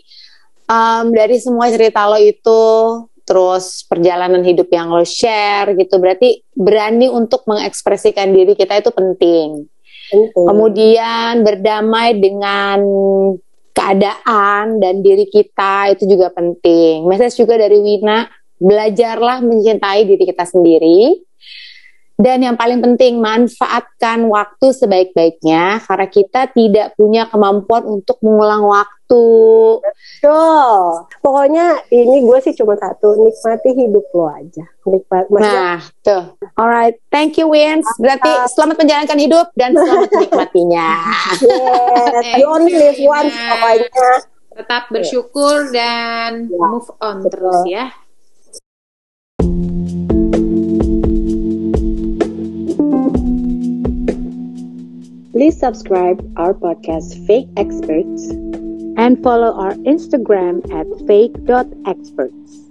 um, 0.70 1.10
dari 1.10 1.42
semua 1.42 1.74
cerita 1.74 2.06
lo 2.06 2.22
itu 2.22 2.62
terus 3.26 3.86
perjalanan 3.86 4.46
hidup 4.46 4.70
yang 4.70 4.94
lo 4.94 5.06
share 5.06 5.74
gitu 5.78 5.98
berarti 6.02 6.46
berani 6.54 7.10
untuk 7.10 7.46
mengekspresikan 7.50 8.30
diri 8.30 8.54
kita 8.54 8.78
itu 8.78 8.94
penting. 8.94 9.66
penting. 10.10 10.46
Kemudian 10.46 11.46
berdamai 11.46 12.18
dengan 12.18 12.82
keadaan 13.74 14.82
dan 14.82 15.06
diri 15.06 15.30
kita 15.30 15.94
itu 15.94 16.10
juga 16.10 16.34
penting. 16.34 17.06
Message 17.06 17.42
juga 17.42 17.58
dari 17.58 17.78
Wina, 17.78 18.26
belajarlah 18.58 19.46
mencintai 19.46 20.10
diri 20.10 20.26
kita 20.26 20.46
sendiri. 20.46 21.29
Dan 22.20 22.44
yang 22.44 22.60
paling 22.60 22.84
penting, 22.84 23.24
manfaatkan 23.24 24.28
waktu 24.28 24.76
sebaik-baiknya 24.76 25.80
karena 25.88 26.08
kita 26.12 26.52
tidak 26.52 26.92
punya 27.00 27.32
kemampuan 27.32 27.88
untuk 27.88 28.20
mengulang 28.20 28.68
waktu. 28.68 29.24
Betul. 29.80 31.08
Pokoknya 31.24 31.80
ini 31.88 32.20
gue 32.28 32.38
sih 32.44 32.52
cuma 32.60 32.76
satu, 32.76 33.24
nikmati 33.24 33.72
hidup 33.72 34.04
lo 34.12 34.28
aja. 34.36 34.68
Nikmat. 34.84 35.32
Nah, 35.32 35.80
tuh. 36.04 36.36
Alright, 36.60 37.00
thank 37.08 37.40
you 37.40 37.48
Wins. 37.48 37.88
Berarti 37.96 38.52
selamat 38.52 38.76
menjalankan 38.84 39.20
hidup 39.24 39.48
dan 39.56 39.72
selamat 39.80 40.12
menikmatinya. 40.12 40.90
yes, 41.40 42.36
you 42.36 42.46
only 42.52 42.76
live 42.76 43.00
once 43.00 43.32
pokoknya. 43.32 44.12
Tetap 44.60 44.84
bersyukur 44.92 45.72
dan 45.72 46.52
ya, 46.52 46.68
move 46.68 46.92
on 47.00 47.24
betul. 47.24 47.32
terus 47.32 47.60
ya. 47.64 47.96
Please 55.32 55.60
subscribe 55.60 56.20
our 56.38 56.56
podcast 56.56 57.14
Fake 57.28 57.48
Experts 57.56 58.32
and 58.98 59.22
follow 59.22 59.54
our 59.54 59.74
Instagram 59.86 60.66
at 60.74 60.88
fake.experts. 61.06 62.70